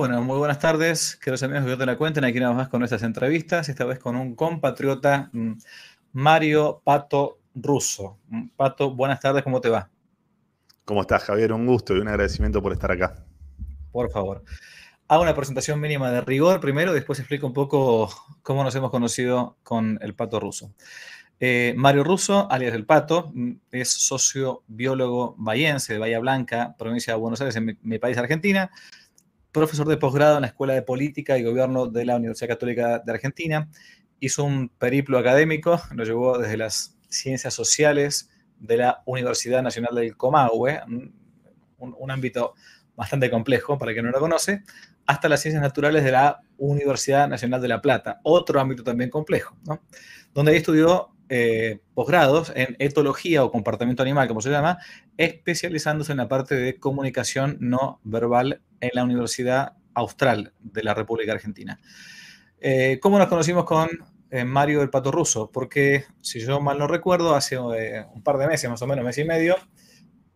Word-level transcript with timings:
Bueno, 0.00 0.22
muy 0.22 0.38
buenas 0.38 0.58
tardes, 0.58 1.14
queridos 1.16 1.42
amigos 1.42 1.66
que 1.66 1.76
te 1.76 1.84
la 1.84 1.98
cuenten. 1.98 2.24
Aquí 2.24 2.40
nada 2.40 2.54
más 2.54 2.70
con 2.70 2.78
nuestras 2.78 3.02
entrevistas, 3.02 3.68
esta 3.68 3.84
vez 3.84 3.98
con 3.98 4.16
un 4.16 4.34
compatriota, 4.34 5.28
mm, 5.30 5.52
Mario 6.14 6.80
Pato 6.82 7.40
Russo. 7.54 8.16
Mm, 8.28 8.48
Pato, 8.56 8.94
buenas 8.94 9.20
tardes, 9.20 9.42
¿cómo 9.42 9.60
te 9.60 9.68
va? 9.68 9.90
¿Cómo 10.86 11.02
estás, 11.02 11.24
Javier? 11.24 11.52
Un 11.52 11.66
gusto 11.66 11.94
y 11.94 12.00
un 12.00 12.08
agradecimiento 12.08 12.62
por 12.62 12.72
estar 12.72 12.90
acá. 12.90 13.26
Por 13.92 14.10
favor. 14.10 14.42
Hago 15.06 15.22
una 15.22 15.34
presentación 15.34 15.78
mínima 15.78 16.10
de 16.10 16.22
rigor 16.22 16.60
primero, 16.60 16.94
después 16.94 17.18
explico 17.18 17.46
un 17.46 17.52
poco 17.52 18.08
cómo 18.40 18.64
nos 18.64 18.74
hemos 18.74 18.90
conocido 18.90 19.58
con 19.62 19.98
el 20.00 20.14
Pato 20.14 20.40
Russo. 20.40 20.72
Eh, 21.42 21.74
Mario 21.76 22.04
Russo, 22.04 22.50
alias 22.50 22.74
El 22.74 22.86
Pato, 22.86 23.32
mm, 23.34 23.52
es 23.72 23.90
socio 23.90 24.62
biólogo 24.66 25.34
bahiense 25.36 25.92
de 25.92 25.98
Bahía 25.98 26.20
Blanca, 26.20 26.74
provincia 26.78 27.12
de 27.12 27.18
Buenos 27.18 27.40
Aires, 27.42 27.56
en 27.56 27.78
mi, 27.82 27.98
país, 27.98 28.16
Argentina. 28.16 28.70
Profesor 29.52 29.88
de 29.88 29.96
posgrado 29.96 30.36
en 30.36 30.42
la 30.42 30.48
Escuela 30.48 30.74
de 30.74 30.82
Política 30.82 31.36
y 31.38 31.42
Gobierno 31.42 31.86
de 31.86 32.04
la 32.04 32.16
Universidad 32.16 32.48
Católica 32.50 33.00
de 33.00 33.12
Argentina. 33.12 33.68
Hizo 34.20 34.44
un 34.44 34.68
periplo 34.68 35.18
académico, 35.18 35.80
lo 35.94 36.04
llevó 36.04 36.38
desde 36.38 36.56
las 36.56 36.96
ciencias 37.08 37.54
sociales 37.54 38.30
de 38.58 38.76
la 38.76 39.02
Universidad 39.06 39.62
Nacional 39.62 39.94
del 39.94 40.16
Comahue, 40.16 40.80
un, 41.78 42.10
ámbito 42.10 42.54
bastante 42.94 43.30
complejo 43.30 43.78
para 43.78 43.92
quien 43.92 44.04
no 44.04 44.10
lo 44.10 44.20
conoce, 44.20 44.62
hasta 45.06 45.28
las 45.28 45.40
ciencias 45.40 45.62
naturales 45.62 46.04
de 46.04 46.12
la 46.12 46.40
Universidad 46.58 47.26
Nacional 47.28 47.60
de 47.62 47.68
La 47.68 47.80
Plata, 47.80 48.20
otro 48.22 48.60
ámbito 48.60 48.84
también 48.84 49.10
complejo, 49.10 49.56
¿no? 49.66 49.82
donde 50.34 50.52
ahí 50.52 50.58
estudió 50.58 51.10
eh, 51.32 51.78
posgrados 51.94 52.52
en 52.56 52.74
etología 52.80 53.44
o 53.44 53.52
comportamiento 53.52 54.02
animal, 54.02 54.26
como 54.26 54.40
se 54.40 54.50
llama, 54.50 54.78
especializándose 55.16 56.10
en 56.10 56.18
la 56.18 56.26
parte 56.26 56.56
de 56.56 56.80
comunicación 56.80 57.56
no 57.60 58.00
verbal 58.02 58.62
en 58.80 58.90
la 58.94 59.04
Universidad 59.04 59.74
Austral 59.94 60.52
de 60.58 60.82
la 60.82 60.92
República 60.92 61.30
Argentina. 61.30 61.78
Eh, 62.60 62.98
¿Cómo 63.00 63.16
nos 63.16 63.28
conocimos 63.28 63.64
con 63.64 63.88
eh, 64.28 64.44
Mario 64.44 64.80
del 64.80 64.90
Pato 64.90 65.12
Russo? 65.12 65.52
Porque, 65.52 66.04
si 66.20 66.40
yo 66.40 66.60
mal 66.60 66.80
no 66.80 66.88
recuerdo, 66.88 67.36
hace 67.36 67.56
un 67.56 68.22
par 68.24 68.36
de 68.36 68.48
meses, 68.48 68.68
más 68.68 68.82
o 68.82 68.88
menos, 68.88 69.04
mes 69.04 69.18
y 69.18 69.24
medio, 69.24 69.54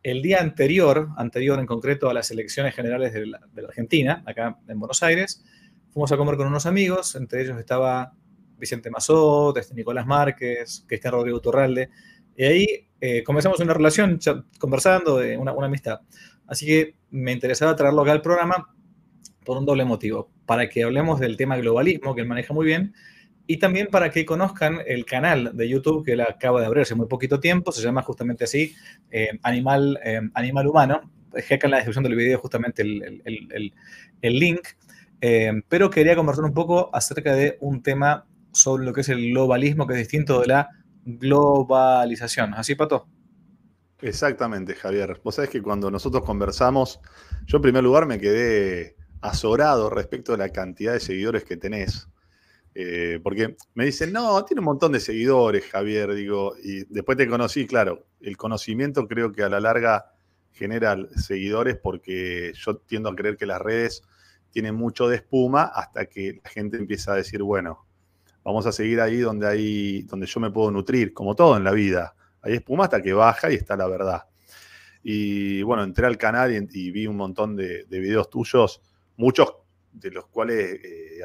el 0.05 0.23
día 0.23 0.41
anterior, 0.41 1.09
anterior 1.17 1.59
en 1.59 1.67
concreto 1.67 2.09
a 2.09 2.15
las 2.15 2.31
elecciones 2.31 2.73
generales 2.73 3.13
de 3.13 3.27
la, 3.27 3.41
Argentina, 3.67 4.23
acá 4.27 4.61
en 4.69 4.79
Buenos 4.79 5.03
Aires, 5.03 5.43
fuimos 5.91 6.13
a 6.13 6.17
comer 6.17 6.37
con 6.37 6.47
unos 6.47 6.67
amigos, 6.67 7.17
entre 7.17 7.43
ellos 7.43 7.59
estaba 7.59 8.13
Vicente 8.59 8.91
Mazot, 8.91 9.57
este 9.57 9.75
Nicolás 9.75 10.07
Márquez, 10.07 10.85
que 10.89 10.95
está 10.95 11.11
Rodrigo 11.11 11.41
Turralde, 11.41 11.91
y 12.37 12.45
ahí 12.45 12.67
eh, 13.01 13.23
comenzamos 13.23 13.61
una 13.61 13.75
relación, 13.75 14.19
conversando, 14.59 15.19
de 15.19 15.37
una, 15.37 15.53
una 15.53 15.67
amistad. 15.67 16.01
Así 16.47 16.67
que 16.67 16.95
me 17.11 17.33
interesaba 17.33 17.77
traerlo 17.77 18.03
acá 18.03 18.13
al 18.13 18.23
programa 18.23 18.75
por 19.45 19.59
un 19.59 19.67
doble 19.67 19.85
motivo, 19.85 20.31
para 20.47 20.69
que 20.69 20.83
hablemos 20.83 21.21
del 21.21 21.37
tema 21.37 21.57
globalismo, 21.57 22.15
que 22.15 22.23
él 22.23 22.27
maneja 22.27 22.55
muy 22.55 22.67
bien, 22.67 22.95
y 23.47 23.59
también 23.59 23.89
para 23.89 24.11
que 24.11 24.25
conozcan 24.25 24.79
el 24.87 25.05
canal 25.05 25.51
de 25.55 25.69
YouTube 25.69 26.05
que 26.05 26.13
él 26.13 26.23
acaba 26.23 26.61
de 26.61 26.67
abrir 26.67 26.83
hace 26.83 26.95
muy 26.95 27.07
poquito 27.07 27.41
tiempo, 27.41 27.73
se 27.73 27.83
llama 27.83 28.03
justamente 28.03 28.45
así, 28.45 28.75
eh, 29.11 29.39
Animal, 29.43 30.01
eh, 30.03 30.21
Animal 30.33 30.67
Humano. 30.67 31.11
Dejé 31.31 31.55
acá 31.55 31.67
en 31.67 31.73
la 31.73 31.77
descripción 31.79 32.05
del 32.05 32.15
video 32.15 32.39
justamente 32.39 32.83
el, 32.83 33.23
el, 33.25 33.75
el, 34.23 34.39
link, 34.39 34.61
eh, 35.21 35.53
pero 35.69 35.91
quería 35.91 36.17
conversar 36.17 36.45
un 36.45 36.55
poco 36.55 36.89
acerca 36.95 37.35
de 37.35 37.59
un 37.61 37.83
tema 37.83 38.25
sobre 38.55 38.85
lo 38.85 38.93
que 38.93 39.03
es 39.03 39.09
el 39.09 39.31
globalismo, 39.31 39.87
que 39.87 39.95
es 39.95 39.99
distinto 40.01 40.41
de 40.41 40.47
la 40.47 40.69
globalización. 41.05 42.55
¿Así, 42.55 42.75
Pato? 42.75 43.07
Exactamente, 44.01 44.75
Javier. 44.75 45.21
Vos 45.23 45.37
sabés 45.37 45.51
que 45.51 45.63
cuando 45.63 45.91
nosotros 45.91 46.25
conversamos, 46.25 47.01
yo 47.47 47.57
en 47.57 47.63
primer 47.63 47.85
lugar 47.85 48.07
me 48.07 48.19
quedé 48.19 48.97
azorado 49.21 49.89
respecto 49.91 50.35
a 50.35 50.37
la 50.37 50.51
cantidad 50.51 50.93
de 50.93 51.01
seguidores 51.01 51.45
que 51.45 51.57
tenés. 51.57 52.09
Eh, 52.75 53.21
porque 53.23 53.57
me 53.75 53.85
dicen, 53.85 54.13
no, 54.13 54.45
tiene 54.45 54.61
un 54.61 54.67
montón 54.67 54.93
de 54.93 55.01
seguidores, 55.01 55.65
Javier, 55.67 56.13
digo, 56.15 56.55
y 56.63 56.85
después 56.93 57.17
te 57.17 57.29
conocí, 57.29 57.67
claro, 57.67 58.07
el 58.21 58.37
conocimiento 58.37 59.07
creo 59.07 59.31
que 59.31 59.45
a 59.45 59.49
la 59.49 59.61
larga 59.61 60.13
genera 60.51 60.97
seguidores 61.17 61.77
porque 61.77 62.53
yo 62.55 62.77
tiendo 62.79 63.09
a 63.09 63.17
creer 63.17 63.37
que 63.37 63.47
las 63.47 63.61
redes 63.61 64.03
tienen 64.51 64.75
mucho 64.75 65.09
de 65.09 65.17
espuma 65.17 65.65
hasta 65.65 66.07
que 66.07 66.41
la 66.43 66.51
gente 66.51 66.77
empieza 66.77 67.13
a 67.13 67.17
decir, 67.17 67.43
bueno, 67.43 67.87
vamos 68.45 68.67
a 68.67 68.73
seguir 68.73 69.01
ahí 69.01 69.19
donde, 69.19 69.49
hay, 69.49 70.03
donde 70.03 70.27
yo 70.27 70.39
me 70.41 70.51
puedo 70.51 70.71
nutrir, 70.71 71.13
como 71.13 71.35
todo 71.35 71.57
en 71.57 71.65
la 71.65 71.73
vida. 71.73 72.15
Hay 72.43 72.55
espuma 72.55 72.85
hasta 72.85 73.03
que 73.03 73.13
baja 73.13 73.51
y 73.51 73.55
está 73.55 73.77
la 73.77 73.89
verdad. 73.89 74.25
Y 75.03 75.63
bueno, 75.63 75.83
entré 75.83 76.07
al 76.07 76.19
canal 76.19 76.53
y, 76.53 76.91
vi 76.91 77.07
un 77.07 77.17
montón 77.17 77.57
de, 77.57 77.85
de 77.85 77.99
videos 78.01 78.31
tuyos, 78.31 78.83
muchos 79.17 79.55
de 79.95 80.11
los 80.11 80.27
cuales 80.27 80.81
eh, 80.85 81.21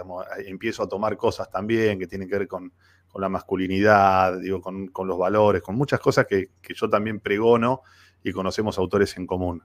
empiezo 0.46 0.84
a 0.84 0.88
tomar 0.88 1.18
cosas 1.18 1.50
también 1.50 2.00
que 2.00 2.08
tienen 2.08 2.30
que 2.30 2.38
ver 2.38 2.48
con, 2.48 2.72
la 3.16 3.28
masculinidad, 3.28 4.40
digo, 4.40 4.62
con, 4.62 4.92
los 5.08 5.18
valores, 5.18 5.62
con 5.64 5.76
muchas 5.76 6.00
cosas 6.00 6.28
que, 6.28 6.52
yo 6.74 6.90
también 6.90 7.20
pregono 7.20 7.82
y 8.24 8.32
conocemos 8.32 8.78
autores 8.78 9.18
en 9.18 9.26
común. 9.26 9.64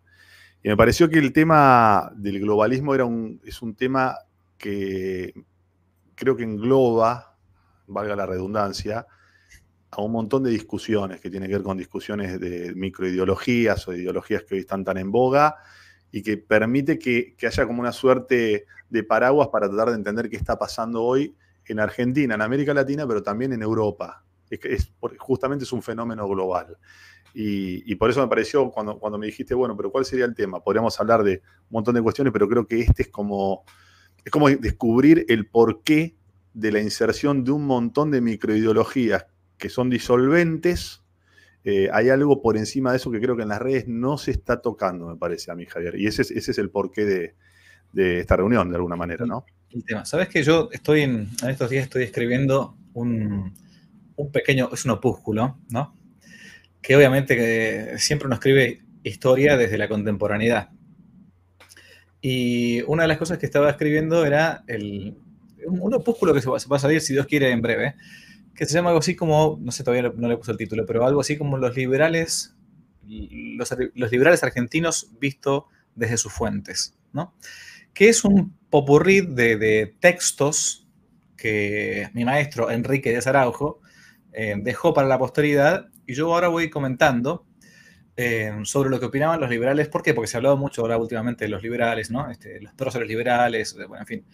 Y 0.62 0.68
me 0.70 0.76
pareció 0.76 1.10
que 1.10 1.18
el 1.18 1.32
tema 1.32 2.10
del 2.16 2.40
globalismo 2.40 2.94
era 2.94 3.04
un, 3.04 3.40
es 3.44 3.60
un 3.60 3.74
tema 3.76 4.16
que 4.56 5.34
creo 6.14 6.34
que 6.36 6.42
engloba, 6.42 7.33
valga 7.86 8.16
la 8.16 8.26
redundancia, 8.26 9.06
a 9.90 10.02
un 10.02 10.12
montón 10.12 10.42
de 10.42 10.50
discusiones 10.50 11.20
que 11.20 11.30
tienen 11.30 11.48
que 11.48 11.56
ver 11.56 11.62
con 11.62 11.76
discusiones 11.76 12.40
de 12.40 12.72
microideologías 12.74 13.86
o 13.86 13.94
ideologías 13.94 14.42
que 14.42 14.56
hoy 14.56 14.60
están 14.60 14.84
tan 14.84 14.96
en 14.96 15.10
boga 15.10 15.56
y 16.10 16.22
que 16.22 16.36
permite 16.36 16.98
que, 16.98 17.36
haya 17.46 17.66
como 17.66 17.80
una 17.80 17.92
suerte 17.92 18.66
de 18.88 19.02
paraguas 19.04 19.48
para 19.48 19.68
tratar 19.68 19.90
de 19.90 19.96
entender 19.96 20.30
qué 20.30 20.36
está 20.36 20.58
pasando 20.58 21.02
hoy 21.02 21.36
en 21.66 21.80
Argentina, 21.80 22.34
en 22.34 22.42
América 22.42 22.74
Latina, 22.74 23.06
pero 23.06 23.22
también 23.22 23.52
en 23.52 23.62
Europa. 23.62 24.24
Es, 24.48 24.92
justamente 25.18 25.64
es 25.64 25.72
un 25.72 25.82
fenómeno 25.82 26.28
global. 26.28 26.76
Y, 27.36 27.92
por 27.96 28.10
eso 28.10 28.20
me 28.20 28.28
pareció, 28.28 28.70
cuando, 28.70 28.96
cuando 29.00 29.18
me 29.18 29.26
dijiste, 29.26 29.54
bueno, 29.54 29.76
pero 29.76 29.90
¿cuál 29.90 30.04
sería 30.04 30.24
el 30.24 30.36
tema? 30.36 30.62
Podríamos 30.62 30.98
hablar 31.00 31.24
de 31.24 31.42
un 31.64 31.70
montón 31.70 31.96
de 31.96 32.02
cuestiones, 32.02 32.32
pero 32.32 32.48
creo 32.48 32.64
que 32.64 32.80
este 32.80 33.02
es 33.02 33.08
como, 33.08 33.64
es 34.24 34.30
como 34.30 34.48
descubrir 34.48 35.26
el 35.28 35.46
porqué 35.46 36.14
de 36.54 36.72
la 36.72 36.80
inserción 36.80 37.44
de 37.44 37.50
un 37.50 37.66
montón 37.66 38.10
de 38.10 38.20
microideologías 38.20 39.26
que 39.58 39.68
son 39.68 39.90
disolventes 39.90 41.04
eh, 41.64 41.88
hay 41.90 42.10
algo 42.10 42.42
por 42.42 42.58
encima 42.58 42.90
de 42.90 42.98
eso 42.98 43.10
que 43.10 43.20
creo 43.20 43.36
que 43.36 43.42
en 43.42 43.48
las 43.48 43.60
redes 43.60 43.88
no 43.88 44.18
se 44.18 44.30
está 44.30 44.60
tocando, 44.60 45.08
me 45.08 45.16
parece 45.16 45.50
a 45.50 45.54
mí, 45.54 45.64
Javier. 45.64 45.98
Y 45.98 46.06
ese 46.06 46.22
es, 46.22 46.30
ese 46.30 46.50
es 46.50 46.58
el 46.58 46.70
porqué 46.70 47.04
de, 47.04 48.20
esta 48.20 48.36
reunión, 48.36 48.68
de 48.68 48.76
alguna 48.76 48.96
manera, 48.96 49.24
¿no? 49.24 49.46
El 49.70 49.82
tema. 49.84 50.04
Sabes 50.04 50.28
que 50.28 50.42
yo 50.42 50.68
estoy 50.72 51.02
en, 51.02 51.30
estos 51.48 51.70
días 51.70 51.84
estoy 51.84 52.02
escribiendo 52.02 52.76
un, 52.92 53.54
pequeño, 54.30 54.68
es 54.72 54.84
un 54.84 54.90
opúsculo, 54.90 55.58
¿no? 55.70 55.96
Que 56.82 56.96
obviamente 56.96 57.98
siempre 57.98 58.26
uno 58.26 58.34
escribe 58.34 58.82
historia 59.02 59.56
desde 59.56 59.78
la 59.78 59.88
contemporaneidad. 59.88 60.70
Y 62.20 62.82
una 62.82 63.04
de 63.04 63.08
las 63.08 63.18
cosas 63.18 63.38
que 63.38 63.46
estaba 63.46 63.70
escribiendo 63.70 64.26
era 64.26 64.64
el, 64.66 65.16
un, 65.66 65.94
opúsculo 65.94 66.34
que 66.34 66.40
se 66.40 66.48
va, 66.48 66.56
a 66.56 66.78
salir, 66.78 67.00
si 67.00 67.12
Dios 67.12 67.26
quiere, 67.26 67.50
en 67.50 67.62
breve, 67.62 67.94
que 68.54 68.66
se 68.66 68.74
llama 68.74 68.90
algo 68.90 69.00
así 69.00 69.16
como, 69.16 69.58
no 69.60 69.72
sé, 69.72 69.84
todavía 69.84 70.12
no 70.14 70.28
le 70.28 70.36
puse 70.36 70.52
el 70.52 70.58
título, 70.58 70.86
pero 70.86 71.04
algo 71.06 71.20
así 71.20 71.36
como 71.36 71.56
los 71.56 71.76
liberales, 71.76 72.54
los, 73.06 73.74
liberales 74.10 74.42
argentinos 74.42 75.10
visto 75.20 75.68
desde 75.94 76.16
sus 76.16 76.32
fuentes, 76.32 76.94
¿no? 77.12 77.34
Que 77.92 78.08
es 78.08 78.24
un 78.24 78.56
popurrí 78.70 79.20
de, 79.20 79.94
textos 80.00 80.86
que 81.36 82.08
mi 82.14 82.24
maestro 82.24 82.70
Enrique 82.70 83.12
de 83.12 83.28
Araujo 83.28 83.80
eh, 84.32 84.54
dejó 84.58 84.94
para 84.94 85.08
la 85.08 85.18
posteridad 85.18 85.88
y 86.06 86.14
yo 86.14 86.32
ahora 86.32 86.48
voy 86.48 86.70
comentando 86.70 87.46
eh, 88.16 88.52
sobre 88.62 88.90
lo 88.90 89.00
que 89.00 89.06
opinaban 89.06 89.40
los 89.40 89.50
liberales. 89.50 89.88
¿Por 89.88 90.02
qué? 90.02 90.14
Porque 90.14 90.28
se 90.28 90.36
ha 90.36 90.38
hablado 90.38 90.56
mucho 90.56 90.82
ahora 90.82 90.96
últimamente 90.96 91.44
de 91.44 91.50
los 91.50 91.62
liberales, 91.62 92.10
¿no? 92.10 92.30
Este, 92.30 92.60
los 92.60 92.72
próceres 92.74 93.08
liberales, 93.08 93.74
bueno, 93.74 93.98
en 93.98 94.06
fin. 94.06 94.24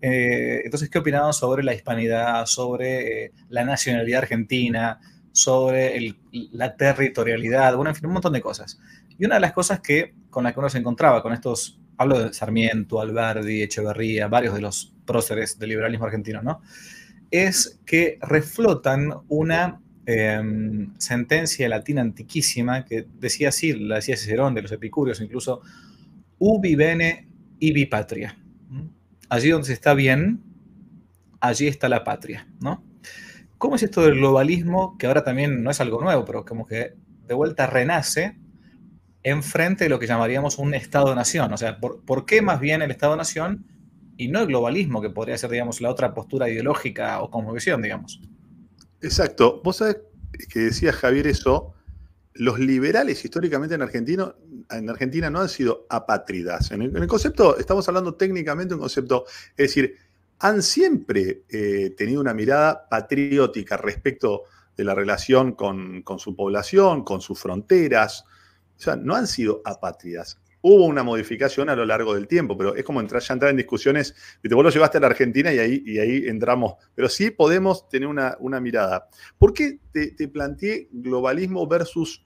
Eh, 0.00 0.62
entonces, 0.64 0.90
¿qué 0.90 0.98
opinaban 0.98 1.32
sobre 1.32 1.62
la 1.62 1.74
hispanidad, 1.74 2.46
sobre 2.46 3.24
eh, 3.24 3.32
la 3.48 3.64
nacionalidad 3.64 4.22
argentina, 4.22 4.98
sobre 5.38 6.16
la 6.32 6.76
territorialidad, 6.76 7.76
bueno, 7.76 7.90
en 7.90 7.96
fin, 7.96 8.06
un 8.06 8.14
montón 8.14 8.32
de 8.32 8.40
cosas. 8.40 8.80
Y 9.16 9.24
una 9.24 9.36
de 9.36 9.40
las 9.40 9.52
cosas 9.52 9.80
que, 9.80 10.14
con 10.30 10.42
las 10.42 10.52
que 10.52 10.58
uno 10.58 10.68
se 10.68 10.78
encontraba 10.78 11.22
con 11.22 11.32
estos, 11.32 11.80
hablo 11.96 12.18
de 12.18 12.32
Sarmiento, 12.32 13.00
Alberdi, 13.00 13.62
Echeverría, 13.62 14.26
varios 14.26 14.54
de 14.54 14.60
los 14.60 14.94
próceres 15.06 15.58
del 15.58 15.68
liberalismo 15.68 16.06
argentino, 16.06 16.42
¿no? 16.42 16.60
Es 17.30 17.78
que 17.86 18.18
reflotan 18.20 19.12
una 19.28 19.80
Em, 20.10 20.98
sentencia 20.98 21.68
latina 21.68 22.00
antiquísima 22.00 22.86
que 22.86 23.06
decía 23.20 23.50
así, 23.50 23.74
la 23.74 23.96
decía 23.96 24.16
Cicerón 24.16 24.54
de 24.54 24.62
los 24.62 24.72
epicúreos 24.72 25.20
incluso, 25.20 25.60
ubi 26.38 26.74
bene, 26.76 27.28
ibi 27.58 27.84
patria. 27.84 28.34
Allí 29.28 29.50
donde 29.50 29.66
se 29.66 29.74
está 29.74 29.92
bien, 29.92 30.40
allí 31.40 31.66
está 31.66 31.90
la 31.90 32.04
patria, 32.04 32.48
¿no? 32.58 32.82
¿Cómo 33.58 33.76
es 33.76 33.82
esto 33.82 34.00
del 34.00 34.14
globalismo, 34.14 34.96
que 34.96 35.06
ahora 35.06 35.24
también 35.24 35.62
no 35.62 35.70
es 35.70 35.78
algo 35.82 36.00
nuevo, 36.00 36.24
pero 36.24 36.42
como 36.46 36.64
que 36.64 36.94
de 37.26 37.34
vuelta 37.34 37.66
renace 37.66 38.38
enfrente 39.22 39.84
de 39.84 39.90
lo 39.90 39.98
que 39.98 40.06
llamaríamos 40.06 40.56
un 40.56 40.72
Estado-nación? 40.72 41.52
O 41.52 41.58
sea, 41.58 41.80
¿por, 41.80 42.24
qué 42.24 42.40
más 42.40 42.60
bien 42.60 42.80
el 42.80 42.90
Estado-nación 42.90 43.66
y 44.16 44.28
no 44.28 44.40
el 44.40 44.46
globalismo, 44.46 45.02
que 45.02 45.10
podría 45.10 45.36
ser, 45.36 45.50
digamos, 45.50 45.82
la 45.82 45.90
otra 45.90 46.14
postura 46.14 46.48
ideológica 46.48 47.20
o 47.20 47.30
cosmovisión, 47.30 47.82
digamos. 47.82 48.22
Exacto. 49.00 49.60
Vos 49.62 49.76
sabés 49.76 49.98
que 50.50 50.60
decía 50.60 50.92
Javier 50.92 51.26
eso, 51.26 51.74
los 52.34 52.58
liberales 52.58 53.24
históricamente 53.24 53.74
en 53.74 53.82
Argentina, 53.82 54.34
en 54.70 54.88
Argentina 54.88 55.30
no 55.30 55.40
han 55.40 55.48
sido 55.48 55.86
apátridas. 55.88 56.70
En 56.70 56.82
el, 56.82 57.06
concepto, 57.06 57.58
estamos 57.58 57.86
hablando 57.88 58.14
técnicamente 58.14 58.74
un 58.74 58.80
concepto, 58.80 59.24
es 59.56 59.68
decir, 59.68 59.96
han 60.40 60.62
siempre 60.62 61.42
eh, 61.48 61.94
tenido 61.96 62.20
una 62.20 62.34
mirada 62.34 62.88
patriótica 62.88 63.76
respecto 63.76 64.44
de 64.76 64.84
la 64.84 64.94
relación 64.94 65.52
con, 65.52 66.02
con, 66.02 66.20
su 66.20 66.36
población, 66.36 67.02
con 67.02 67.20
sus 67.20 67.40
fronteras. 67.40 68.24
O 68.76 68.80
sea, 68.80 68.94
no 68.94 69.16
han 69.16 69.26
sido 69.26 69.60
apátridas. 69.64 70.38
Hubo 70.60 70.86
una 70.86 71.02
modificación 71.02 71.68
a 71.68 71.76
lo 71.76 71.86
largo 71.86 72.14
del 72.14 72.26
tiempo, 72.26 72.56
pero 72.56 72.74
es 72.74 72.84
como 72.84 73.00
entrar, 73.00 73.22
ya 73.22 73.34
entrar 73.34 73.50
en 73.50 73.56
discusiones. 73.56 74.14
Vos 74.50 74.64
lo 74.64 74.70
llevaste 74.70 74.98
a 74.98 75.00
la 75.00 75.06
Argentina 75.06 75.52
y 75.52 75.58
ahí, 75.58 75.82
y 75.86 76.28
entramos. 76.28 76.74
Pero 76.94 77.08
sí 77.08 77.30
podemos 77.30 77.88
tener 77.88 78.08
una, 78.08 78.36
una 78.40 78.60
mirada. 78.60 79.08
¿Por 79.38 79.52
qué 79.52 79.78
te, 79.92 80.12
te 80.12 80.28
planteé 80.28 80.88
globalismo 80.90 81.66
versus 81.68 82.24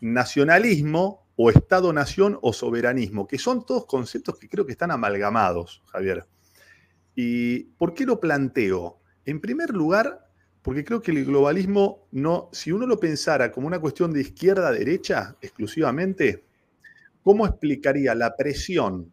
nacionalismo 0.00 1.26
o 1.36 1.50
Estado-nación 1.50 2.38
o 2.40 2.52
soberanismo? 2.52 3.26
Que 3.26 3.38
son 3.38 3.66
todos 3.66 3.84
conceptos 3.86 4.38
que 4.38 4.48
creo 4.48 4.64
que 4.64 4.72
están 4.72 4.90
amalgamados, 4.90 5.82
Javier. 5.92 6.24
¿Y 7.14 7.64
por 7.76 7.92
qué 7.92 8.06
lo 8.06 8.18
planteo? 8.18 9.00
En 9.24 9.40
primer 9.40 9.70
lugar, 9.70 10.26
porque 10.62 10.84
creo 10.84 11.02
que 11.02 11.10
el 11.10 11.24
globalismo 11.24 12.08
no, 12.12 12.48
si 12.52 12.72
uno 12.72 12.86
lo 12.86 12.98
pensara 12.98 13.52
como 13.52 13.66
una 13.66 13.80
cuestión 13.80 14.12
de 14.12 14.22
izquierda-derecha 14.22 15.36
exclusivamente, 15.40 16.44
¿Cómo 17.22 17.46
explicaría 17.46 18.14
la 18.14 18.36
presión 18.36 19.12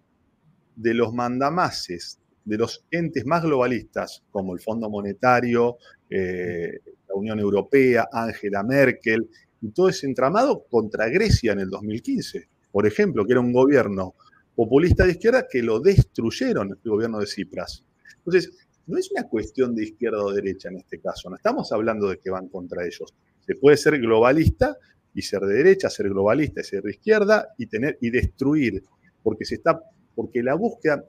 de 0.75 0.93
los 0.93 1.13
mandamases, 1.13 2.19
de 2.43 2.57
los 2.57 2.85
entes 2.89 3.25
más 3.25 3.43
globalistas, 3.43 4.23
como 4.31 4.53
el 4.53 4.61
Fondo 4.61 4.89
Monetario, 4.89 5.77
eh, 6.09 6.79
la 7.07 7.15
Unión 7.15 7.39
Europea, 7.39 8.07
Angela 8.11 8.63
Merkel, 8.63 9.29
y 9.61 9.69
todo 9.69 9.89
ese 9.89 10.07
entramado 10.07 10.65
contra 10.69 11.09
Grecia 11.09 11.51
en 11.51 11.59
el 11.59 11.69
2015? 11.69 12.49
Por 12.71 12.87
ejemplo, 12.87 13.25
que 13.25 13.33
era 13.33 13.41
un 13.41 13.53
gobierno 13.53 14.15
populista 14.55 15.05
de 15.05 15.11
izquierda 15.11 15.47
que 15.49 15.61
lo 15.61 15.79
destruyeron, 15.79 16.69
el 16.71 16.89
gobierno 16.89 17.19
de 17.19 17.27
Cipras. 17.27 17.83
Entonces, 18.17 18.51
no 18.87 18.97
es 18.97 19.11
una 19.11 19.23
cuestión 19.23 19.75
de 19.75 19.83
izquierda 19.83 20.23
o 20.23 20.31
derecha 20.31 20.69
en 20.69 20.77
este 20.77 20.99
caso, 20.99 21.29
no 21.29 21.35
estamos 21.35 21.71
hablando 21.71 22.09
de 22.09 22.17
que 22.17 22.31
van 22.31 22.47
contra 22.47 22.83
ellos. 22.85 23.13
Se 23.45 23.55
puede 23.55 23.77
ser 23.77 23.99
globalista 23.99 24.75
y 25.13 25.21
ser 25.21 25.41
de 25.41 25.55
derecha, 25.55 25.89
ser 25.89 26.09
globalista 26.09 26.61
y 26.61 26.63
ser 26.63 26.83
de 26.83 26.91
izquierda 26.91 27.49
y 27.57 27.67
tener 27.67 27.97
y 28.01 28.09
destruir, 28.09 28.83
porque 29.23 29.45
se 29.45 29.55
está 29.55 29.79
porque 30.15 30.43
la 30.43 30.55
búsqueda 30.55 31.05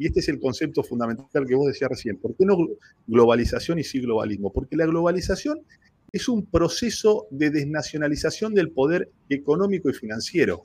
y 0.00 0.06
este 0.06 0.20
es 0.20 0.28
el 0.30 0.40
concepto 0.40 0.82
fundamental 0.82 1.46
que 1.46 1.54
vos 1.54 1.66
decías 1.66 1.90
recién, 1.90 2.16
¿por 2.16 2.34
qué 2.34 2.46
no 2.46 2.56
globalización 3.06 3.78
y 3.78 3.84
sí 3.84 4.00
globalismo? 4.00 4.50
Porque 4.50 4.74
la 4.74 4.86
globalización 4.86 5.60
es 6.10 6.26
un 6.26 6.46
proceso 6.46 7.26
de 7.30 7.50
desnacionalización 7.50 8.54
del 8.54 8.70
poder 8.70 9.10
económico 9.28 9.90
y 9.90 9.92
financiero. 9.92 10.62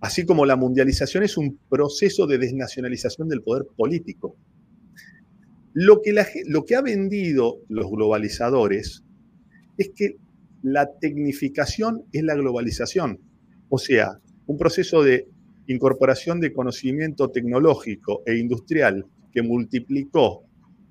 Así 0.00 0.24
como 0.24 0.46
la 0.46 0.54
mundialización 0.54 1.24
es 1.24 1.36
un 1.36 1.58
proceso 1.68 2.28
de 2.28 2.38
desnacionalización 2.38 3.28
del 3.28 3.42
poder 3.42 3.66
político. 3.76 4.36
Lo 5.72 6.00
que, 6.00 6.14
lo 6.46 6.64
que 6.64 6.76
ha 6.76 6.82
vendido 6.82 7.58
los 7.68 7.90
globalizadores 7.90 9.02
es 9.78 9.90
que 9.96 10.16
la 10.66 10.90
tecnificación 10.98 12.06
es 12.10 12.24
la 12.24 12.34
globalización. 12.34 13.20
O 13.68 13.78
sea, 13.78 14.18
un 14.46 14.58
proceso 14.58 15.04
de 15.04 15.28
incorporación 15.68 16.40
de 16.40 16.52
conocimiento 16.52 17.30
tecnológico 17.30 18.24
e 18.26 18.36
industrial 18.36 19.06
que 19.32 19.42
multiplicó 19.42 20.42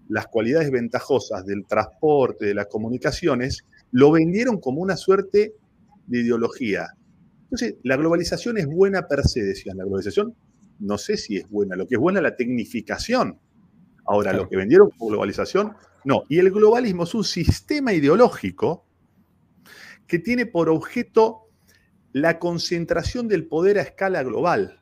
las 0.07 0.27
cualidades 0.27 0.72
ventajosas 0.72 1.45
del 1.45 1.66
transporte, 1.66 2.45
de 2.45 2.54
las 2.54 2.68
comunicaciones, 2.68 3.66
lo 3.92 4.12
vendieron 4.12 4.62
como 4.62 4.80
una 4.80 4.95
suerte 4.95 5.56
de 6.07 6.19
ideología. 6.19 6.88
Entonces, 7.44 7.75
la 7.83 7.98
globalización 7.98 8.57
es 8.57 8.68
buena 8.68 9.10
per 9.10 9.24
se, 9.24 9.44
decían. 9.44 9.75
La 9.75 9.83
globalización, 9.83 10.36
no 10.80 10.98
sé 10.98 11.18
si 11.18 11.36
es 11.36 11.50
buena. 11.50 11.75
Lo 11.75 11.86
que 11.86 11.95
es 11.95 12.00
buena 12.00 12.19
es 12.19 12.24
la 12.24 12.38
tecnificación. 12.38 13.39
Ahora, 14.06 14.31
lo 14.31 14.48
que 14.48 14.56
vendieron 14.56 14.89
como 14.92 15.10
globalización, 15.10 15.74
no. 16.06 16.24
Y 16.30 16.39
el 16.39 16.50
globalismo 16.51 17.04
es 17.04 17.13
un 17.13 17.25
sistema 17.25 17.92
ideológico 17.92 18.85
que 20.07 20.19
tiene 20.19 20.46
por 20.46 20.69
objeto 20.69 21.50
la 22.12 22.40
concentración 22.40 23.28
del 23.28 23.48
poder 23.48 23.78
a 23.78 23.81
escala 23.81 24.24
global, 24.24 24.81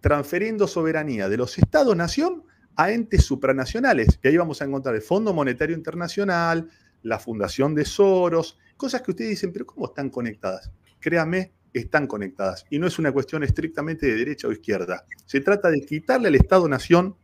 transfiriendo 0.00 0.66
soberanía 0.66 1.28
de 1.28 1.36
los 1.36 1.58
estados-nación 1.58 2.44
a 2.76 2.90
entes 2.90 3.24
supranacionales. 3.24 4.18
Y 4.22 4.28
ahí 4.28 4.36
vamos 4.36 4.62
a 4.62 4.64
encontrar 4.64 4.94
el 4.94 5.02
Fondo 5.02 5.34
Monetario 5.34 5.76
Internacional, 5.76 6.70
la 7.02 7.18
Fundación 7.18 7.74
de 7.74 7.84
Soros, 7.84 8.58
cosas 8.76 9.02
que 9.02 9.10
ustedes 9.10 9.30
dicen, 9.30 9.52
pero 9.52 9.66
¿cómo 9.66 9.86
están 9.86 10.08
conectadas? 10.08 10.70
Créame, 10.98 11.52
están 11.72 12.06
conectadas. 12.06 12.64
Y 12.70 12.78
no 12.78 12.86
es 12.86 12.98
una 12.98 13.12
cuestión 13.12 13.42
estrictamente 13.42 14.06
de 14.06 14.14
derecha 14.14 14.48
o 14.48 14.52
izquierda. 14.52 15.04
Se 15.26 15.40
trata 15.40 15.70
de 15.70 15.80
quitarle 15.84 16.28
al 16.28 16.36
Estado-nación 16.36 17.16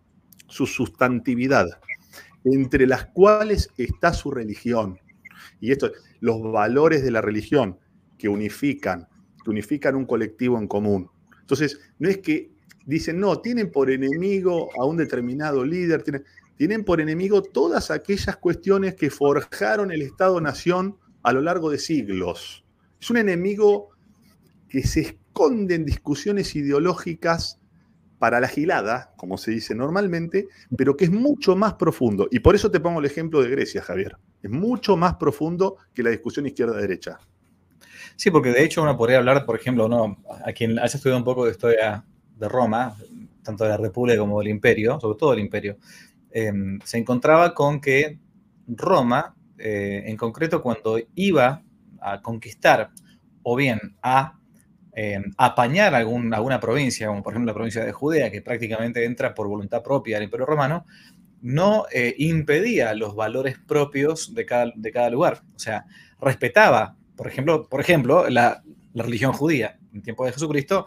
su 0.47 0.67
sustantividad, 0.67 1.81
entre 2.45 2.87
las 2.87 3.07
cuales 3.07 3.71
está 3.77 4.13
su 4.13 4.31
religión, 4.31 4.99
y 5.61 5.73
esto, 5.73 5.91
los 6.21 6.41
valores 6.53 7.03
de 7.03 7.11
la 7.11 7.21
religión 7.21 7.79
que 8.17 8.29
unifican, 8.29 9.09
que 9.45 9.51
unifican 9.51 9.95
un 9.95 10.07
colectivo 10.07 10.59
en 10.59 10.67
común. 10.67 11.11
Entonces, 11.41 11.81
no 11.99 12.09
es 12.09 12.19
que 12.19 12.51
dicen, 12.87 13.21
no, 13.21 13.41
tienen 13.41 13.71
por 13.71 13.91
enemigo 13.91 14.71
a 14.81 14.85
un 14.85 14.97
determinado 14.97 15.65
líder, 15.65 16.03
tienen, 16.03 16.25
tienen 16.57 16.85
por 16.85 17.01
enemigo 17.01 17.43
todas 17.43 17.91
aquellas 17.91 18.37
cuestiones 18.37 18.95
que 18.95 19.11
forjaron 19.11 19.93
el 19.93 20.03
Estado-Nación 20.03 20.97
a 21.23 21.33
lo 21.33 21.41
largo 21.41 21.71
de 21.71 21.79
siglos. 21.79 22.65
Es 23.01 23.11
un 23.11 23.19
enemigo 23.19 23.91
que 24.69 24.83
se 24.83 25.01
esconde 25.01 25.75
en 25.75 25.85
discusiones 25.85 26.57
ideológicas 26.57 27.58
para 28.19 28.41
la 28.41 28.49
gilada, 28.49 29.13
como 29.17 29.39
se 29.39 29.53
dice 29.53 29.75
normalmente, 29.75 30.49
pero 30.77 30.97
que 30.97 31.05
es 31.05 31.11
mucho 31.11 31.57
más 31.57 31.75
profundo. 31.75 32.29
Y 32.31 32.41
por 32.41 32.55
eso 32.55 32.71
te 32.71 32.81
pongo 32.81 33.01
el 33.01 33.07
ejemplo 33.07 33.43
de 33.43 33.51
Grecia, 33.51 33.83
Javier. 33.83 34.17
Es 34.43 34.51
mucho 34.51 34.97
más 34.97 35.15
profundo 35.15 35.77
que 35.95 36.03
la 36.03 36.11
discusión 36.11 36.47
izquierda-derecha. 36.47 37.19
Sí, 38.17 38.31
porque 38.31 38.51
de 38.51 38.65
hecho 38.65 38.83
uno 38.83 38.97
podría 38.97 39.19
hablar, 39.19 39.45
por 39.45 39.57
ejemplo, 39.57 39.89
¿no? 39.89 40.19
a 40.45 40.53
quien 40.53 40.79
haya 40.79 40.87
estudiado 40.87 41.19
un 41.19 41.25
poco 41.25 41.45
de 41.45 41.53
historia 41.53 42.05
de 42.37 42.49
Roma, 42.49 42.97
tanto 43.43 43.65
de 43.65 43.71
la 43.71 43.77
República 43.77 44.19
como 44.19 44.41
del 44.41 44.49
Imperio, 44.49 44.99
sobre 45.01 45.19
todo 45.19 45.31
del 45.31 45.41
Imperio, 45.41 45.77
em, 46.31 46.81
se 46.85 46.99
encontraba 46.99 47.55
con 47.55 47.81
que 47.81 48.19
Roma, 48.67 49.35
eh, 49.57 50.03
en 50.07 50.17
concreto, 50.17 50.61
cuando 50.61 50.99
iba 51.15 51.63
a 52.01 52.21
conquistar 52.21 52.91
o 53.43 53.57
bien 53.57 53.79
a 54.03 54.38
em, 55.01 55.33
apañar 55.37 55.95
alguna 55.95 56.59
provincia, 56.59 57.07
como 57.07 57.23
por 57.23 57.33
ejemplo 57.33 57.53
la 57.53 57.55
provincia 57.55 57.85
de 57.85 57.93
Judea, 57.93 58.33
que 58.33 58.43
prácticamente 58.43 59.05
entra 59.05 59.33
por 59.33 59.47
voluntad 59.47 59.81
propia 59.81 60.17
al 60.17 60.25
Imperio 60.25 60.45
Romano, 60.45 60.87
no 61.41 61.85
eh, 61.93 62.17
impedía 62.19 62.93
los 62.95 63.15
valores 63.15 63.59
propios 63.59 64.35
de 64.35 64.45
cada, 64.45 65.11
lugar. 65.11 65.43
O 65.55 65.59
sea, 65.59 65.87
respetaba, 66.21 66.97
por 67.17 67.29
ejemplo, 67.29 67.69
por 67.69 67.81
ejemplo 67.81 68.29
la, 68.29 68.65
religión 68.93 69.33
judía. 69.33 69.79
En 69.95 70.03
tiempo 70.03 70.27
de 70.27 70.33
Jesucristo 70.33 70.87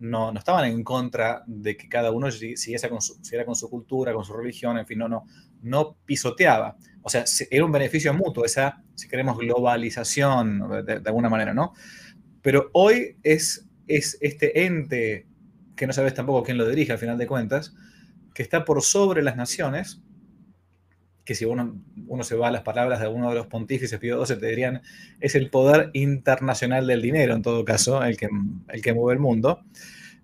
no, 0.00 0.32
no, 0.32 0.38
estaban 0.40 0.64
en 0.64 0.82
contra 0.82 1.44
de 1.46 1.76
que 1.76 1.88
cada 1.88 2.10
uno 2.10 2.32
siguiese 2.32 2.88
con 2.88 3.00
su, 3.00 3.14
siguiera 3.22 3.44
con 3.44 3.54
su 3.54 3.70
cultura, 3.70 4.12
con 4.12 4.24
su 4.24 4.32
religión, 4.32 4.76
en 4.78 4.86
fin, 4.86 4.98
no, 4.98 5.08
no, 5.08 5.24
no 5.62 5.96
pisoteaba. 6.04 6.76
O 7.02 7.08
sea, 7.08 7.24
era 7.48 7.64
un 7.64 7.70
beneficio 7.70 8.12
mutuo, 8.12 8.44
esa, 8.44 8.82
si 8.96 9.06
queremos, 9.06 9.38
globalización 9.38 10.84
de 10.84 11.02
alguna 11.06 11.28
manera, 11.28 11.54
¿no? 11.54 11.74
Pero 12.42 12.70
hoy 12.72 13.16
es, 13.22 13.68
es 13.86 14.18
este 14.20 14.66
ente, 14.66 15.26
que 15.76 15.86
no 15.86 15.92
sabes 15.92 16.14
tampoco 16.14 16.42
quién 16.42 16.58
lo 16.58 16.68
dirige 16.68 16.92
al 16.92 16.98
final 16.98 17.16
de 17.18 17.26
cuentas, 17.26 17.74
que 18.34 18.42
está 18.42 18.64
por 18.64 18.82
sobre 18.82 19.22
las 19.22 19.36
naciones, 19.36 20.02
que 21.24 21.34
si 21.34 21.44
uno, 21.44 21.80
uno 22.08 22.24
se 22.24 22.34
va 22.34 22.48
a 22.48 22.50
las 22.50 22.62
palabras 22.62 23.00
de 23.00 23.06
uno 23.06 23.28
de 23.28 23.36
los 23.36 23.46
pontífices, 23.46 23.98
Pío 24.00 24.24
XII, 24.24 24.36
te 24.36 24.46
dirían, 24.46 24.82
es 25.20 25.36
el 25.36 25.50
poder 25.50 25.90
internacional 25.92 26.86
del 26.86 27.00
dinero, 27.00 27.34
en 27.34 27.42
todo 27.42 27.64
caso, 27.64 28.02
el 28.02 28.16
que, 28.16 28.28
el 28.68 28.82
que 28.82 28.92
mueve 28.92 29.14
el 29.14 29.20
mundo. 29.20 29.62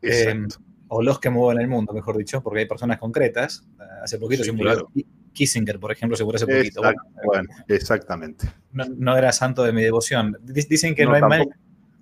Eh, 0.03 0.47
o 0.89 1.03
los 1.03 1.21
que 1.21 1.31
mueven 1.31 1.61
el 1.61 1.69
mundo, 1.69 1.93
mejor 1.93 2.17
dicho, 2.17 2.43
porque 2.43 2.61
hay 2.61 2.67
personas 2.67 2.99
concretas. 2.99 3.69
Hace 4.03 4.19
poquito 4.19 4.43
se 4.43 4.53
murió 4.53 4.91
Kissinger, 5.33 5.79
por 5.79 5.93
ejemplo, 5.93 6.17
se 6.17 6.25
murió 6.25 6.37
hace 6.37 6.47
poquito. 6.47 6.81
Bueno, 7.25 7.49
exactamente. 7.69 8.49
No, 8.73 9.17
era 9.17 9.31
santo 9.33 9.63
de 9.63 9.73
mi 9.73 9.83
devoción. 9.83 10.37
Dicen 10.43 10.95
que 10.95 11.05
no, 11.05 11.13
hay 11.13 11.21
mal 11.21 11.49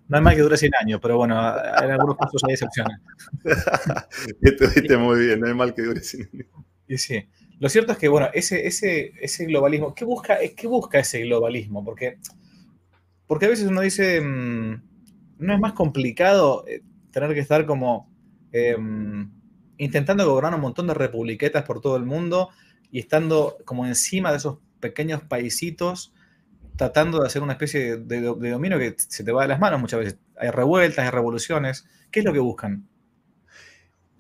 no 0.09 0.17
hay 0.17 0.23
mal 0.23 0.37
que 0.37 0.43
dure 0.43 0.57
100 0.57 0.73
años, 0.81 1.01
pero 1.03 1.17
bueno, 1.17 1.35
en 1.35 1.91
algunos 1.91 2.17
casos 2.17 2.43
hay 2.45 2.55
excepciones. 2.55 2.99
Estuviste 4.43 4.97
muy 4.97 5.27
bien, 5.27 5.41
no 5.41 5.49
hay 5.49 5.55
mal 5.55 5.75
que 5.75 5.83
dure 5.83 6.01
100 6.01 6.31
años. 6.33 6.47
Y 6.89 6.99
sí. 6.99 7.27
Lo 7.59 7.69
cierto 7.69 7.93
es 7.93 7.99
que, 7.99 8.09
bueno, 8.09 8.29
ese, 8.35 8.67
ese, 8.67 9.13
ese 9.21 9.47
globalismo, 9.47 9.95
¿qué 9.95 10.05
busca, 10.05 10.39
¿qué 10.55 10.67
busca 10.67 10.99
ese 10.99 11.23
globalismo? 11.23 11.83
Porque, 11.83 12.19
porque 13.27 13.47
a 13.47 13.49
veces 13.49 13.67
uno 13.67 13.81
dice, 13.81 14.21
mm, 14.21 14.83
¿no 15.39 15.55
es 15.55 15.61
más 15.61 15.73
complicado 15.73 16.65
eh, 16.69 16.83
tener 17.11 17.33
que 17.33 17.41
estar 17.41 17.65
como 17.65 18.11
em, 18.53 19.31
intentando 19.79 20.29
gobernar 20.29 20.55
un 20.55 20.61
montón 20.61 20.87
de 20.87 20.95
republiquetas 20.95 21.65
por 21.65 21.81
todo 21.81 21.97
el 21.97 22.05
mundo 22.05 22.51
y 22.91 22.99
estando 23.01 23.57
como 23.65 23.87
encima 23.87 24.31
de 24.31 24.37
esos 24.37 24.59
pequeños 24.81 25.23
paisitos, 25.23 26.15
tratando 26.77 27.21
de 27.21 27.27
hacer 27.27 27.43
una 27.43 27.53
especie 27.53 27.97
de, 27.97 28.21
dominio 28.21 28.79
que 28.79 28.95
se 28.97 29.25
te 29.25 29.33
va 29.33 29.43
de 29.43 29.49
las 29.49 29.61
manos 29.61 29.81
muchas 29.81 30.01
veces. 30.01 30.19
Hay 30.37 30.51
revueltas, 30.51 31.05
hay 31.05 31.11
revoluciones. 31.11 31.87
¿Qué 32.11 32.21
es 32.21 32.27
lo 32.27 32.33
que 32.33 32.39
buscan? 32.39 32.89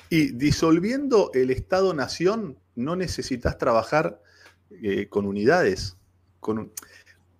Y 0.08 0.32
disolviendo 0.32 1.30
el 1.34 1.50
Estado-Nación, 1.50 2.58
no 2.74 2.96
necesitas 2.96 3.58
trabajar 3.58 4.20
eh, 4.70 5.08
con 5.08 5.26
unidades. 5.26 5.96
Con 6.40 6.72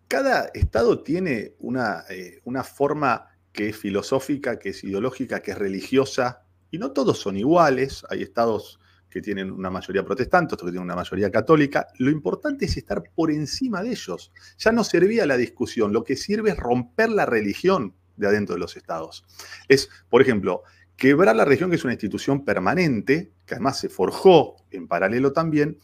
Cada 0.09 0.51
Estado 0.55 1.03
tiene 1.03 1.55
una, 1.59 2.05
eh, 2.11 2.41
una 2.45 2.65
forma 2.65 3.29
que 3.53 3.71
es 3.71 3.77
filosófica, 3.77 4.59
que 4.59 4.71
es 4.71 4.85
ideológica, 4.85 5.41
que 5.41 5.53
es 5.53 5.59
religiosa, 5.59 6.43
y 6.71 6.79
no 6.79 6.93
todos 6.93 7.19
son 7.19 7.37
iguales. 7.37 8.05
Hay 8.11 8.23
estados 8.23 8.79
que 9.11 9.23
tienen 9.23 9.51
una 9.51 9.71
mayoría 9.71 10.05
protestante, 10.05 10.55
otros 10.55 10.69
que 10.69 10.73
tienen 10.73 10.85
una 10.85 10.97
mayoría 10.97 11.31
católica. 11.31 11.89
Lo 11.99 12.11
importante 12.11 12.67
es 12.67 12.77
estar 12.77 13.03
por 13.15 13.31
encima 13.31 13.83
de 13.83 13.91
ellos. 13.91 14.33
Ya 14.59 14.73
no 14.73 14.85
servía 14.85 15.27
la 15.27 15.37
discusión, 15.37 15.93
lo 15.93 16.05
que 16.05 16.17
sirve 16.17 16.51
es 16.51 16.57
romper 16.57 17.11
la 17.11 17.27
religión 17.27 17.95
de 18.17 18.27
adentro 18.27 18.55
de 18.55 18.61
los 18.61 18.77
estados. 18.77 19.25
Es, 19.69 19.89
por 20.09 20.23
ejemplo, 20.23 20.63
quebrar 20.97 21.37
la 21.37 21.45
religión, 21.45 21.71
que 21.71 21.77
es 21.77 21.85
una 21.85 21.93
institución 21.93 22.45
permanente, 22.45 23.33
que 23.45 23.55
además 23.55 23.79
se 23.79 23.89
forjó 23.89 24.57
en 24.71 24.89
paralelo 24.89 25.33
también, 25.33 25.79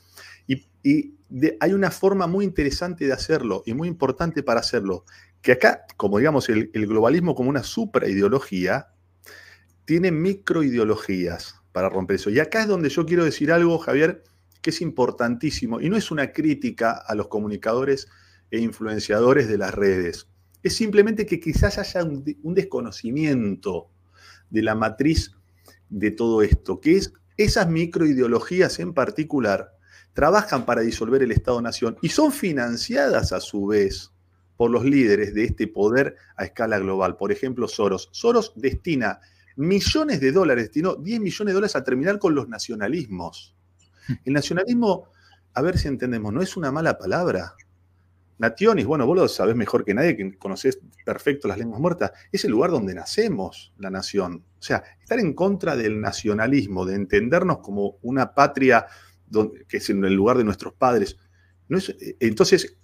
y, 0.47 1.14
hay 1.61 1.73
una 1.73 1.91
forma 1.91 2.26
muy 2.26 2.45
interesante 2.45 3.07
de 3.07 3.12
hacerlo 3.14 3.62
y 3.64 3.73
muy 3.73 3.88
importante 3.88 4.43
para 4.43 4.61
hacerlo, 4.61 5.07
que 5.41 5.52
acá, 5.52 5.87
como 5.97 6.19
digamos, 6.19 6.50
el, 6.50 6.69
globalismo 6.73 7.35
como 7.35 7.49
una 7.49 7.62
supraideología, 7.62 8.88
tiene 9.87 10.12
microideologías 10.12 11.62
para 11.73 11.88
romper 11.88 12.17
eso. 12.17 12.31
Y 12.31 12.38
acá 12.38 12.62
es 12.62 12.69
donde 12.69 12.88
yo 12.88 13.05
quiero 13.05 13.25
decir 13.25 13.50
algo, 13.50 13.79
Javier, 13.79 14.23
que 14.61 14.71
es 14.71 14.81
importantísimo, 14.81 15.81
y 15.81 15.88
no 15.91 15.97
es 15.97 16.11
una 16.11 16.33
crítica 16.33 16.93
a 16.93 17.14
los 17.14 17.29
comunicadores 17.29 18.09
e 18.50 18.61
influenciadores 18.61 19.49
de 19.49 19.59
las 19.59 19.75
redes, 19.75 20.29
es 20.62 20.76
simplemente 20.76 21.26
que 21.26 21.41
quizás 21.41 21.79
haya 21.79 22.05
un, 22.05 22.55
desconocimiento 22.55 23.91
de 24.50 24.62
la 24.62 24.75
matriz 24.75 25.33
de 25.88 26.11
todo 26.11 26.43
esto, 26.43 26.81
que 26.81 26.97
es 26.97 27.12
esas 27.37 27.69
microideologías 27.69 28.79
en 28.79 28.95
particular 28.95 29.73
trabajan 30.12 30.67
para 30.67 30.83
disolver 30.83 31.23
el 31.23 31.33
Estado-Nación 31.33 31.97
y 32.02 32.11
son 32.11 32.33
financiadas 32.33 33.33
a 33.33 33.41
su 33.41 33.67
vez 33.67 34.12
por 34.57 34.71
los 34.71 34.85
líderes 34.85 35.35
de 35.35 35.45
este 35.45 35.67
poder 35.67 36.17
a 36.37 36.45
escala 36.45 36.79
global. 36.79 37.17
Por 37.17 37.33
ejemplo, 37.33 37.67
Soros. 37.67 38.11
Soros 38.12 38.52
destina 38.55 39.21
millones 39.56 40.21
de 40.21 40.32
dólares, 40.32 40.64
destinó 40.64 40.97
10 40.97 41.21
millones 41.21 41.52
de 41.52 41.54
dólares 41.54 41.76
a 41.76 41.85
terminar 41.85 42.18
con 42.18 42.35
los 42.35 42.49
nacionalismos. 42.49 43.56
El 44.25 44.32
nacionalismo, 44.32 45.09
a 45.54 45.62
ver 45.62 45.78
si 45.78 45.88
entendemos, 45.88 46.32
no 46.32 46.42
es 46.42 46.56
una 46.56 46.73
mala 46.73 46.99
palabra. 46.99 47.54
Nationis, 48.38 48.87
bueno, 48.87 49.06
vos 49.06 49.16
lo 49.16 49.28
sabés 49.28 49.54
mejor 49.54 49.85
que 49.85 49.94
nadie, 49.94 50.16
que 50.16 50.37
conocés 50.37 50.80
perfecto 51.04 51.47
las 51.47 51.59
lenguas 51.59 51.80
muertas, 51.80 52.11
es 52.32 52.44
el 52.44 52.50
lugar 52.50 52.71
donde 52.71 52.94
nacemos 52.94 53.73
la 53.78 53.90
nación. 53.90 54.44
O 54.59 54.62
sea, 54.62 54.82
estar 55.00 55.21
en 55.21 55.35
contra 55.35 55.76
del 55.76 56.00
nacionalismo, 56.00 56.85
de 56.85 56.97
entendernos 56.97 57.59
como 57.59 57.99
una 58.02 58.35
patria 58.35 58.87
que 59.68 59.76
es 59.76 59.90
en 59.90 60.04
el 60.04 60.14
lugar 60.14 60.38
de 60.38 60.44
nuestros 60.44 60.75
padres. 60.75 61.16
No 61.68 61.78
es, 61.78 61.94
entonces, 62.21 62.76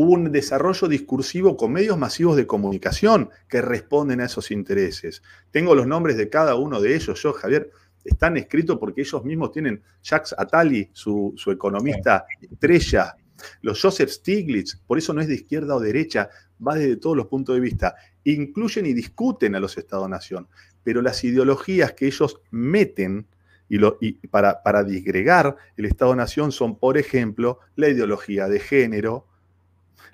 un 0.00 0.30
desarrollo 0.30 0.86
discursivo 0.86 1.56
con 1.56 1.72
medios 1.72 1.98
masivos 1.98 2.36
de 2.36 2.46
comunicación 2.46 3.30
que 3.48 3.60
responden 3.60 4.20
a 4.20 4.26
esos 4.26 4.52
intereses. 4.52 5.24
Tengo 5.50 5.74
los 5.74 5.88
nombres 5.88 6.16
de 6.16 6.28
cada 6.28 6.54
uno 6.54 6.80
de 6.80 6.94
ellos. 6.94 7.20
Yo, 7.20 7.32
Javier, 7.32 7.72
están 8.04 8.36
escritos 8.36 8.78
porque 8.78 9.00
ellos 9.00 9.24
mismos 9.24 9.50
tienen 9.50 9.82
Jacques 10.04 10.36
Attali, 10.38 10.88
su, 10.92 11.34
economista 11.48 12.26
estrella, 12.40 13.16
los 13.62 13.82
Joseph 13.82 14.10
Stiglitz, 14.10 14.76
por 14.86 14.98
eso 14.98 15.12
no 15.12 15.20
es 15.20 15.26
de 15.26 15.34
izquierda 15.34 15.74
o 15.74 15.80
derecha, 15.80 16.30
va 16.64 16.76
desde 16.76 16.98
todos 16.98 17.16
los 17.16 17.26
puntos 17.26 17.56
de 17.56 17.60
vista. 17.60 17.96
Incluyen 18.22 18.86
y 18.86 18.92
discuten 18.92 19.56
a 19.56 19.60
los 19.60 19.76
Estados-nación, 19.78 20.46
pero 20.84 21.02
las 21.02 21.24
ideologías 21.24 21.94
que 21.94 22.06
ellos 22.06 22.40
meten 22.52 23.26
y, 23.68 23.80
para 24.28 24.84
disgregar 24.84 25.56
el 25.76 25.86
Estado-nación 25.86 26.52
son, 26.52 26.78
por 26.78 26.98
ejemplo, 26.98 27.58
la 27.74 27.88
ideología 27.88 28.46
de 28.46 28.60
género, 28.60 29.27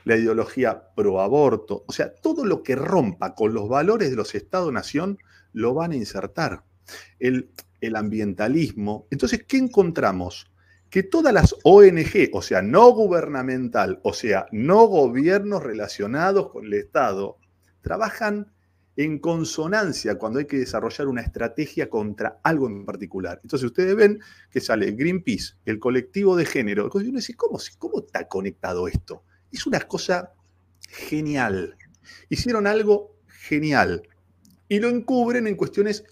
la 0.04 0.16
ideología 0.16 0.94
pro 0.94 1.20
aborto, 1.20 1.84
o 1.86 1.92
sea, 1.92 2.14
todo 2.14 2.44
lo 2.44 2.62
que 2.62 2.76
rompa 2.76 3.34
con 3.34 3.54
los 3.54 3.68
valores 3.68 4.10
de 4.10 4.16
los 4.16 4.34
Estados-nación 4.34 5.18
lo 5.52 5.74
van 5.74 5.92
a 5.92 5.96
insertar. 5.96 6.64
El, 7.18 7.50
el 7.86 7.96
ambientalismo. 7.96 9.06
Entonces, 9.10 9.44
¿qué 9.46 9.56
encontramos? 9.58 10.50
Que 10.90 11.02
todas 11.02 11.32
las 11.32 11.54
ONG, 11.64 12.30
o 12.32 12.42
sea, 12.42 12.62
no 12.62 12.90
gubernamental, 12.90 14.00
o 14.02 14.12
sea, 14.12 14.46
no 14.52 14.86
gobiernos 14.86 15.62
relacionados 15.62 16.50
con 16.50 16.66
el 16.66 16.74
Estado, 16.74 17.38
trabajan 17.80 18.52
en 18.96 19.18
consonancia 19.18 20.16
cuando 20.18 20.38
hay 20.38 20.44
que 20.46 20.58
desarrollar 20.58 21.08
una 21.08 21.22
estrategia 21.22 21.90
contra 21.90 22.38
algo 22.44 22.68
en 22.68 22.84
particular. 22.84 23.40
Entonces 23.42 23.66
ustedes 23.66 23.96
ven 23.96 24.20
que 24.50 24.60
sale 24.60 24.92
Greenpeace, 24.92 25.54
el 25.64 25.80
colectivo 25.80 26.36
de 26.36 26.44
género. 26.44 26.88
Uno 26.92 27.16
dice, 27.16 27.34
¿cómo, 27.34 27.58
¿cómo 27.78 28.04
está 28.06 28.28
conectado 28.28 28.86
esto? 28.86 29.24
Es 29.54 29.66
una 29.66 29.80
cosa 29.80 30.32
genial. 30.88 31.76
Hicieron 32.28 32.66
algo 32.66 33.16
genial. 33.26 34.02
Y 34.68 34.80
lo 34.80 34.88
encubren 34.88 35.46
en 35.46 35.56
cuestiones 35.56 36.04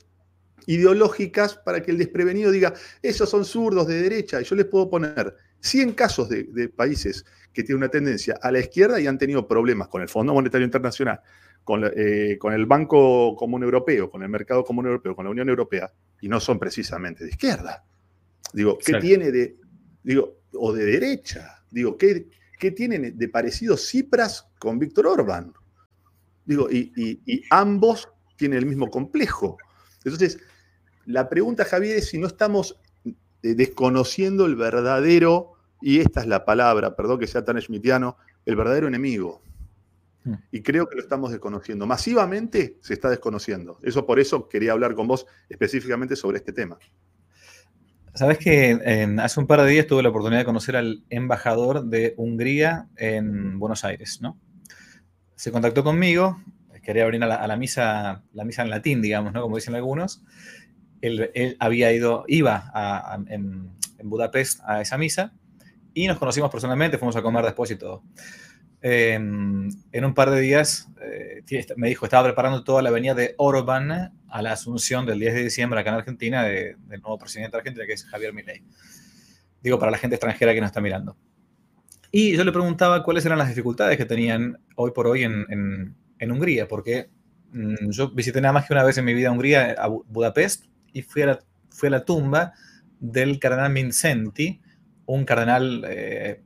ideológicas 0.66 1.56
para 1.56 1.82
que 1.82 1.90
el 1.90 1.98
desprevenido 1.98 2.50
diga, 2.50 2.74
esos 3.02 3.28
son 3.28 3.44
zurdos 3.44 3.88
de 3.88 4.00
derecha. 4.00 4.40
Y 4.40 4.44
yo 4.44 4.54
les 4.54 4.66
puedo 4.66 4.88
poner 4.88 5.34
100 5.60 5.92
casos 5.92 6.28
de, 6.28 6.68
países 6.68 7.24
que 7.52 7.62
tienen 7.62 7.78
una 7.78 7.88
tendencia 7.88 8.38
a 8.40 8.52
la 8.52 8.60
izquierda 8.60 9.00
y 9.00 9.06
han 9.06 9.18
tenido 9.18 9.46
problemas 9.46 9.88
con 9.88 10.02
el 10.02 10.08
Fondo 10.08 10.32
Monetario 10.34 10.64
Internacional, 10.64 11.20
con, 11.64 11.90
eh, 11.96 12.36
con, 12.38 12.52
el 12.52 12.66
Banco 12.66 13.34
Común 13.36 13.62
Europeo, 13.62 14.10
con 14.10 14.22
el 14.22 14.28
Mercado 14.28 14.64
Común 14.64 14.86
Europeo, 14.86 15.16
con 15.16 15.24
la 15.24 15.30
Unión 15.30 15.48
Europea, 15.48 15.92
y 16.20 16.28
no 16.28 16.40
son 16.40 16.58
precisamente 16.58 17.24
de 17.24 17.30
izquierda. 17.30 17.84
Digo, 18.52 18.78
¿qué 18.78 18.94
tiene 18.94 19.30
de, 19.30 19.56
digo, 20.02 20.42
o 20.54 20.72
de 20.72 20.84
derecha? 20.84 21.64
Digo, 21.70 21.96
¿qué, 21.96 22.26
¿qué 22.62 22.70
tienen 22.70 23.18
de 23.18 23.28
parecido 23.28 23.76
Cipras 23.76 24.46
con 24.60 24.78
Víctor 24.78 25.08
Orbán? 25.08 25.52
Digo, 26.44 26.70
y, 26.70 27.42
ambos 27.50 28.08
tienen 28.36 28.58
el 28.60 28.66
mismo 28.66 28.88
complejo. 28.88 29.58
Entonces, 30.04 30.38
la 31.06 31.28
pregunta, 31.28 31.64
Javier, 31.64 31.96
es 31.96 32.10
si 32.10 32.18
no 32.18 32.28
estamos 32.28 32.78
eh, 33.04 33.14
desconociendo 33.56 34.46
el 34.46 34.54
verdadero, 34.54 35.54
y 35.80 35.98
esta 35.98 36.20
es 36.20 36.28
la 36.28 36.44
palabra, 36.44 36.94
perdón 36.94 37.18
que 37.18 37.26
sea 37.26 37.44
tan 37.44 37.60
schmittiano, 37.60 38.16
el 38.46 38.54
verdadero 38.54 38.86
enemigo. 38.86 39.42
Hmm. 40.22 40.34
Y 40.52 40.62
creo 40.62 40.88
que 40.88 40.94
lo 40.94 41.02
estamos 41.02 41.32
desconociendo. 41.32 41.84
Masivamente 41.84 42.78
se 42.80 42.94
está 42.94 43.10
desconociendo. 43.10 43.80
Eso 43.82 44.06
por 44.06 44.20
eso 44.20 44.48
quería 44.48 44.70
hablar 44.70 44.94
con 44.94 45.08
vos 45.08 45.26
específicamente 45.48 46.14
sobre 46.14 46.38
este 46.38 46.52
tema. 46.52 46.78
Sabes 48.14 48.36
que 48.36 48.78
hace 49.20 49.40
un 49.40 49.46
par 49.46 49.62
de 49.62 49.70
días 49.70 49.86
tuve 49.86 50.02
la 50.02 50.10
oportunidad 50.10 50.40
de 50.40 50.44
conocer 50.44 50.76
al 50.76 51.02
embajador 51.08 51.86
de 51.86 52.12
Hungría 52.18 52.88
en 52.96 53.58
Buenos 53.58 53.84
Aires, 53.84 54.20
¿no? 54.20 54.38
Se 55.34 55.50
contactó 55.50 55.82
conmigo, 55.82 56.38
quería 56.82 57.06
venir 57.06 57.24
a 57.24 57.46
la, 57.46 57.56
misa, 57.56 58.22
la 58.34 58.44
misa 58.44 58.62
en 58.62 58.70
latín, 58.70 59.00
digamos, 59.00 59.32
¿no? 59.32 59.40
Como 59.40 59.56
dicen 59.56 59.74
algunos. 59.74 60.22
Él, 61.00 61.56
había 61.58 61.90
ido, 61.92 62.24
iba 62.28 63.16
en, 63.28 63.70
en, 63.98 64.10
Budapest 64.10 64.60
a 64.66 64.82
esa 64.82 64.98
misa 64.98 65.32
y 65.94 66.06
nos 66.06 66.18
conocimos 66.18 66.50
personalmente, 66.50 66.98
fuimos 66.98 67.16
a 67.16 67.22
comer 67.22 67.44
después 67.44 67.70
y 67.70 67.76
todo. 67.76 68.02
Em, 68.84 69.68
en 69.92 70.04
un 70.04 70.12
par 70.12 70.30
de 70.30 70.40
días 70.40 70.88
eh, 71.00 71.44
me 71.76 71.88
dijo, 71.88 72.04
estaba 72.04 72.24
preparando 72.24 72.64
toda 72.64 72.82
la 72.82 72.88
avenida 72.88 73.14
de 73.14 73.36
Orbán 73.38 74.12
a 74.28 74.42
la 74.42 74.52
asunción 74.52 75.06
del 75.06 75.20
10 75.20 75.34
de 75.34 75.44
diciembre 75.44 75.78
acá 75.78 75.90
en 75.90 75.96
Argentina 75.96 76.42
del 76.42 76.76
nuevo 77.00 77.16
presidente 77.16 77.52
de 77.52 77.58
Argentina, 77.58 77.86
que 77.86 77.92
es 77.92 78.04
Javier 78.04 78.32
Milei. 78.32 78.64
Digo, 79.62 79.78
para 79.78 79.92
la 79.92 79.98
gente 79.98 80.16
extranjera 80.16 80.52
que 80.52 80.60
nos 80.60 80.68
está 80.68 80.80
mirando. 80.80 81.16
Y 82.10 82.36
yo 82.36 82.42
le 82.42 82.50
preguntaba 82.50 83.04
cuáles 83.04 83.24
eran 83.24 83.38
las 83.38 83.48
dificultades 83.48 83.96
que 83.96 84.04
tenían 84.04 84.58
hoy 84.74 84.90
por 84.90 85.06
hoy 85.06 85.22
en, 85.22 85.94
en, 86.18 86.32
Hungría, 86.32 86.66
porque 86.66 87.08
mm, 87.52 87.90
yo 87.90 88.10
visité 88.10 88.40
nada 88.40 88.52
más 88.52 88.66
que 88.66 88.74
una 88.74 88.82
vez 88.82 88.98
en 88.98 89.04
mi 89.04 89.14
vida 89.14 89.30
Hungría, 89.30 89.76
a 89.78 89.86
Budapest, 89.86 90.66
y 90.92 91.02
fui 91.02 91.22
a 91.22 91.26
la, 91.26 91.38
fui 91.70 91.86
a 91.86 91.90
la 91.90 92.04
tumba 92.04 92.52
del 92.98 93.38
cardenal 93.38 93.72
Vincenti, 93.72 94.60
un 95.06 95.24
cardenal 95.24 95.84
eh, 95.88 96.42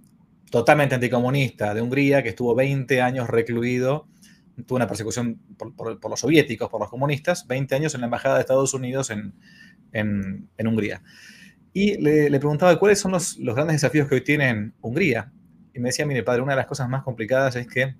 totalmente 0.50 0.94
anticomunista 0.94 1.74
de 1.74 1.82
Hungría, 1.82 2.22
que 2.22 2.30
estuvo 2.30 2.54
20 2.54 3.00
años 3.00 3.28
recluido, 3.28 4.06
tuvo 4.64 4.76
una 4.76 4.86
persecución 4.86 5.40
por, 5.58 6.10
los 6.10 6.20
soviéticos, 6.20 6.70
por 6.70 6.80
los 6.80 6.88
comunistas, 6.88 7.46
20 7.46 7.74
años 7.74 7.94
en 7.94 8.00
la 8.00 8.06
Embajada 8.06 8.36
de 8.36 8.40
Estados 8.42 8.72
Unidos 8.72 9.10
en, 9.10 9.34
Hungría. 10.58 11.02
Y 11.72 12.00
le, 12.00 12.30
preguntaba 12.38 12.78
cuáles 12.78 12.98
son 12.98 13.12
los, 13.12 13.36
grandes 13.38 13.76
desafíos 13.76 14.08
que 14.08 14.16
hoy 14.16 14.24
tiene 14.24 14.72
Hungría. 14.80 15.30
Y 15.74 15.78
me 15.78 15.90
decía, 15.90 16.06
mire, 16.06 16.22
padre, 16.22 16.42
una 16.42 16.52
de 16.52 16.56
las 16.56 16.66
cosas 16.66 16.88
más 16.88 17.02
complicadas 17.02 17.56
es 17.56 17.66
que 17.66 17.96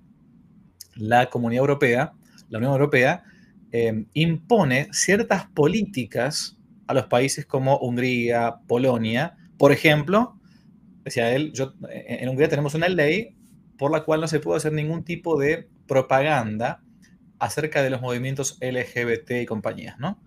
la 0.95 1.29
Comunidad 1.29 1.61
Europea, 1.61 2.13
la 2.49 2.57
Unión 2.57 2.71
Europea, 2.71 3.23
eh, 3.71 4.05
impone 4.13 4.87
ciertas 4.91 5.45
políticas 5.47 6.57
a 6.87 6.93
los 6.93 7.05
países 7.05 7.45
como 7.45 7.77
Hungría, 7.77 8.55
Polonia. 8.67 9.37
Por 9.57 9.71
ejemplo, 9.71 10.36
decía 11.07 11.33
él, 11.33 11.51
yo, 11.53 11.73
en 11.89 12.29
Hungría 12.29 12.49
tenemos 12.49 12.73
una 12.75 12.89
ley 12.89 13.35
por 13.77 13.91
la 13.91 14.03
cual 14.03 14.21
no 14.21 14.27
se 14.27 14.39
puede 14.39 14.57
hacer 14.57 14.73
ningún 14.73 15.03
tipo 15.03 15.39
de 15.39 15.69
propaganda 15.87 16.81
acerca 17.39 17.83
de 17.83 17.89
los 17.89 18.01
movimientos 18.01 18.57
LGBT 18.61 19.31
y 19.41 19.45
compañías, 19.45 19.99
¿no? 19.99 20.19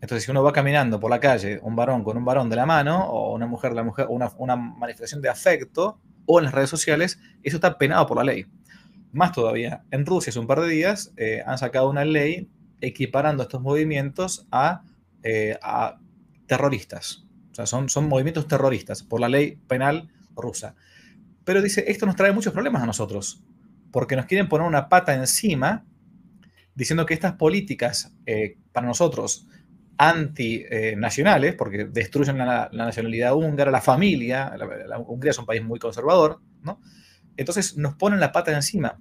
Entonces, 0.00 0.24
si 0.24 0.30
uno 0.30 0.42
va 0.42 0.52
caminando 0.52 1.00
por 1.00 1.10
la 1.10 1.18
calle, 1.18 1.58
un 1.62 1.74
varón 1.74 2.04
con 2.04 2.16
un 2.16 2.24
varón 2.24 2.48
de 2.50 2.56
la 2.56 2.66
mano, 2.66 3.04
o 3.08 3.34
una 3.34 3.46
mujer, 3.46 3.72
la 3.72 3.82
mujer, 3.82 4.06
una, 4.08 4.30
una 4.38 4.56
manifestación 4.56 5.20
de 5.20 5.28
afecto, 5.28 6.00
o 6.26 6.38
en 6.38 6.44
las 6.44 6.54
redes 6.54 6.70
sociales, 6.70 7.18
eso 7.42 7.56
está 7.56 7.78
penado 7.78 8.06
por 8.06 8.16
la 8.16 8.24
ley. 8.24 8.46
Más 9.12 9.32
todavía, 9.32 9.84
en 9.90 10.06
Rusia 10.06 10.30
hace 10.30 10.38
un 10.38 10.46
par 10.46 10.60
de 10.60 10.68
días 10.68 11.12
eh, 11.16 11.42
han 11.46 11.58
sacado 11.58 11.88
una 11.88 12.04
ley 12.04 12.48
equiparando 12.80 13.42
estos 13.42 13.60
movimientos 13.60 14.46
a, 14.52 14.82
eh, 15.22 15.58
a 15.62 15.98
terroristas. 16.46 17.24
O 17.50 17.54
sea, 17.54 17.66
son, 17.66 17.88
son 17.88 18.08
movimientos 18.08 18.46
terroristas 18.46 19.02
por 19.02 19.20
la 19.20 19.28
ley 19.28 19.58
penal 19.66 20.10
rusa. 20.40 20.74
Pero 21.44 21.62
dice, 21.62 21.84
esto 21.88 22.06
nos 22.06 22.16
trae 22.16 22.32
muchos 22.32 22.52
problemas 22.52 22.82
a 22.82 22.86
nosotros, 22.86 23.42
porque 23.90 24.16
nos 24.16 24.26
quieren 24.26 24.48
poner 24.48 24.66
una 24.66 24.88
pata 24.88 25.14
encima 25.14 25.84
diciendo 26.74 27.06
que 27.06 27.14
estas 27.14 27.32
políticas 27.32 28.14
eh, 28.26 28.56
para 28.72 28.86
nosotros 28.86 29.48
antinacionales, 29.96 31.54
porque 31.56 31.86
destruyen 31.86 32.38
la, 32.38 32.70
nacionalidad 32.72 33.34
húngara, 33.34 33.70
la 33.70 33.80
familia, 33.80 34.54
la, 34.56 34.98
Hungría 34.98 35.32
es 35.32 35.38
un 35.38 35.46
país 35.46 35.62
muy 35.62 35.80
conservador, 35.80 36.40
¿no? 36.62 36.80
Entonces 37.36 37.76
nos 37.76 37.94
ponen 37.94 38.20
la 38.20 38.30
pata 38.30 38.52
encima 38.52 39.00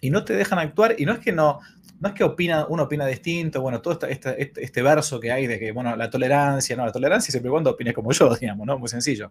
y 0.00 0.10
no 0.10 0.24
te 0.24 0.34
dejan 0.34 0.58
actuar 0.58 0.94
y 0.98 1.06
no 1.06 1.12
es 1.12 1.20
que 1.20 1.32
no, 1.32 1.60
no 2.00 2.08
es 2.08 2.14
que 2.14 2.24
opina, 2.24 2.66
uno 2.68 2.84
opina 2.84 3.06
distinto, 3.06 3.60
bueno, 3.60 3.82
todo 3.82 3.92
este, 4.08 4.42
este, 4.42 4.64
este, 4.64 4.82
verso 4.82 5.20
que 5.20 5.30
hay 5.30 5.46
de 5.46 5.58
que, 5.58 5.70
bueno, 5.70 5.94
la 5.96 6.08
tolerancia, 6.08 6.74
no, 6.74 6.86
la 6.86 6.92
tolerancia 6.92 7.30
siempre 7.30 7.50
y 7.50 7.52
cuando 7.52 7.70
opines 7.70 7.94
como 7.94 8.10
yo, 8.10 8.34
digamos, 8.40 8.66
¿no? 8.66 8.78
Muy 8.78 8.88
sencillo. 8.88 9.30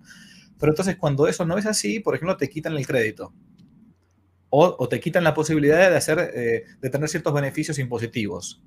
Pero 0.60 0.72
entonces 0.72 0.96
cuando 0.96 1.28
eso 1.28 1.46
no 1.46 1.58
es 1.58 1.66
así, 1.66 2.00
por 2.00 2.16
ejemplo, 2.16 2.38
te 2.38 2.48
quitan 2.48 2.78
el 2.78 2.86
crédito. 2.86 3.34
O, 4.52 4.88
te 4.88 5.00
quitan 5.00 5.24
la 5.24 5.36
posibilidad 5.36 5.92
de 5.92 5.96
hacer, 5.96 6.32
eh, 6.34 6.64
de 6.82 6.90
tener 6.90 7.08
ciertos 7.08 7.34
beneficios 7.34 7.78
impositivos. 7.78 8.64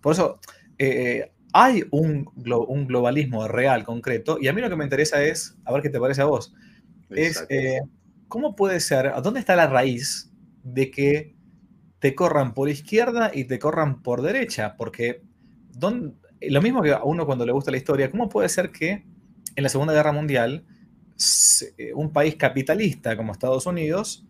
Por 0.00 0.12
eso, 0.12 0.38
eh, 0.78 1.32
hay 1.52 1.84
un, 1.90 2.30
un, 2.34 2.86
globalismo 2.86 3.48
real, 3.48 3.84
concreto, 3.84 4.38
y 4.40 4.46
a 4.46 4.52
mí 4.52 4.60
lo 4.60 4.68
que 4.68 4.76
me 4.76 4.84
interesa 4.84 5.22
es, 5.24 5.56
a 5.64 5.72
ver 5.72 5.82
qué 5.82 5.90
te 5.90 5.98
parece 5.98 6.22
a 6.22 6.26
vos, 6.26 6.54
es 7.10 7.44
eh, 7.48 7.80
cómo 8.28 8.54
puede 8.54 8.78
ser, 8.78 9.12
¿dónde 9.22 9.40
está 9.40 9.56
la 9.56 9.66
raíz 9.66 10.30
de 10.62 10.90
que 10.90 11.35
te 11.98 12.14
corran 12.14 12.54
por 12.54 12.68
izquierda 12.68 13.30
y 13.34 13.44
te 13.44 13.58
corran 13.58 14.02
por 14.02 14.22
derecha? 14.22 14.76
Porque 14.76 15.22
lo 16.40 16.62
mismo 16.62 16.82
que 16.82 16.92
a 16.92 17.02
uno 17.04 17.26
cuando 17.26 17.46
le 17.46 17.52
gusta 17.52 17.70
la 17.70 17.76
historia, 17.76 18.10
¿cómo 18.10 18.28
puede 18.28 18.48
ser 18.48 18.70
que 18.70 19.04
en 19.54 19.62
la 19.62 19.68
Segunda 19.68 19.94
Guerra 19.94 20.12
Mundial 20.12 20.64
eh, 21.78 21.94
un 21.94 22.12
país 22.12 22.36
capitalista 22.36 23.16
como 23.16 23.32
Estados 23.32 23.66
Unidos 23.66 24.26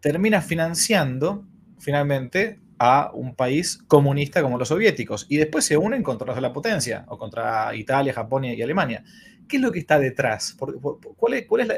termina 0.00 0.40
financiando 0.40 1.46
finalmente 1.78 2.60
a 2.78 3.10
un 3.14 3.34
país 3.34 3.78
comunista 3.88 4.42
como 4.42 4.58
los 4.58 4.68
soviéticos 4.68 5.26
y 5.28 5.36
después 5.36 5.64
se 5.64 5.76
unen 5.76 6.02
contra 6.02 6.38
la 6.40 6.52
potencia 6.52 7.04
o 7.08 7.18
contra 7.18 7.74
Italia, 7.74 8.12
Japón 8.12 8.44
y 8.44 8.60
Alemania. 8.60 9.02
¿Qué 9.48 9.56
es 9.56 9.62
lo 9.62 9.72
que 9.72 9.78
está 9.78 9.98
detrás? 9.98 10.56
¿Cuál 10.58 11.34
es, 11.34 11.46
cuál 11.46 11.62
es, 11.62 11.68
la, 11.68 11.76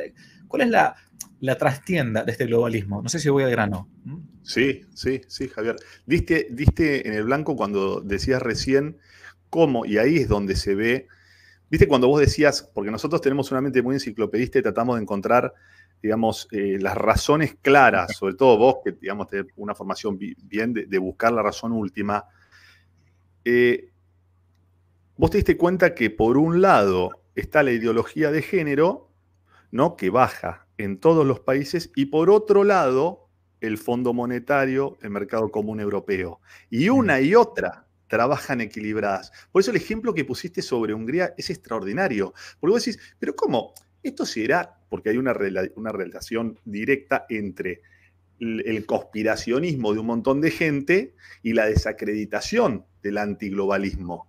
cuál 0.48 0.62
es 0.62 0.68
la, 0.68 0.96
la, 1.40 1.58
trastienda 1.58 2.24
de 2.24 2.32
este 2.32 2.46
globalismo? 2.46 3.02
No 3.02 3.08
sé 3.08 3.18
si 3.18 3.28
voy 3.28 3.44
al 3.44 3.50
grano. 3.50 3.88
¿Mm? 4.04 4.18
Sí, 4.42 4.82
sí, 4.94 5.20
sí, 5.28 5.48
Javier. 5.48 5.76
Diste, 6.06 6.48
diste 6.50 7.06
en 7.06 7.14
el 7.14 7.24
blanco 7.24 7.56
cuando 7.56 8.00
decías 8.00 8.40
recién 8.40 8.96
cómo, 9.50 9.84
y 9.84 9.98
ahí 9.98 10.16
es 10.16 10.28
donde 10.28 10.56
se 10.56 10.74
ve, 10.74 11.08
viste 11.70 11.86
cuando 11.86 12.08
vos 12.08 12.20
decías, 12.20 12.70
porque 12.74 12.90
nosotros 12.90 13.20
tenemos 13.20 13.50
una 13.50 13.60
mente 13.60 13.82
muy 13.82 13.94
enciclopedista 13.96 14.58
y 14.58 14.62
tratamos 14.62 14.96
de 14.96 15.02
encontrar 15.02 15.52
digamos, 16.02 16.48
eh, 16.52 16.78
las 16.80 16.96
razones 16.96 17.56
claras, 17.60 18.16
sobre 18.16 18.34
todo 18.34 18.56
vos 18.56 18.76
que, 18.84 18.92
digamos, 18.92 19.28
tenés 19.28 19.46
una 19.56 19.74
formación 19.74 20.18
bien 20.18 20.72
de, 20.72 20.98
buscar 20.98 21.32
la 21.32 21.42
razón 21.42 21.72
última, 21.72 22.24
eh, 23.44 23.90
vos 25.16 25.30
te 25.30 25.38
diste 25.38 25.56
cuenta 25.56 25.94
que 25.94 26.10
por 26.10 26.38
un 26.38 26.60
lado 26.60 27.10
está 27.34 27.62
la 27.62 27.72
ideología 27.72 28.30
de 28.30 28.42
género, 28.42 29.10
¿no? 29.70 29.96
Que 29.96 30.10
baja 30.10 30.66
en 30.78 30.98
todos 30.98 31.26
los 31.26 31.40
países, 31.40 31.90
y 31.96 32.06
por 32.06 32.30
otro 32.30 32.64
lado, 32.64 33.28
el 33.60 33.78
Fondo 33.78 34.12
Monetario, 34.12 34.96
el 35.02 35.10
Mercado 35.10 35.50
Común 35.50 35.80
Europeo. 35.80 36.40
Y 36.70 36.88
una 36.88 37.20
y 37.20 37.34
otra 37.34 37.88
trabajan 38.06 38.60
equilibradas. 38.60 39.32
Por 39.52 39.60
eso 39.60 39.70
el 39.70 39.76
ejemplo 39.76 40.14
que 40.14 40.24
pusiste 40.24 40.62
sobre 40.62 40.94
Hungría 40.94 41.34
es 41.36 41.50
extraordinario. 41.50 42.32
Porque 42.58 42.72
vos 42.72 42.84
decís, 42.84 43.00
pero 43.18 43.34
¿cómo? 43.36 43.74
Esto 44.02 44.24
será 44.24 44.78
porque 44.88 45.10
hay 45.10 45.18
una, 45.18 45.34
una 45.76 45.92
relación 45.92 46.58
directa 46.64 47.26
entre 47.28 47.82
el, 48.40 48.86
conspiracionismo 48.86 49.92
de 49.92 50.00
un 50.00 50.06
montón 50.06 50.40
de 50.40 50.50
gente 50.50 51.14
y 51.42 51.52
la 51.52 51.66
desacreditación 51.66 52.84
del 53.02 53.18
antiglobalismo. 53.18 54.28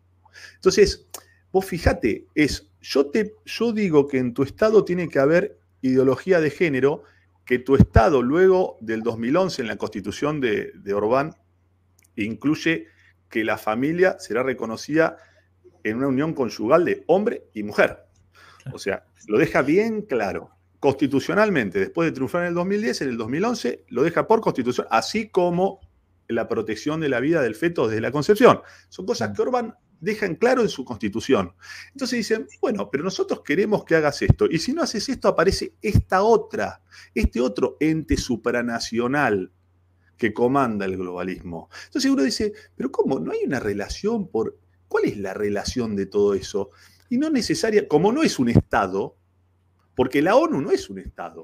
Entonces, 0.55 1.07
vos 1.51 1.65
fíjate, 1.65 2.25
es, 2.35 2.69
yo, 2.81 3.07
te, 3.07 3.35
yo 3.45 3.71
digo 3.71 4.07
que 4.07 4.17
en 4.17 4.33
tu 4.33 4.43
Estado 4.43 4.83
tiene 4.83 5.09
que 5.09 5.19
haber 5.19 5.57
ideología 5.81 6.39
de 6.39 6.49
género, 6.49 7.03
que 7.45 7.59
tu 7.59 7.75
Estado 7.75 8.21
luego 8.21 8.77
del 8.81 9.01
2011 9.01 9.61
en 9.61 9.67
la 9.67 9.77
constitución 9.77 10.39
de, 10.41 10.71
de 10.75 10.93
Orbán 10.93 11.35
incluye 12.15 12.87
que 13.29 13.43
la 13.43 13.57
familia 13.57 14.17
será 14.19 14.43
reconocida 14.43 15.17
en 15.83 15.97
una 15.97 16.07
unión 16.07 16.33
conyugal 16.33 16.83
de 16.83 17.03
hombre 17.07 17.43
y 17.53 17.63
mujer. 17.63 18.08
O 18.71 18.79
sea, 18.79 19.05
lo 19.27 19.37
deja 19.37 19.61
bien 19.61 20.03
claro. 20.03 20.51
Constitucionalmente, 20.79 21.79
después 21.79 22.07
de 22.07 22.13
triunfar 22.13 22.43
en 22.43 22.49
el 22.49 22.53
2010, 22.53 23.01
en 23.01 23.09
el 23.09 23.17
2011, 23.17 23.85
lo 23.89 24.03
deja 24.03 24.27
por 24.27 24.39
constitución, 24.39 24.87
así 24.89 25.29
como 25.29 25.81
la 26.29 26.47
protección 26.47 27.01
de 27.01 27.09
la 27.09 27.19
vida 27.19 27.41
del 27.41 27.55
feto 27.55 27.87
desde 27.87 28.01
la 28.01 28.11
concepción. 28.11 28.61
Son 28.87 29.05
cosas 29.05 29.31
que 29.35 29.41
Orban 29.41 29.75
deja 29.99 30.25
en 30.25 30.35
claro 30.35 30.61
en 30.61 30.69
su 30.69 30.85
constitución. 30.85 31.53
Entonces 31.91 32.17
dicen, 32.17 32.47
bueno, 32.61 32.89
pero 32.89 33.03
nosotros 33.03 33.41
queremos 33.43 33.83
que 33.83 33.95
hagas 33.95 34.21
esto. 34.21 34.45
Y 34.49 34.59
si 34.59 34.73
no 34.73 34.83
haces 34.83 35.09
esto, 35.09 35.27
aparece 35.27 35.73
esta 35.81 36.21
otra, 36.21 36.81
este 37.13 37.41
otro 37.41 37.77
ente 37.79 38.15
supranacional 38.17 39.51
que 40.17 40.33
comanda 40.33 40.85
el 40.85 40.97
globalismo. 40.97 41.69
Entonces 41.85 42.11
uno 42.11 42.23
dice, 42.23 42.53
pero 42.75 42.91
¿cómo? 42.91 43.19
¿No 43.19 43.31
hay 43.31 43.43
una 43.45 43.59
relación 43.59 44.27
por... 44.27 44.57
¿Cuál 44.87 45.05
es 45.05 45.17
la 45.17 45.33
relación 45.33 45.95
de 45.95 46.07
todo 46.07 46.33
eso? 46.33 46.71
Y 47.09 47.17
no 47.17 47.29
necesaria, 47.29 47.87
como 47.87 48.11
no 48.11 48.23
es 48.23 48.39
un 48.39 48.49
Estado, 48.49 49.17
porque 49.95 50.21
la 50.21 50.35
ONU 50.35 50.61
no 50.61 50.71
es 50.71 50.89
un 50.89 50.99
Estado. 50.99 51.43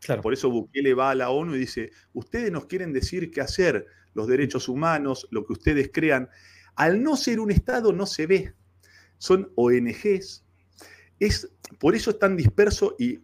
Claro. 0.00 0.22
Por 0.22 0.34
eso 0.34 0.50
Bukele 0.50 0.94
va 0.94 1.10
a 1.10 1.14
la 1.14 1.30
ONU 1.30 1.56
y 1.56 1.60
dice, 1.60 1.90
ustedes 2.12 2.52
nos 2.52 2.66
quieren 2.66 2.92
decir 2.92 3.30
qué 3.30 3.40
hacer, 3.40 3.86
los 4.12 4.28
derechos 4.28 4.68
humanos, 4.68 5.26
lo 5.30 5.44
que 5.44 5.54
ustedes 5.54 5.90
crean. 5.92 6.28
Al 6.76 7.02
no 7.02 7.16
ser 7.16 7.40
un 7.40 7.50
Estado 7.50 7.92
no 7.92 8.06
se 8.06 8.26
ve. 8.26 8.54
Son 9.18 9.50
ONGs. 9.56 10.44
Es, 11.18 11.50
por 11.78 11.94
eso 11.94 12.10
es 12.10 12.18
tan 12.18 12.36
disperso 12.36 12.96
y 12.98 13.20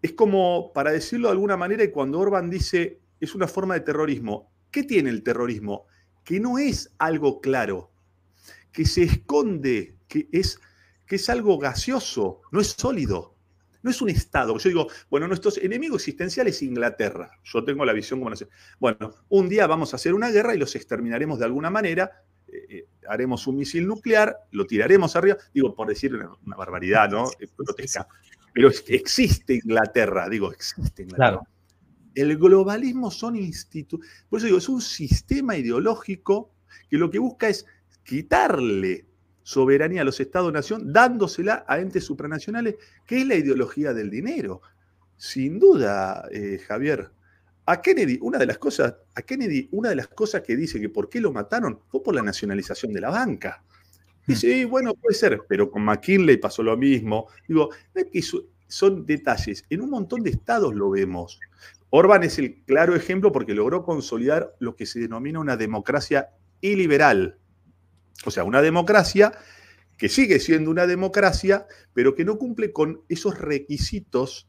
es 0.00 0.12
como, 0.12 0.72
para 0.72 0.90
decirlo 0.90 1.28
de 1.28 1.32
alguna 1.32 1.56
manera, 1.56 1.88
cuando 1.92 2.18
Orban 2.18 2.50
dice, 2.50 3.00
es 3.20 3.34
una 3.34 3.46
forma 3.46 3.74
de 3.74 3.80
terrorismo. 3.80 4.52
¿Qué 4.70 4.82
tiene 4.82 5.10
el 5.10 5.22
terrorismo? 5.22 5.86
Que 6.24 6.40
no 6.40 6.58
es 6.58 6.92
algo 6.98 7.40
claro, 7.40 7.92
que 8.72 8.84
se 8.84 9.04
esconde, 9.04 9.96
que 10.08 10.28
es 10.32 10.58
que 11.12 11.16
es 11.16 11.28
algo 11.28 11.58
gaseoso, 11.58 12.40
no 12.52 12.60
es 12.62 12.68
sólido, 12.68 13.36
no 13.82 13.90
es 13.90 14.00
un 14.00 14.08
Estado. 14.08 14.56
Yo 14.56 14.68
digo, 14.70 14.86
bueno, 15.10 15.28
nuestro 15.28 15.52
enemigo 15.60 15.96
existencial 15.96 16.48
es 16.48 16.62
Inglaterra. 16.62 17.30
Yo 17.44 17.62
tengo 17.62 17.84
la 17.84 17.92
visión 17.92 18.18
como. 18.18 18.34
Bueno, 18.80 19.12
un 19.28 19.46
día 19.46 19.66
vamos 19.66 19.92
a 19.92 19.96
hacer 19.96 20.14
una 20.14 20.30
guerra 20.30 20.54
y 20.54 20.58
los 20.58 20.74
exterminaremos 20.74 21.38
de 21.38 21.44
alguna 21.44 21.68
manera. 21.68 22.24
Eh, 22.48 22.64
eh, 22.70 22.86
haremos 23.10 23.46
un 23.46 23.56
misil 23.56 23.86
nuclear, 23.86 24.34
lo 24.52 24.66
tiraremos 24.66 25.14
arriba. 25.14 25.36
Digo, 25.52 25.74
por 25.74 25.86
decir 25.86 26.14
una, 26.14 26.56
barbaridad, 26.56 27.10
¿no? 27.10 27.26
Pero 28.54 28.70
existe 28.88 29.56
Inglaterra, 29.56 30.30
digo, 30.30 30.50
existe 30.50 31.02
Inglaterra. 31.02 31.42
El 32.14 32.38
globalismo 32.38 33.10
son 33.10 33.36
institutos. 33.36 34.08
Por 34.30 34.38
eso 34.38 34.46
digo, 34.46 34.56
es 34.56 34.68
un 34.70 34.80
sistema 34.80 35.58
ideológico 35.58 36.54
que 36.88 36.96
lo 36.96 37.10
que 37.10 37.18
busca 37.18 37.50
es 37.50 37.66
quitarle 38.02 39.11
soberanía 39.42 40.02
a 40.02 40.04
los 40.04 40.20
Estados-nación, 40.20 40.92
dándosela 40.92 41.64
a 41.66 41.78
entes 41.78 42.04
supranacionales, 42.04 42.76
que 43.06 43.20
es 43.20 43.26
la 43.26 43.34
ideología 43.34 43.92
del 43.92 44.10
dinero. 44.10 44.62
Sin 45.16 45.58
duda, 45.58 46.28
eh, 46.30 46.58
Javier, 46.66 47.10
a 47.66 47.80
Kennedy, 47.80 48.18
una 48.20 48.38
de 48.38 48.46
las 48.46 48.58
cosas, 48.58 48.94
a 49.14 49.22
Kennedy, 49.22 49.68
una 49.72 49.90
de 49.90 49.96
las 49.96 50.08
cosas 50.08 50.42
que 50.42 50.56
dice 50.56 50.80
que 50.80 50.88
por 50.88 51.08
qué 51.08 51.20
lo 51.20 51.32
mataron 51.32 51.80
fue 51.88 52.02
por 52.02 52.14
la 52.14 52.22
nacionalización 52.22 52.92
de 52.92 53.00
la 53.00 53.10
banca. 53.10 53.62
Hmm. 54.26 54.32
Dice, 54.32 54.64
bueno, 54.64 54.94
puede 54.94 55.14
ser, 55.14 55.42
pero 55.48 55.70
con 55.70 55.84
McKinley 55.84 56.38
pasó 56.38 56.62
lo 56.62 56.76
mismo. 56.76 57.28
Digo, 57.46 57.70
son 58.66 59.06
detalles. 59.06 59.64
En 59.70 59.82
un 59.82 59.90
montón 59.90 60.22
de 60.22 60.30
estados 60.30 60.74
lo 60.74 60.90
vemos. 60.90 61.38
Orban 61.90 62.22
es 62.22 62.38
el 62.38 62.62
claro 62.64 62.96
ejemplo 62.96 63.30
porque 63.30 63.54
logró 63.54 63.84
consolidar 63.84 64.56
lo 64.58 64.74
que 64.74 64.86
se 64.86 64.98
denomina 64.98 65.40
una 65.40 65.56
democracia 65.56 66.30
iliberal 66.62 67.38
o 68.24 68.30
sea, 68.30 68.44
una 68.44 68.62
democracia 68.62 69.32
que 69.96 70.08
sigue 70.08 70.40
siendo 70.40 70.70
una 70.70 70.86
democracia, 70.86 71.66
pero 71.94 72.14
que 72.14 72.24
no 72.24 72.38
cumple 72.38 72.72
con 72.72 73.02
esos 73.08 73.38
requisitos 73.38 74.48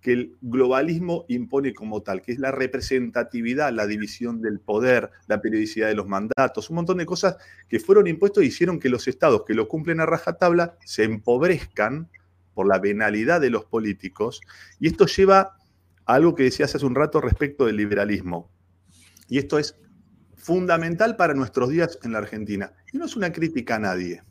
que 0.00 0.12
el 0.12 0.36
globalismo 0.42 1.24
impone 1.28 1.72
como 1.72 2.02
tal, 2.02 2.20
que 2.20 2.32
es 2.32 2.38
la 2.38 2.52
representatividad, 2.52 3.72
la 3.72 3.86
división 3.86 4.42
del 4.42 4.60
poder, 4.60 5.10
la 5.28 5.40
periodicidad 5.40 5.88
de 5.88 5.94
los 5.94 6.06
mandatos, 6.06 6.68
un 6.68 6.76
montón 6.76 6.98
de 6.98 7.06
cosas 7.06 7.38
que 7.68 7.80
fueron 7.80 8.06
impuestos 8.06 8.44
y 8.44 8.48
hicieron 8.48 8.78
que 8.78 8.90
los 8.90 9.08
estados 9.08 9.44
que 9.46 9.54
lo 9.54 9.66
cumplen 9.66 10.00
a 10.00 10.06
rajatabla 10.06 10.76
se 10.84 11.04
empobrezcan 11.04 12.10
por 12.52 12.68
la 12.68 12.78
venalidad 12.78 13.40
de 13.40 13.48
los 13.48 13.64
políticos. 13.64 14.42
Y 14.78 14.88
esto 14.88 15.06
lleva 15.06 15.56
a 16.04 16.14
algo 16.14 16.34
que 16.34 16.42
decías 16.42 16.74
hace 16.74 16.84
un 16.84 16.94
rato 16.94 17.22
respecto 17.22 17.64
del 17.64 17.76
liberalismo. 17.76 18.50
Y 19.28 19.38
esto 19.38 19.58
es 19.58 19.76
fundamental 20.44 21.16
para 21.16 21.32
nuestros 21.32 21.70
días 21.70 21.98
en 22.02 22.12
la 22.12 22.18
Argentina. 22.18 22.74
Y 22.92 22.98
no 22.98 23.06
es 23.06 23.16
una 23.16 23.32
crítica 23.32 23.76
a 23.76 23.78
nadie. 23.78 24.22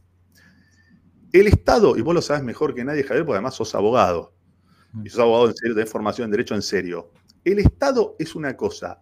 El 1.31 1.47
Estado, 1.47 1.97
y 1.97 2.01
vos 2.01 2.13
lo 2.13 2.21
sabes 2.21 2.43
mejor 2.43 2.75
que 2.75 2.85
nadie, 2.85 3.03
Javier, 3.03 3.25
porque 3.25 3.37
además 3.37 3.55
sos 3.55 3.73
abogado, 3.73 4.35
y 5.03 5.09
sos 5.09 5.21
abogado 5.21 5.47
en 5.49 5.55
serio, 5.55 5.73
tenés 5.73 5.89
formación 5.89 6.25
en 6.25 6.31
derecho 6.31 6.53
en 6.53 6.61
serio. 6.61 7.11
El 7.43 7.57
Estado 7.57 8.15
es 8.19 8.35
una 8.35 8.55
cosa. 8.55 9.01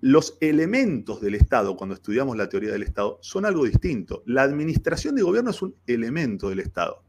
Los 0.00 0.36
elementos 0.40 1.20
del 1.20 1.36
Estado, 1.36 1.76
cuando 1.76 1.94
estudiamos 1.94 2.36
la 2.36 2.48
teoría 2.48 2.72
del 2.72 2.82
Estado, 2.82 3.20
son 3.22 3.46
algo 3.46 3.64
distinto. 3.64 4.24
La 4.26 4.42
administración 4.42 5.14
de 5.14 5.22
gobierno 5.22 5.50
es 5.50 5.62
un 5.62 5.76
elemento 5.86 6.48
del 6.48 6.58
Estado. 6.58 7.04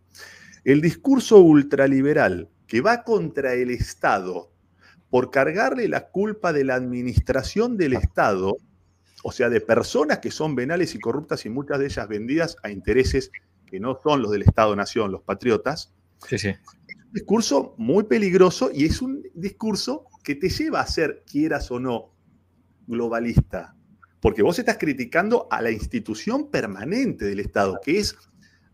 El 0.63 0.79
discurso 0.79 1.39
ultraliberal 1.39 2.49
que 2.67 2.81
va 2.81 3.03
contra 3.03 3.55
el 3.55 3.71
Estado 3.71 4.51
por 5.09 5.31
cargarle 5.31 5.87
la 5.87 6.09
culpa 6.09 6.53
de 6.53 6.65
la 6.65 6.75
administración 6.75 7.77
del 7.77 7.93
Estado, 7.93 8.57
o 9.23 9.31
sea, 9.31 9.49
de 9.49 9.61
personas 9.61 10.19
que 10.19 10.31
son 10.31 10.55
venales 10.55 10.95
y 10.95 10.99
corruptas 10.99 11.45
y 11.45 11.49
muchas 11.49 11.79
de 11.79 11.85
ellas 11.85 12.07
vendidas 12.07 12.57
a 12.63 12.69
intereses 12.69 13.31
que 13.65 13.79
no 13.79 13.99
son 14.01 14.21
los 14.21 14.31
del 14.31 14.43
Estado-Nación, 14.43 15.11
los 15.11 15.23
patriotas, 15.23 15.93
sí, 16.27 16.37
sí 16.37 16.53
discurso 17.11 17.73
muy 17.77 18.03
peligroso 18.03 18.69
y 18.73 18.85
es 18.85 19.01
un 19.01 19.23
discurso 19.33 20.05
que 20.23 20.35
te 20.35 20.49
lleva 20.49 20.81
a 20.81 20.87
ser, 20.87 21.23
quieras 21.29 21.71
o 21.71 21.79
no, 21.79 22.13
globalista. 22.85 23.75
Porque 24.19 24.43
vos 24.43 24.59
estás 24.59 24.77
criticando 24.77 25.47
a 25.49 25.61
la 25.61 25.71
institución 25.71 26.49
permanente 26.49 27.25
del 27.25 27.39
Estado, 27.39 27.79
que 27.83 27.99
es 27.99 28.15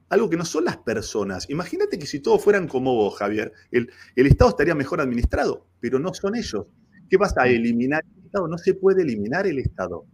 algo 0.10 0.30
que 0.30 0.38
no 0.38 0.46
son 0.46 0.66
las 0.66 0.78
personas. 0.78 1.50
Imagínate 1.50 2.00
que 2.00 2.06
si 2.06 2.20
todos 2.20 2.44
fueran 2.44 2.68
como 2.68 2.96
vos, 2.96 3.18
Javier, 3.18 3.52
el, 3.72 3.90
el 4.16 4.28
Estado 4.28 4.52
estaría 4.52 4.76
mejor 4.76 5.02
administrado, 5.02 5.68
pero 5.80 6.00
no 6.00 6.14
son 6.14 6.36
ellos. 6.36 6.72
¿Qué 7.10 7.18
vas 7.18 7.38
a 7.38 7.48
eliminar 7.48 8.04
el 8.18 8.26
Estado? 8.26 8.48
No 8.48 8.58
se 8.58 8.74
puede 8.74 9.04
eliminar 9.04 9.46
el 9.46 9.60
Estado. 9.60 10.06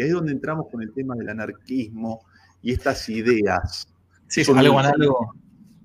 Y 0.00 0.02
ahí 0.02 0.08
es 0.08 0.14
donde 0.14 0.32
entramos 0.32 0.66
con 0.70 0.82
el 0.82 0.92
tema 0.92 1.14
del 1.14 1.28
anarquismo 1.28 2.22
y 2.62 2.72
estas 2.72 3.08
ideas. 3.08 3.92
Sí, 4.26 4.44
son 4.44 4.58
algo 4.58 4.78
análogo, 4.78 5.34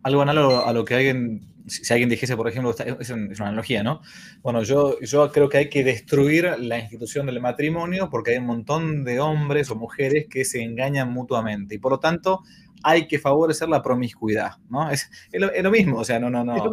algo 0.03 0.21
análogo 0.21 0.65
a 0.65 0.71
lo 0.71 0.85
que 0.85 0.95
alguien 0.95 1.55
si 1.67 1.91
alguien 1.93 2.09
dijese, 2.09 2.37
por 2.37 2.47
ejemplo, 2.47 2.75
es 2.99 3.09
una 3.09 3.47
analogía, 3.47 3.83
¿no? 3.83 4.01
Bueno, 4.41 4.63
yo, 4.63 4.99
yo 5.01 5.31
creo 5.31 5.49
que 5.49 5.57
hay 5.57 5.69
que 5.69 5.83
destruir 5.83 6.55
la 6.59 6.79
institución 6.79 7.25
del 7.25 7.41
matrimonio 7.41 8.09
porque 8.09 8.31
hay 8.31 8.37
un 8.37 8.45
montón 8.45 9.03
de 9.03 9.19
hombres 9.19 9.71
o 9.71 9.75
mujeres 9.75 10.27
que 10.29 10.45
se 10.45 10.61
engañan 10.61 11.11
mutuamente 11.11 11.75
y 11.75 11.77
por 11.79 11.93
lo 11.93 11.99
tanto 11.99 12.43
hay 12.83 13.07
que 13.07 13.17
favorecer 13.17 13.67
la 13.67 13.81
promiscuidad, 13.81 14.51
¿no? 14.69 14.91
Es, 14.91 15.09
es, 15.31 15.63
lo, 15.63 15.71
mismo, 15.71 15.99
o 15.99 16.03
sea, 16.03 16.19
no, 16.19 16.29
no, 16.29 16.43
no. 16.43 16.71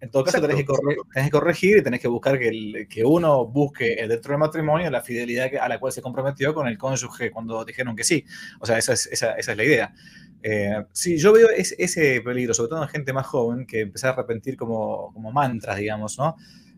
En 0.00 0.10
todo 0.10 0.24
caso, 0.24 0.40
tenés 0.40 0.56
que, 0.56 0.64
que, 0.64 1.30
corregir 1.30 1.78
y 1.78 1.82
tenés 1.82 2.00
que 2.00 2.08
buscar 2.08 2.38
que, 2.38 2.48
el, 2.48 2.88
que 2.88 3.04
uno 3.04 3.46
busque 3.46 3.96
dentro 4.08 4.32
del 4.32 4.38
matrimonio 4.38 4.90
la 4.90 5.02
fidelidad 5.02 5.50
a 5.60 5.68
la 5.68 5.78
cual 5.78 5.92
se 5.92 6.00
comprometió 6.00 6.54
con 6.54 6.66
el 6.66 6.78
cónyuge 6.78 7.30
cuando 7.30 7.64
dijeron 7.64 7.94
que 7.94 8.04
sí. 8.04 8.24
O 8.60 8.66
sea, 8.66 8.78
esa 8.78 8.94
es, 8.94 9.06
esa, 9.06 9.32
esa 9.34 9.50
es 9.52 9.56
la 9.56 9.64
idea. 9.64 9.94
Eh, 10.42 10.84
sí, 10.92 11.18
yo 11.18 11.32
veo 11.32 11.48
ese 11.50 12.20
peligro, 12.22 12.54
sobre 12.54 12.70
todo 12.70 12.82
en 12.82 12.88
gente 12.88 13.12
más 13.12 13.26
joven, 13.26 13.66
que 13.66 13.80
empieza 13.80 14.08
a 14.08 14.12
arrepentir 14.12 14.56
como, 14.56 15.12
como 15.12 15.32
mantras, 15.32 15.76
digamos, 15.76 16.18
¿no? 16.18 16.36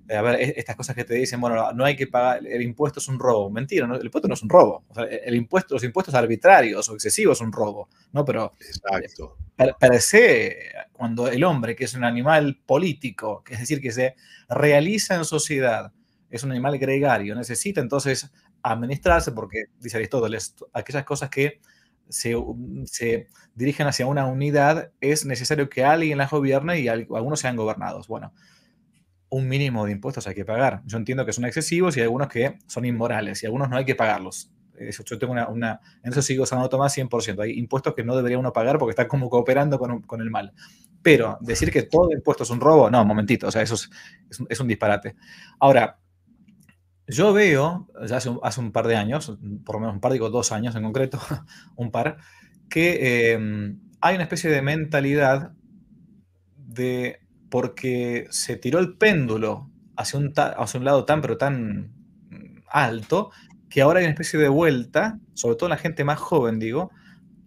Eh, 0.09 0.17
a 0.17 0.23
ver, 0.23 0.41
estas 0.57 0.77
cosas 0.77 0.95
que 0.97 1.05
te 1.05 1.15
dicen, 1.15 1.41
bueno, 1.41 1.73
no 1.73 1.85
hay 1.85 1.97
que 1.97 2.07
pagar, 2.07 2.47
el 2.47 2.63
impuesto 2.63 3.01
es 3.01 3.09
un 3.09 3.19
robo. 3.19 3.51
Mentira, 3.51 3.87
el 3.87 4.05
impuesto 4.05 4.29
no 4.29 4.35
es 4.35 4.43
un 4.43 4.49
robo. 4.49 4.85
el 4.97 5.35
impuesto, 5.35 5.75
los 5.75 5.85
impuestos 5.85 6.15
arbitrarios 6.15 6.89
o 6.89 6.95
excesivos 6.95 7.39
son 7.39 7.49
un 7.49 7.53
robo, 7.53 7.89
¿no? 8.13 8.25
Pero 8.25 8.53
Exacto. 8.61 9.37
Per, 9.57 10.01
se, 10.01 10.73
cuando 10.93 11.29
el 11.29 11.45
hombre, 11.45 11.77
que 11.77 11.85
es 11.85 11.95
un 11.95 12.05
animal 12.05 12.61
político, 12.67 13.45
es 13.49 13.61
decir, 13.61 13.81
que 13.81 13.93
se 13.93 14.17
realiza 14.49 15.15
en 15.15 15.25
sociedad, 15.25 15.93
es 16.31 16.43
un 16.43 16.51
animal 16.51 16.79
gregario, 16.79 17.35
necesita 17.35 17.81
entonces 17.81 18.31
administrarse, 18.63 19.33
porque, 19.33 19.65
dice 19.79 19.99
Aristóteles, 19.99 20.55
aquellas 20.73 21.05
cosas 21.05 21.29
que 21.29 21.61
se, 22.09 23.29
dirigen 23.55 23.87
hacia 23.87 24.07
una 24.07 24.27
unidad, 24.27 24.93
es 25.01 25.25
necesario 25.25 25.69
que 25.69 25.85
alguien 25.85 26.19
las 26.19 26.31
gobierne 26.31 26.81
y 26.81 26.89
algunos 26.89 27.41
sean 27.41 27.57
gobernados. 27.57 28.09
Bueno, 28.09 28.33
un 29.33 29.49
mínimo 29.49 29.87
de 29.87 29.93
impuestos 29.93 30.27
hay 30.27 30.35
que 30.35 30.45
pagar. 30.45 30.83
Yo 30.85 30.99
entiendo 30.99 31.25
que 31.25 31.33
son 31.33 31.47
excesivos 31.47 31.97
y 31.97 32.01
hay 32.01 32.05
algunos 32.05 32.29
que 32.29 32.59
son 32.67 32.85
inmorales 32.85 33.43
y 33.43 33.47
algunos 33.47 33.71
no 33.71 33.79
hay 33.79 33.87
que 33.87 33.95
pagarlos. 33.95 34.53
Yo 35.07 35.19
tengo 35.19 35.33
una, 35.33 35.81
en 36.03 36.13
eso 36.13 36.21
sigo 36.21 36.45
Santo 36.45 36.69
Tomás 36.69 36.95
100%. 36.97 37.43
Hay 37.43 37.59
impuestos 37.59 37.95
que 37.95 38.05
no 38.05 38.15
debería 38.15 38.39
uno 38.39 38.53
pagar 38.53 38.79
porque 38.79 38.91
están 38.91 39.09
como 39.09 39.31
cooperando 39.31 39.79
con, 39.79 40.21
el 40.21 40.31
mal. 40.31 40.53
Pero 41.01 41.39
decir 41.41 41.71
que 41.71 41.83
todo 41.83 42.13
impuesto 42.13 42.43
es 42.43 42.51
un 42.51 42.61
robo, 42.61 42.91
no, 42.91 43.01
un 43.01 43.09
momentito, 43.09 43.49
o 43.49 43.51
sea, 43.51 43.63
eso 43.63 43.75
es, 43.75 44.61
un 44.61 44.69
disparate. 44.69 45.17
Ahora, 45.59 45.99
yo 47.07 47.33
veo, 47.33 47.89
ya 48.07 48.19
hace 48.19 48.61
un, 48.61 48.73
par 48.73 48.87
de 48.87 48.97
años, 48.97 49.39
por 49.65 49.77
lo 49.77 49.81
menos 49.81 49.95
un 49.95 50.01
par, 50.01 50.13
digo 50.13 50.29
dos 50.29 50.53
años 50.53 50.77
en 50.77 50.83
concreto, 50.83 51.19
un 51.77 51.91
par, 51.91 52.19
que 52.69 53.33
em, 53.33 53.81
hay 54.03 54.15
una 54.15 54.25
especie 54.25 54.51
de 54.51 54.61
mentalidad 54.61 55.53
de, 56.57 57.22
porque 57.53 58.29
se 58.31 58.57
tiró 58.57 58.79
el 58.79 58.97
péndulo 58.97 59.71
hacia 59.95 60.19
un, 60.19 60.33
hacia 60.35 60.79
un 60.79 60.87
lado 60.87 61.05
tan, 61.05 61.21
pero 61.21 61.37
tan 61.37 61.93
alto, 62.67 63.31
que 63.69 63.83
ahora 63.83 63.99
hay 63.99 64.07
una 64.07 64.13
especie 64.13 64.39
de 64.39 64.49
vuelta, 64.49 65.21
sobre 65.35 65.57
todo 65.57 65.69
la 65.69 65.77
gente 65.77 66.03
más 66.03 66.19
joven, 66.19 66.59
digo, 66.59 66.91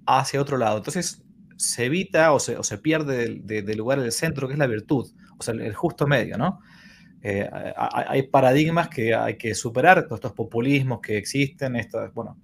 hacia 0.05 0.39
otro 0.39 0.57
lado. 0.57 0.77
Entonces 0.77 1.23
se 1.57 1.85
evita 1.85 2.33
o 2.33 2.39
se, 2.39 2.55
o 2.55 2.61
se 2.61 2.77
pierde 2.77 3.39
del, 3.39 3.77
lugar 3.77 3.99
del 3.99 4.11
centro, 4.11 4.47
que 4.47 4.53
es 4.53 4.59
la 4.59 4.67
virtud, 4.67 5.11
o 5.39 5.41
sea, 5.41 5.55
el 5.55 5.73
justo 5.73 6.05
medio, 6.05 6.37
¿no? 6.37 6.59
Eh, 7.23 7.49
hay 7.75 8.27
paradigmas 8.27 8.89
que 8.89 9.15
hay 9.15 9.37
que 9.39 9.55
superar, 9.55 10.03
todos 10.03 10.19
estos 10.19 10.33
populismos 10.33 10.99
que 11.01 11.17
existen, 11.17 11.77
esto, 11.77 12.11
bueno. 12.13 12.37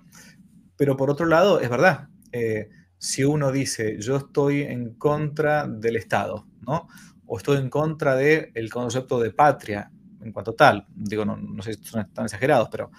Pero 0.77 0.97
por 0.97 1.11
otro 1.11 1.27
lado, 1.27 1.59
es 1.59 1.69
verdad, 1.69 2.07
eh, 2.31 2.69
si 3.01 3.23
uno 3.23 3.51
dice, 3.51 3.97
yo 3.99 4.17
estoy 4.17 4.61
en 4.61 4.93
contra 4.93 5.67
del 5.67 5.95
Estado, 5.95 6.45
¿no? 6.61 6.87
O 7.25 7.37
estoy 7.37 7.57
en 7.57 7.69
contra 7.69 8.15
del 8.15 8.69
concepto 8.69 9.19
de 9.19 9.31
patria, 9.31 9.91
en 10.21 10.31
cuanto 10.31 10.53
tal, 10.53 10.85
digo, 10.93 11.25
no, 11.25 11.35
no 11.35 11.63
sé 11.63 11.73
si 11.73 11.83
son 11.83 12.13
tan 12.13 12.25
exagerados, 12.25 12.69
pero, 12.71 12.91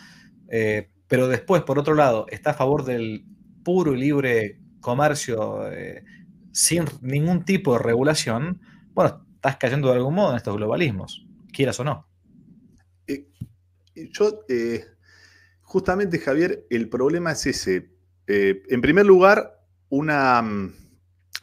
eh, 0.49 0.91
pero 1.07 1.29
después, 1.29 1.63
por 1.63 1.79
otro 1.79 1.95
lado, 1.95 2.27
está 2.31 2.51
a 2.51 2.55
favor 2.55 2.85
del 2.85 3.25
puro 3.63 3.95
y 3.95 3.99
libre 4.01 4.59
comercio 4.81 5.61
sin 6.51 6.85
ningún 7.01 7.45
tipo 7.45 7.75
de 7.75 7.79
regulación, 7.79 8.61
bueno, 8.95 9.25
estás 9.37 9.57
cayendo 9.57 9.89
de 9.89 9.95
algún 9.95 10.15
modo 10.15 10.31
en 10.31 10.37
estos 10.39 10.57
globalismos 10.57 11.25
quieras 11.53 11.79
o 11.79 11.85
no. 11.85 12.09
Eh, 13.07 13.29
yo, 13.95 14.45
eh, 14.49 14.85
justamente, 15.61 16.19
Javier, 16.19 16.67
el 16.71 16.89
problema 16.89 17.33
es 17.33 17.47
ese. 17.47 17.93
Eh, 18.27 18.63
en 18.69 18.81
primer 18.81 19.07
lugar, 19.07 19.62
una. 19.93 20.41
Mm, 20.41 20.73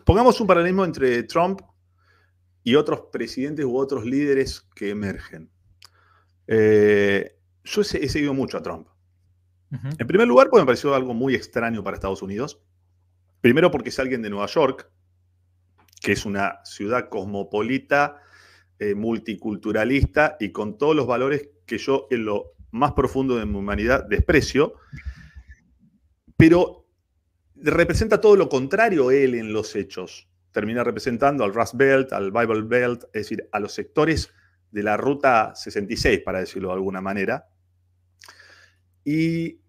pongamos 0.06 0.42
un 0.42 0.48
paralelismo 0.48 0.84
entre 0.84 1.24
Trump 1.24 1.62
y 2.64 2.76
otros 2.76 3.04
presidentes 3.12 3.64
u 3.66 3.78
otros 3.78 4.06
líderes 4.06 4.68
que 4.76 4.90
emergen. 4.90 5.50
yo 6.48 7.82
he, 7.82 8.10
seguido 8.10 8.34
mucho 8.34 8.58
a 8.58 8.64
Trump. 8.64 8.88
En 9.72 10.08
primer 10.08 10.28
lugar, 10.28 10.50
porque 10.50 10.64
me 10.64 10.66
pareció 10.66 10.96
algo 10.96 11.14
muy 11.14 11.36
extraño 11.36 11.84
para 11.84 11.96
Estados 11.96 12.24
Unidos. 12.24 12.60
Primero 13.40 13.70
porque 13.70 13.90
es 13.90 14.00
alguien 14.00 14.24
de 14.24 14.32
Nueva 14.32 14.48
York, 14.48 14.92
que 16.02 16.14
es 16.14 16.26
una 16.26 16.60
ciudad 16.66 17.08
cosmopolita 17.08 18.20
eh, 18.80 18.96
multiculturalista 18.96 20.38
y 20.40 20.52
con 20.52 20.78
todos 20.78 20.96
los 20.96 21.06
valores 21.06 21.50
que 21.66 21.78
yo 21.78 22.08
en 22.10 22.26
lo 22.26 22.54
más 22.72 22.94
profundo 22.94 23.36
de 23.36 23.46
mi 23.46 23.58
humanidad 23.58 24.08
desprecio, 24.08 24.74
pero 26.38 26.89
representa 27.62 28.22
todo 28.22 28.36
lo 28.36 28.50
contrario 28.50 29.12
él 29.12 29.36
en 29.36 29.54
los 29.54 29.76
hechos. 29.76 30.28
Termina 30.52 30.84
representando 30.84 31.44
al 31.44 31.54
Rust 31.54 31.76
Belt, 31.76 32.14
al 32.14 32.32
Bible 32.32 32.64
Belt, 32.64 33.04
es 33.06 33.24
decir, 33.24 33.48
a 33.52 33.60
los 33.60 33.74
sectores 33.74 34.32
de 34.72 34.84
la 34.84 34.98
Ruta 34.98 35.54
66, 35.56 36.22
para 36.24 36.40
decirlo 36.40 36.70
de 36.70 36.76
alguna 36.76 37.02
manera. 37.02 37.50
Y 39.04 39.60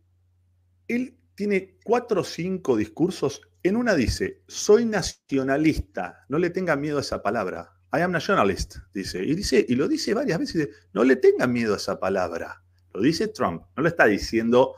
él 0.88 1.16
tiene 1.34 1.78
cuatro 1.84 2.22
o 2.22 2.24
cinco 2.24 2.76
discursos. 2.76 3.42
En 3.62 3.76
una 3.76 3.94
dice, 3.94 4.42
soy 4.46 4.84
nacionalista, 4.84 6.24
no 6.28 6.38
le 6.38 6.50
tenga 6.50 6.76
miedo 6.76 6.98
a 6.98 7.02
esa 7.02 7.22
palabra. 7.22 7.72
I 7.92 8.00
am 8.00 8.12
nationalist, 8.12 8.76
dice. 8.94 9.22
Y, 9.22 9.34
dice, 9.34 9.64
y 9.68 9.74
lo 9.74 9.88
dice 9.88 10.14
varias 10.14 10.38
veces. 10.38 10.68
no 10.92 11.02
le 11.04 11.16
tengan 11.16 11.52
miedo 11.52 11.74
a 11.74 11.76
esa 11.76 11.98
palabra. 11.98 12.62
Lo 12.92 13.00
dice 13.00 13.28
Trump. 13.28 13.62
No 13.76 13.82
lo 13.82 13.88
está 13.88 14.06
diciendo 14.06 14.74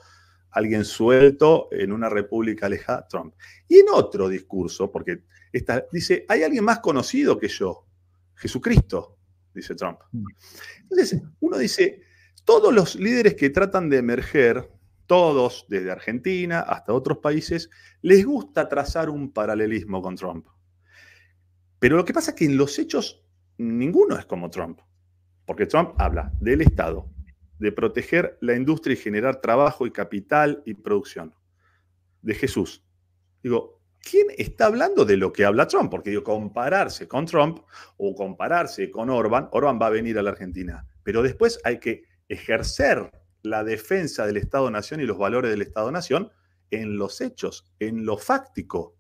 alguien 0.53 0.85
suelto 0.85 1.69
en 1.73 1.93
una 1.93 2.09
república 2.09 2.67
alejada, 2.67 3.07
Trump. 3.09 3.35
Y 3.69 3.81
en 3.81 3.87
otro 3.93 4.29
discurso, 4.29 4.91
porque 4.91 5.23
dice, 5.91 6.25
hay 6.29 6.43
alguien 6.43 6.65
más 6.65 6.79
conocido 6.81 7.39
que 7.39 7.49
yo, 7.49 7.87
Jesucristo, 8.35 9.19
dice 9.55 9.75
Trump. 9.75 9.99
Mm. 10.13 10.27
Entonces, 10.83 11.23
uno 11.41 11.59
dice, 11.59 12.03
todos 12.45 12.73
los 12.73 12.97
líderes 12.97 13.35
que 13.35 13.51
tratan 13.51 13.89
de 13.89 13.99
emerger, 13.99 14.71
todos, 15.07 15.67
desde 15.69 15.91
Argentina 15.91 16.61
hasta 16.61 16.93
otros 16.93 17.19
países, 17.19 17.71
les 18.03 18.25
gusta 18.25 18.69
trazar 18.69 19.11
un 19.11 19.33
paralelismo 19.33 20.01
con 20.01 20.17
Trump. 20.17 20.47
Pero 21.79 21.97
lo 21.97 22.05
que 22.05 22.13
pasa 22.13 22.31
es 22.31 22.37
que 22.37 22.45
en 22.45 22.57
los 22.57 22.79
hechos 22.79 23.25
ninguno 23.59 24.17
es 24.19 24.27
como 24.27 24.51
Trump, 24.51 24.81
porque 25.45 25.67
Trump 25.67 25.95
habla 25.99 26.33
del 26.41 26.61
Estado, 26.61 27.12
de 27.63 27.71
proteger 27.71 28.37
la 28.41 28.57
industria 28.57 28.95
y 28.95 28.97
generar 28.97 29.41
trabajo 29.41 29.87
y 29.87 29.93
capital 29.93 30.65
y 30.67 30.75
producción. 30.75 31.33
De 32.21 32.35
Jesús. 32.35 32.85
Digo, 33.41 33.81
¿quién 34.01 34.27
está 34.37 34.67
hablando 34.67 35.05
de 35.05 35.17
lo 35.17 35.33
que 35.33 35.45
habla 35.45 35.69
Trump? 35.69 35.89
Porque 35.89 36.11
digo, 36.11 36.25
compararse 36.25 37.07
con 37.07 37.25
Trump 37.25 37.61
o 37.99 38.17
compararse 38.17 38.91
con 38.91 39.11
Orban, 39.11 39.49
Orban 39.53 39.79
va 39.81 39.87
a 39.87 39.91
venir 39.91 40.19
a 40.19 40.23
la 40.23 40.31
Argentina, 40.31 40.87
pero 41.05 41.23
después 41.23 41.61
hay 41.63 41.79
que 41.79 42.03
ejercer 42.29 43.11
la 43.43 43.63
defensa 43.63 44.27
del 44.27 44.39
Estado-Nación 44.39 45.01
y 45.01 45.07
los 45.07 45.19
valores 45.19 45.51
del 45.51 45.63
Estado-Nación 45.63 46.33
en 46.71 46.97
los 46.97 47.21
hechos, 47.21 47.73
en 47.79 48.05
lo 48.05 48.19
fáctico. 48.19 48.97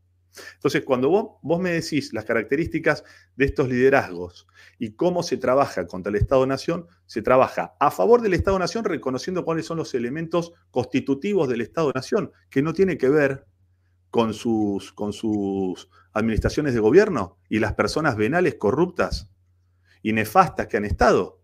Entonces, 0.54 0.82
cuando 0.84 1.08
vos, 1.08 1.38
vos, 1.42 1.60
me 1.60 1.70
decís 1.70 2.12
las 2.12 2.24
características 2.24 3.04
de 3.36 3.44
estos 3.44 3.68
liderazgos 3.68 4.46
y 4.78 4.92
cómo 4.92 5.22
se 5.22 5.36
trabaja 5.36 5.86
contra 5.86 6.10
el 6.10 6.16
Estado-Nación, 6.16 6.86
se 7.06 7.22
trabaja 7.22 7.74
a 7.78 7.90
favor 7.90 8.22
del 8.22 8.34
Estado-Nación 8.34 8.84
reconociendo 8.84 9.44
cuáles 9.44 9.66
son 9.66 9.78
los 9.78 9.94
elementos 9.94 10.52
constitutivos 10.70 11.48
del 11.48 11.60
Estado-Nación, 11.60 12.32
que 12.50 12.62
no 12.62 12.72
tiene 12.72 12.96
que 12.96 13.08
ver 13.08 13.46
con 14.10 14.34
sus, 14.34 14.92
con 14.92 15.12
sus 15.12 15.88
administraciones 16.12 16.74
de 16.74 16.80
gobierno 16.80 17.38
y 17.48 17.58
las 17.58 17.74
personas 17.74 18.16
venales 18.16 18.56
corruptas 18.56 19.30
y 20.02 20.12
nefastas 20.12 20.66
que 20.66 20.76
han 20.76 20.84
estado. 20.84 21.40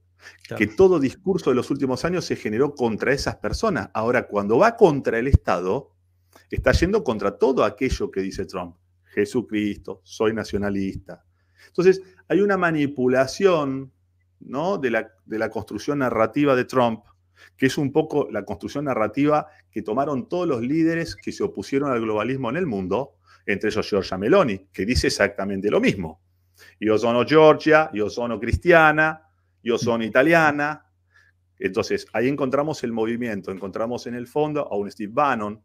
Que 0.56 0.66
todo 0.66 0.98
discurso 0.98 1.50
de 1.50 1.56
los 1.56 1.70
últimos 1.70 2.04
años 2.04 2.24
se 2.24 2.34
generó 2.34 2.74
contra 2.74 3.12
esas 3.12 3.36
personas. 3.36 3.90
Ahora, 3.94 4.26
cuando 4.26 4.58
va 4.58 4.76
contra 4.76 5.18
el 5.18 5.28
Estado, 5.28 5.92
está 6.50 6.72
yendo 6.72 7.04
contra 7.04 7.36
todo 7.36 7.64
aquello 7.64 8.10
que 8.10 8.20
dice 8.20 8.46
Trump. 8.46 8.76
Jesucristo, 9.04 10.00
soy 10.04 10.32
nacionalista. 10.32 11.24
Entonces, 11.66 12.02
hay 12.28 12.40
una 12.40 12.56
manipulación 12.56 13.92
¿no? 14.40 14.78
de, 14.78 14.90
la, 14.90 15.50
construcción 15.50 15.98
narrativa 15.98 16.54
de 16.54 16.64
Trump, 16.64 17.04
que 17.56 17.66
es 17.66 17.78
un 17.78 17.92
poco 17.92 18.28
la 18.30 18.44
construcción 18.44 18.84
narrativa 18.84 19.46
que 19.70 19.82
tomaron 19.82 20.28
todos 20.28 20.46
los 20.46 20.60
líderes 20.60 21.16
que 21.16 21.32
se 21.32 21.42
opusieron 21.42 21.90
al 21.90 22.00
globalismo 22.00 22.50
en 22.50 22.56
el 22.56 22.66
mundo, 22.66 23.14
entre 23.46 23.70
ellos 23.70 23.88
Giorgia 23.88 24.18
Meloni, 24.18 24.68
que 24.72 24.84
dice 24.84 25.06
exactamente 25.06 25.70
lo 25.70 25.80
mismo. 25.80 26.20
Yo 26.80 26.98
sono 26.98 27.24
Georgia, 27.24 27.90
yo 27.92 28.10
sono 28.10 28.38
cristiana, 28.38 29.22
yo 29.62 29.78
sono 29.78 30.04
italiana. 30.04 30.84
Entonces, 31.58 32.06
ahí 32.12 32.28
encontramos 32.28 32.82
el 32.84 32.92
movimiento, 32.92 33.50
encontramos 33.50 34.06
en 34.06 34.14
el 34.14 34.26
fondo 34.26 34.70
a 34.70 34.76
un 34.76 34.90
Steve 34.90 35.12
Bannon, 35.12 35.62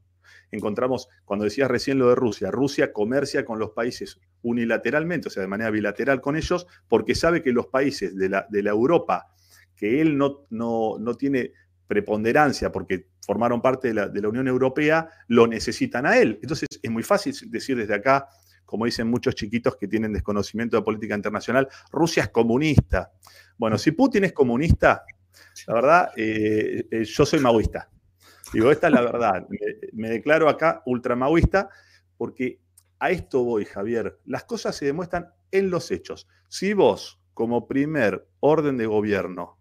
encontramos, 0.52 1.10
cuando 1.26 1.46
decías 1.46 1.70
recién 1.70 2.00
lo 2.00 2.10
de 2.10 2.16
Rusia, 2.16 2.52
Rusia 2.52 2.94
comercia 2.94 3.46
con 3.46 3.60
los 3.60 3.72
países 3.72 4.20
unilateralmente, 4.42 5.28
o 5.28 5.32
sea, 5.32 5.42
de 5.42 5.48
manera 5.48 5.70
bilateral 5.70 6.22
con 6.22 6.36
ellos, 6.36 6.68
porque 6.88 7.16
sabe 7.16 7.42
que 7.42 7.52
los 7.52 7.68
países 7.68 8.16
de 8.16 8.30
la, 8.30 8.48
de 8.50 8.64
la 8.64 8.72
Europa, 8.72 9.28
que 9.76 10.02
él 10.02 10.18
no, 10.18 10.46
no, 10.50 10.98
no, 11.00 11.16
tiene 11.16 11.52
preponderancia 11.88 12.72
porque 12.72 13.08
formaron 13.26 13.62
parte 13.62 13.90
de 13.90 13.94
la, 13.94 14.08
de 14.08 14.22
la 14.22 14.30
Unión 14.30 14.48
Europea, 14.48 15.10
lo 15.28 15.48
necesitan 15.48 16.06
a 16.06 16.18
él. 16.18 16.40
Entonces, 16.42 16.68
es 16.82 16.92
muy 16.92 17.04
fácil 17.04 17.34
decir 17.50 17.78
desde 17.78 17.96
acá, 17.96 18.28
como 18.66 18.86
dicen 18.86 19.08
muchos 19.08 19.36
chiquitos 19.36 19.76
que 19.76 19.88
tienen 19.88 20.14
desconocimiento 20.14 20.78
de 20.78 20.84
política 20.84 21.16
internacional, 21.16 21.68
Rusia 21.92 22.24
es 22.24 22.30
comunista. 22.30 23.12
Bueno, 23.58 23.78
si 23.78 23.92
Putin 23.92 24.24
es 24.24 24.34
comunista, 24.34 25.04
la 25.68 25.74
verdad, 25.74 26.12
eh, 26.18 26.88
eh, 26.90 27.04
yo 27.04 27.26
soy 27.26 27.40
maoísta. 27.40 27.90
Digo, 28.54 28.72
esta 28.72 28.88
es 28.88 28.94
la 28.94 29.02
verdad. 29.02 29.48
Me, 29.92 30.10
declaro 30.10 30.48
acá 30.48 30.84
ultramaoísta 30.86 31.70
porque 32.18 32.60
a 33.00 33.10
esto 33.10 33.44
voy, 33.44 33.66
Javier. 33.66 34.20
Las 34.26 34.44
cosas 34.44 34.76
se 34.76 34.86
demuestran 34.86 35.30
en 35.52 35.70
los 35.70 35.92
hechos. 35.92 36.28
Si 36.48 36.74
vos, 36.74 37.20
como 37.34 37.68
primer 37.68 38.28
orden 38.40 38.78
de 38.78 38.86
gobierno, 38.86 39.58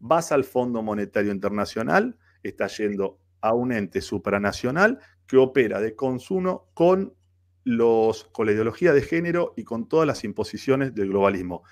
vas 0.00 0.32
al 0.32 0.44
Fondo 0.44 0.82
Monetario 0.82 1.30
Internacional, 1.30 2.18
estás 2.42 2.76
yendo 2.78 3.20
a 3.40 3.54
un 3.54 3.72
ente 3.72 4.00
supranacional 4.00 4.98
que 5.26 5.36
opera 5.36 5.80
de 5.80 5.94
consumo 5.94 6.68
con, 6.74 7.14
los, 7.64 8.24
con 8.24 8.46
la 8.46 8.52
ideología 8.52 8.92
de 8.92 9.02
género 9.02 9.54
y 9.56 9.62
con 9.62 9.88
todas 9.88 10.06
las 10.06 10.24
imposiciones 10.24 10.94
del 10.94 11.10
globalismo. 11.10 11.62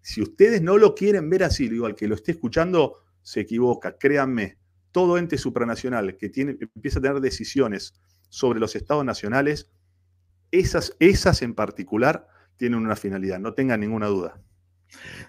Si 0.00 0.22
ustedes 0.22 0.62
no 0.62 0.78
lo 0.78 0.94
quieren 0.94 1.28
ver 1.28 1.42
así, 1.42 1.68
digo, 1.68 1.86
al 1.86 1.96
que 1.96 2.08
lo 2.08 2.14
esté 2.14 2.32
escuchando 2.32 2.96
se 3.22 3.40
equivoca, 3.40 3.98
créanme, 3.98 4.59
todo 4.92 5.18
ente 5.18 5.38
supranacional 5.38 6.16
que 6.16 6.30
empieza 6.36 6.98
a 6.98 7.02
tener 7.02 7.20
decisiones 7.20 7.94
sobre 8.28 8.60
los 8.60 8.76
estados 8.76 9.04
nacionales, 9.04 9.70
esas, 10.50 10.96
esas 10.98 11.42
en 11.42 11.54
particular 11.54 12.26
tienen 12.56 12.78
una 12.80 12.96
finalidad, 12.96 13.38
no 13.38 13.54
tengan 13.54 13.80
ninguna 13.80 14.06
duda. 14.06 14.40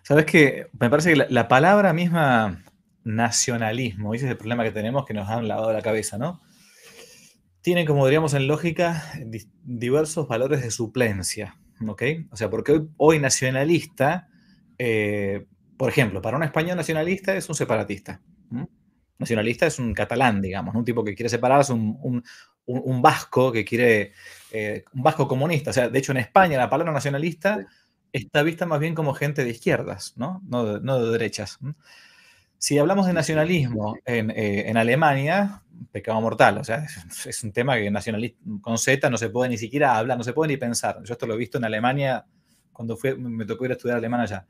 Sabes 0.04 0.26
que 0.26 0.68
me 0.80 0.90
parece 0.90 1.14
que 1.14 1.26
la, 1.30 1.48
palabra 1.48 1.94
misma 1.94 2.64
nacionalismo, 3.04 4.14
ese 4.14 4.26
es 4.26 4.32
el 4.32 4.38
problema 4.38 4.64
que 4.64 4.72
tenemos 4.72 5.06
que 5.06 5.14
nos 5.14 5.30
han 5.30 5.48
lavado 5.48 5.72
la 5.72 5.82
cabeza, 5.82 6.18
¿no? 6.18 6.42
Tiene, 7.62 7.86
como 7.86 8.06
diríamos 8.06 8.34
en 8.34 8.48
lógica, 8.48 9.04
diversos 9.64 10.28
valores 10.28 10.64
de 10.64 10.72
suplencia, 10.72 11.60
¿ok? 11.88 12.04
O 12.32 12.38
sea, 12.38 12.50
porque 12.50 12.82
hoy, 12.98 13.20
nacionalista, 13.20 14.30
eh, 14.80 15.46
por 15.78 15.90
ejemplo, 15.90 16.24
para 16.24 16.38
un 16.38 16.44
español 16.44 16.76
nacionalista 16.76 17.36
es 17.36 17.48
un 17.50 17.56
separatista 17.56 18.22
nacionalista 19.22 19.66
es 19.66 19.80
un 19.80 19.94
catalán, 19.94 20.42
digamos, 20.42 20.76
un 20.76 20.84
tipo 20.84 21.04
que 21.04 21.16
quiere 21.16 21.30
separarse, 21.30 21.74
un, 21.74 22.24
vasco 23.02 23.52
que 23.52 23.64
quiere, 23.64 24.12
eh, 24.52 24.84
un 24.94 25.04
vasco 25.04 25.28
comunista. 25.28 25.70
O 25.70 25.74
sea, 25.74 25.90
de 25.90 26.00
hecho 26.00 26.12
en 26.12 26.18
España 26.18 26.58
la 26.58 26.70
palabra 26.70 26.92
nacionalista 26.92 27.66
está 28.12 28.44
vista 28.44 28.66
más 28.66 28.80
bien 28.80 28.96
como 28.96 29.14
gente 29.14 29.44
de 29.44 29.52
izquierdas, 29.52 30.14
¿no? 30.18 30.42
No 30.44 30.80
de, 30.80 31.12
derechas. 31.12 31.60
Si 32.58 32.78
hablamos 32.78 33.08
de 33.08 33.14
nacionalismo 33.14 33.96
eh, 34.06 34.64
en, 34.68 34.78
Alemania, 34.78 35.64
pecado 35.92 36.20
mortal, 36.22 36.58
o 36.58 36.64
sea, 36.64 36.86
es, 37.26 37.44
un 37.44 37.52
tema 37.52 37.78
que 37.78 37.90
nacionalista 37.90 38.40
con 38.62 38.78
Z 38.78 39.10
no 39.10 39.18
se 39.18 39.30
puede 39.30 39.50
ni 39.50 39.58
siquiera 39.58 39.98
hablar, 39.98 40.18
no 40.18 40.24
se 40.24 40.34
puede 40.34 40.50
ni 40.50 40.58
pensar. 40.58 41.02
Yo 41.04 41.14
esto 41.14 41.26
lo 41.26 41.36
he 41.36 41.38
visto 41.38 41.58
en 41.58 41.66
Alemania 41.66 42.26
cuando 42.72 42.98
fue, 42.98 43.16
me 43.16 43.46
tocó 43.46 43.66
ir 43.66 43.72
a 43.72 43.76
estudiar 43.76 43.98
alemán 43.98 44.22
allá. 44.22 44.46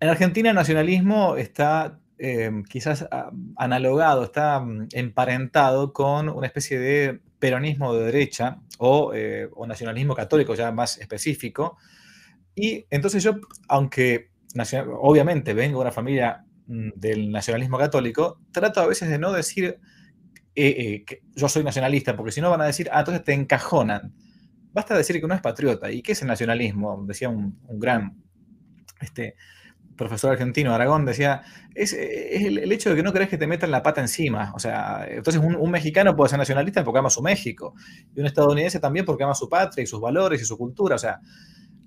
En 0.00 0.08
Argentina 0.08 0.50
el 0.50 0.56
nacionalismo 0.56 1.36
está 1.36 1.98
Em, 2.22 2.64
quizás 2.64 3.08
ah, 3.10 3.30
analogado, 3.56 4.24
está 4.24 4.60
mm, 4.60 4.88
emparentado 4.92 5.94
con 5.94 6.28
una 6.28 6.46
especie 6.46 6.78
de 6.78 7.18
peronismo 7.38 7.94
de 7.94 8.04
derecha 8.04 8.60
eh, 9.14 9.48
o, 9.54 9.66
nacionalismo 9.66 10.14
católico 10.14 10.54
ya 10.54 10.70
más 10.70 10.98
específico. 10.98 11.78
Y 12.54 12.84
entonces 12.90 13.22
yo, 13.22 13.36
aunque 13.68 14.28
obviamente 15.00 15.54
vengo 15.54 15.78
de 15.78 15.82
una 15.82 15.92
familia 15.92 16.44
mm, 16.66 16.90
del 16.94 17.30
nacionalismo 17.32 17.78
católico, 17.78 18.38
trato 18.52 18.82
a 18.82 18.86
veces 18.86 19.08
de 19.08 19.18
no 19.18 19.32
decir 19.32 19.80
eh, 20.54 20.68
eh, 20.78 21.04
que 21.06 21.22
yo 21.34 21.48
soy 21.48 21.64
nacionalista, 21.64 22.16
porque 22.16 22.32
si 22.32 22.42
no 22.42 22.50
van 22.50 22.60
a 22.60 22.66
decir, 22.66 22.90
ah, 22.92 22.98
entonces 22.98 23.24
te 23.24 23.32
encajonan. 23.32 24.12
Basta 24.74 24.94
decir 24.94 25.18
que 25.18 25.24
uno 25.24 25.34
es 25.34 25.40
patriota. 25.40 25.90
¿Y 25.90 26.02
qué 26.02 26.12
es 26.12 26.20
el 26.20 26.28
nacionalismo? 26.28 27.02
Decía 27.06 27.30
un, 27.30 27.58
un 27.66 27.80
gran 27.80 28.22
este, 29.00 29.36
profesor 30.00 30.32
argentino, 30.32 30.74
Aragón, 30.74 31.04
decía, 31.04 31.42
es, 31.74 31.92
el, 31.92 32.72
hecho 32.72 32.88
de 32.88 32.96
que 32.96 33.02
no 33.02 33.12
crees 33.12 33.28
que 33.28 33.36
te 33.36 33.46
metan 33.46 33.70
la 33.70 33.82
pata 33.82 34.00
encima. 34.00 34.50
O 34.54 34.58
sea, 34.58 35.06
entonces 35.06 35.42
un, 35.42 35.70
mexicano 35.70 36.16
puede 36.16 36.30
ser 36.30 36.38
nacionalista 36.38 36.82
porque 36.82 37.00
ama 37.00 37.10
su 37.10 37.20
México, 37.20 37.74
y 38.16 38.20
un 38.20 38.26
estadounidense 38.26 38.80
también 38.80 39.04
porque 39.04 39.24
ama 39.24 39.34
su 39.34 39.48
patria 39.48 39.84
y 39.84 39.86
sus 39.86 40.00
valores 40.00 40.40
y 40.40 40.46
su 40.46 40.56
cultura. 40.56 40.96
O 40.96 40.98
sea, 40.98 41.20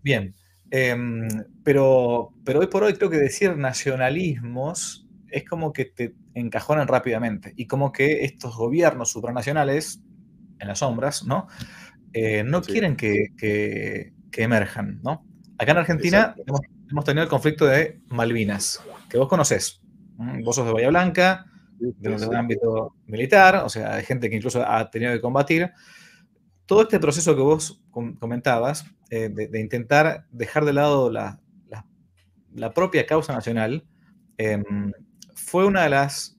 bien. 0.03 0.35
Em, 0.69 1.27
pero, 1.63 2.33
pero 2.45 2.59
hoy 2.59 2.67
por 2.67 2.83
hoy 2.83 2.93
creo 2.93 3.09
que 3.09 3.17
decir 3.17 3.57
nacionalismos 3.57 5.07
es 5.29 5.43
como 5.43 5.73
que 5.73 5.85
te 5.85 6.13
encajonan 6.35 6.87
rápidamente 6.87 7.53
y 7.55 7.65
como 7.65 7.91
que 7.91 8.23
estos 8.25 8.55
gobiernos 8.55 9.09
supranacionales, 9.09 10.01
en 10.59 10.67
las 10.67 10.79
sombras, 10.79 11.25
¿no? 11.25 11.47
Eh, 12.13 12.43
no 12.43 12.61
quieren 12.61 12.95
que, 12.95 13.29
que, 13.35 14.13
emerjan, 14.37 14.99
¿no? 15.01 15.25
Acá 15.57 15.71
en 15.71 15.77
Argentina 15.79 16.35
hemos 16.93 17.05
tenido 17.05 17.23
el 17.23 17.29
conflicto 17.29 17.65
de 17.65 17.99
Malvinas, 18.09 18.79
que 19.09 19.17
vos 19.17 19.27
conocés. 19.27 19.81
Vos 20.43 20.55
sos 20.55 20.67
de 20.67 20.73
Bahía 20.73 20.89
Blanca, 20.89 21.47
de 21.79 22.09
un 22.09 22.35
ámbito 22.35 22.95
militar, 23.07 23.55
o 23.65 23.69
sea, 23.69 23.95
hay 23.95 24.03
gente 24.03 24.29
que 24.29 24.35
incluso 24.35 24.63
ha 24.63 24.91
tenido 24.91 25.11
que 25.11 25.19
combatir. 25.19 25.71
Todo 26.67 26.83
este 26.83 26.99
proceso 26.99 27.35
que 27.35 27.41
vos 27.41 27.81
comentabas, 28.19 28.85
eh, 29.09 29.29
de, 29.29 29.59
intentar 29.59 30.27
dejar 30.29 30.65
de 30.65 30.73
lado 30.73 31.09
la, 31.09 31.39
propia 32.75 33.07
causa 33.07 33.33
nacional, 33.33 33.83
em, 34.37 34.91
fue 35.33 35.65
una 35.65 35.81
de 35.81 35.89
las 35.89 36.37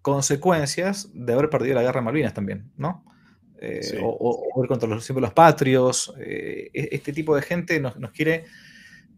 consecuencias 0.00 1.10
de 1.12 1.34
haber 1.34 1.50
perdido 1.50 1.74
la 1.74 1.82
guerra 1.82 2.00
de 2.00 2.04
Malvinas 2.06 2.32
también, 2.32 2.72
¿no? 2.78 3.04
Eh, 3.60 4.00
o, 4.02 4.62
ir 4.62 4.68
contra 4.68 4.88
los 4.88 5.04
símbolos 5.04 5.34
patrios. 5.34 6.14
Eh, 6.18 6.70
e, 6.72 6.88
este 6.92 7.12
tipo 7.12 7.36
de 7.36 7.42
gente 7.42 7.78
nos, 7.80 7.94
quiere 8.12 8.46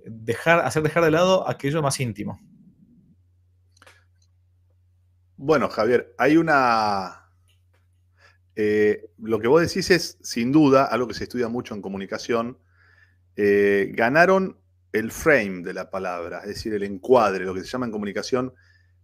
dejar, 0.06 0.60
hacer 0.60 0.82
dejar 0.82 1.04
de 1.04 1.10
lado 1.10 1.48
aquello 1.48 1.82
más 1.82 1.98
íntimo. 2.00 2.40
Bueno, 5.36 5.68
Javier, 5.68 6.14
hay 6.18 6.36
una. 6.36 7.30
Eh, 8.56 9.10
lo 9.18 9.40
que 9.40 9.48
vos 9.48 9.62
decís 9.62 9.90
es, 9.90 10.18
sin 10.22 10.52
duda, 10.52 10.84
algo 10.84 11.08
que 11.08 11.14
se 11.14 11.24
estudia 11.24 11.48
mucho 11.48 11.74
en 11.74 11.82
comunicación. 11.82 12.58
ganaron 13.36 14.58
el 14.92 15.12
frame 15.12 15.62
de 15.62 15.72
la 15.72 15.90
palabra, 15.90 16.40
es 16.40 16.48
decir, 16.48 16.74
el 16.74 16.82
encuadre, 16.82 17.44
lo 17.44 17.54
que 17.54 17.60
se 17.60 17.68
llama 17.68 17.86
en 17.86 17.92
comunicación. 17.92 18.52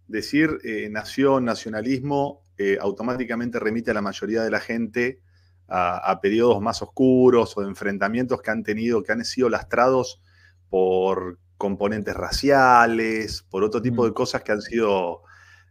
Decir 0.07 0.59
nación, 0.91 1.45
nacionalismo, 1.45 2.43
automáticamente 2.79 3.59
remite 3.59 3.91
a 3.91 3.95
la 3.95 4.01
mayoría 4.01 4.43
de 4.43 4.51
la 4.51 4.59
gente 4.59 5.21
a, 5.67 6.19
periodos 6.21 6.61
más 6.61 6.81
oscuros 6.81 7.57
o 7.57 7.61
de 7.61 7.67
enfrentamientos 7.67 8.41
que 8.41 8.51
han 8.51 8.63
tenido, 8.63 9.03
que 9.03 9.11
han 9.11 9.25
sido 9.25 9.49
lastrados 9.49 10.21
por 10.69 11.39
componentes 11.57 12.15
raciales, 12.15 13.43
por 13.49 13.63
otro 13.63 13.81
tipo 13.81 14.05
de 14.05 14.11
mm. 14.11 14.13
cosas 14.13 14.43
que 14.43 14.51
han 14.51 14.61
sido, 14.61 15.23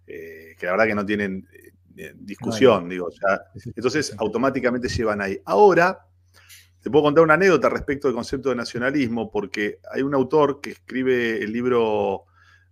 eh, 0.06 0.56
que 0.58 0.66
la 0.66 0.72
verdad 0.72 0.86
que 0.86 0.94
no 0.94 1.06
tienen 1.06 1.46
eh, 1.96 2.12
discusión, 2.16 2.88
digo. 2.88 3.08
entonces 3.74 4.14
automáticamente 4.18 4.88
llevan 4.88 5.20
ahí. 5.20 5.40
Ahora, 5.44 6.06
te 6.80 6.90
puedo 6.90 7.04
contar 7.04 7.24
una 7.24 7.34
anécdota 7.34 7.68
respecto 7.68 8.08
del 8.08 8.14
concepto 8.14 8.50
de 8.50 8.56
nacionalismo, 8.56 9.30
porque 9.30 9.80
hay 9.92 10.02
un 10.02 10.14
autor 10.14 10.60
que 10.60 10.70
escribe 10.70 11.42
el 11.42 11.52
libro 11.52 12.26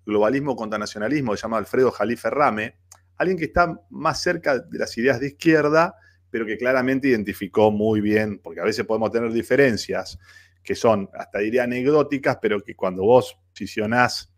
Globalismo 0.06 0.54
contra 0.54 0.78
Nacionalismo, 0.78 1.34
se 1.36 1.42
llama 1.42 1.58
Alfredo 1.58 1.90
Jalife 1.90 2.30
Rame, 2.30 2.76
alguien 3.16 3.38
que 3.38 3.46
está 3.46 3.80
más 3.90 4.20
cerca 4.20 4.58
de 4.58 4.78
las 4.78 4.96
ideas 4.98 5.20
de 5.20 5.28
izquierda, 5.28 5.96
pero 6.30 6.44
que 6.46 6.58
claramente 6.58 7.08
identificó 7.08 7.70
muy 7.70 8.00
bien, 8.00 8.40
porque 8.40 8.60
a 8.60 8.64
veces 8.64 8.84
podemos 8.84 9.10
tener 9.10 9.32
diferencias 9.32 10.18
que 10.64 10.74
son, 10.74 11.10
hasta 11.14 11.38
diría 11.38 11.64
anecdóticas, 11.64 12.38
pero 12.40 12.60
que 12.62 12.74
cuando 12.74 13.04
vos 13.04 13.38
posicionás, 13.50 14.32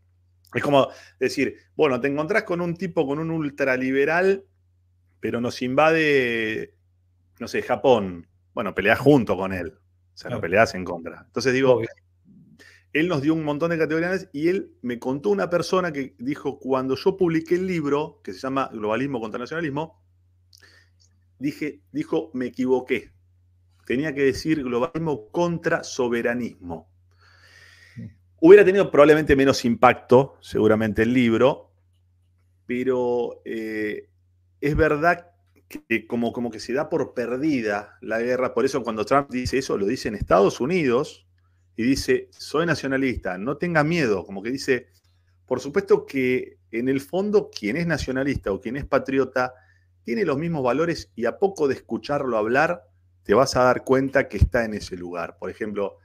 es 0.53 0.63
como 0.63 0.89
decir, 1.19 1.57
bueno, 1.77 2.01
te 2.01 2.09
encontrás 2.09 2.43
con 2.43 2.61
un 2.61 2.77
tipo, 2.77 3.07
con 3.07 3.19
un 3.19 3.31
ultraliberal, 3.31 4.45
pero 5.21 5.41
nos 5.41 5.63
invade, 5.63 6.75
no 7.39 7.49
sé, 7.49 7.63
Japón. 7.63 8.29
Bueno, 8.53 8.75
peleás 8.75 8.99
junto 8.99 9.37
con 9.37 9.53
él. 9.53 9.69
O 9.69 10.17
sea, 10.17 10.31
no 10.31 10.41
peleás 10.41 10.75
en 10.75 10.85
contra. 10.85 11.25
Entonces 11.27 11.53
digo, 11.53 11.83
él 12.93 13.09
nos 13.09 13.21
dio 13.21 13.35
un 13.35 13.45
montón 13.45 13.71
de 13.71 13.79
categorías 13.79 14.31
y 14.33 14.49
él 14.49 14.73
me 14.81 14.99
contó 14.99 15.29
una 15.29 15.51
persona 15.51 15.93
que 15.93 16.15
dijo, 16.19 16.59
cuando 16.59 16.97
yo 16.97 17.17
publiqué 17.17 17.57
el 17.57 17.67
libro, 17.67 18.21
que 18.25 18.33
se 18.33 18.41
llama 18.41 18.71
Globalismo 18.73 19.21
contra 19.21 19.39
Nacionalismo, 19.39 20.03
dije, 21.39 21.83
dijo, 21.93 22.31
me 22.33 22.47
equivoqué. 22.47 23.13
Tenía 23.87 24.15
que 24.15 24.25
decir 24.25 24.63
globalismo 24.63 25.29
contra 25.29 25.85
soberanismo. 25.85 26.91
Hubiera 28.41 28.65
tenido 28.65 28.91
probablemente 28.91 29.37
menos 29.37 29.65
impacto, 29.65 30.37
seguramente, 30.41 31.03
el 31.03 31.15
libro, 31.15 31.71
pero 32.67 33.41
eh, 33.45 34.11
es 34.61 34.77
verdad 34.77 35.31
que 35.69 36.07
como, 36.07 36.33
como 36.33 36.51
que 36.51 36.61
se 36.61 36.73
da 36.73 36.89
por 36.89 37.15
perdida 37.15 37.97
la 38.01 38.21
guerra. 38.21 38.55
Por 38.55 38.65
eso 38.65 38.83
cuando 38.83 39.05
Trump 39.05 39.31
dice 39.31 39.59
eso, 39.59 39.79
lo 39.79 39.87
dice 39.87 40.09
en 40.09 40.17
Estados 40.17 40.61
Unidos 40.61 41.27
y 41.77 41.85
dice, 41.85 42.29
soy 42.31 42.67
nacionalista, 42.67 43.39
no 43.39 43.57
tenga 43.57 43.85
miedo, 43.85 44.25
como 44.25 44.43
que 44.43 44.51
dice, 44.51 44.89
por 45.47 45.61
supuesto 45.61 46.07
que 46.07 46.59
en 46.71 46.89
el 46.89 47.01
fondo 47.01 47.51
quien 47.51 47.77
es 47.77 47.87
nacionalista 47.87 48.53
o 48.53 48.61
quien 48.61 48.77
es 48.77 48.85
patriota 48.85 49.55
tiene 50.03 50.25
los 50.25 50.39
mismos 50.39 50.63
valores 50.63 51.11
y 51.15 51.27
a 51.27 51.39
poco 51.39 51.69
de 51.69 51.75
escucharlo 51.75 52.37
hablar, 52.37 52.85
te 53.27 53.35
vas 53.35 53.57
a 53.57 53.65
dar 53.65 53.83
cuenta 53.83 54.29
que 54.29 54.37
está 54.37 54.65
en 54.65 54.75
ese 54.75 54.97
lugar. 54.97 55.37
Por 55.37 55.51
ejemplo, 55.51 55.99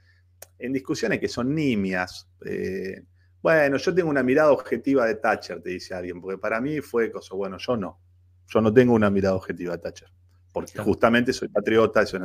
en 0.58 0.72
discusiones 0.72 1.20
que 1.20 1.28
son 1.28 1.54
nimias, 1.54 2.28
eh, 2.44 3.04
bueno, 3.40 3.76
yo 3.76 3.94
tengo 3.94 4.10
una 4.10 4.24
mirada 4.24 4.50
objetiva 4.50 5.06
de 5.06 5.14
Thatcher, 5.14 5.62
te 5.62 5.70
dice 5.70 5.94
alguien, 5.94 6.20
porque 6.20 6.38
para 6.38 6.60
mí 6.60 6.80
fue 6.80 7.12
cosa, 7.12 7.34
bueno, 7.36 7.58
yo 7.58 7.76
no, 7.76 8.00
yo 8.48 8.60
no 8.60 8.74
tengo 8.74 8.92
una 8.94 9.08
mirada 9.08 9.36
objetiva 9.36 9.76
de 9.76 9.78
Thatcher, 9.78 10.08
porque 10.52 10.78
justamente 10.78 11.32
soy 11.32 11.46
patriota, 11.46 12.04
soy, 12.04 12.20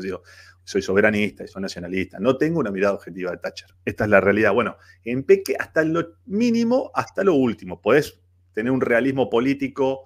soy 0.64 0.82
soberanista, 0.82 1.46
soy 1.46 1.62
nacionalista, 1.62 2.20
no 2.20 2.36
tengo 2.36 2.60
una 2.60 2.72
mirada 2.72 2.96
objetiva 2.96 3.32
de 3.32 3.38
Thatcher. 3.38 3.70
Esta 3.86 4.06
es 4.06 4.10
la 4.10 4.20
realidad. 4.20 4.52
Bueno, 4.54 4.78
en 5.04 5.24
Peque 5.24 5.56
hasta 5.60 5.84
lo 5.84 6.16
mínimo, 6.26 6.90
hasta 6.96 7.24
lo 7.24 7.36
último, 7.36 7.82
podés 7.82 8.20
tener 8.54 8.72
un 8.72 8.82
realismo 8.82 9.30
político 9.30 10.06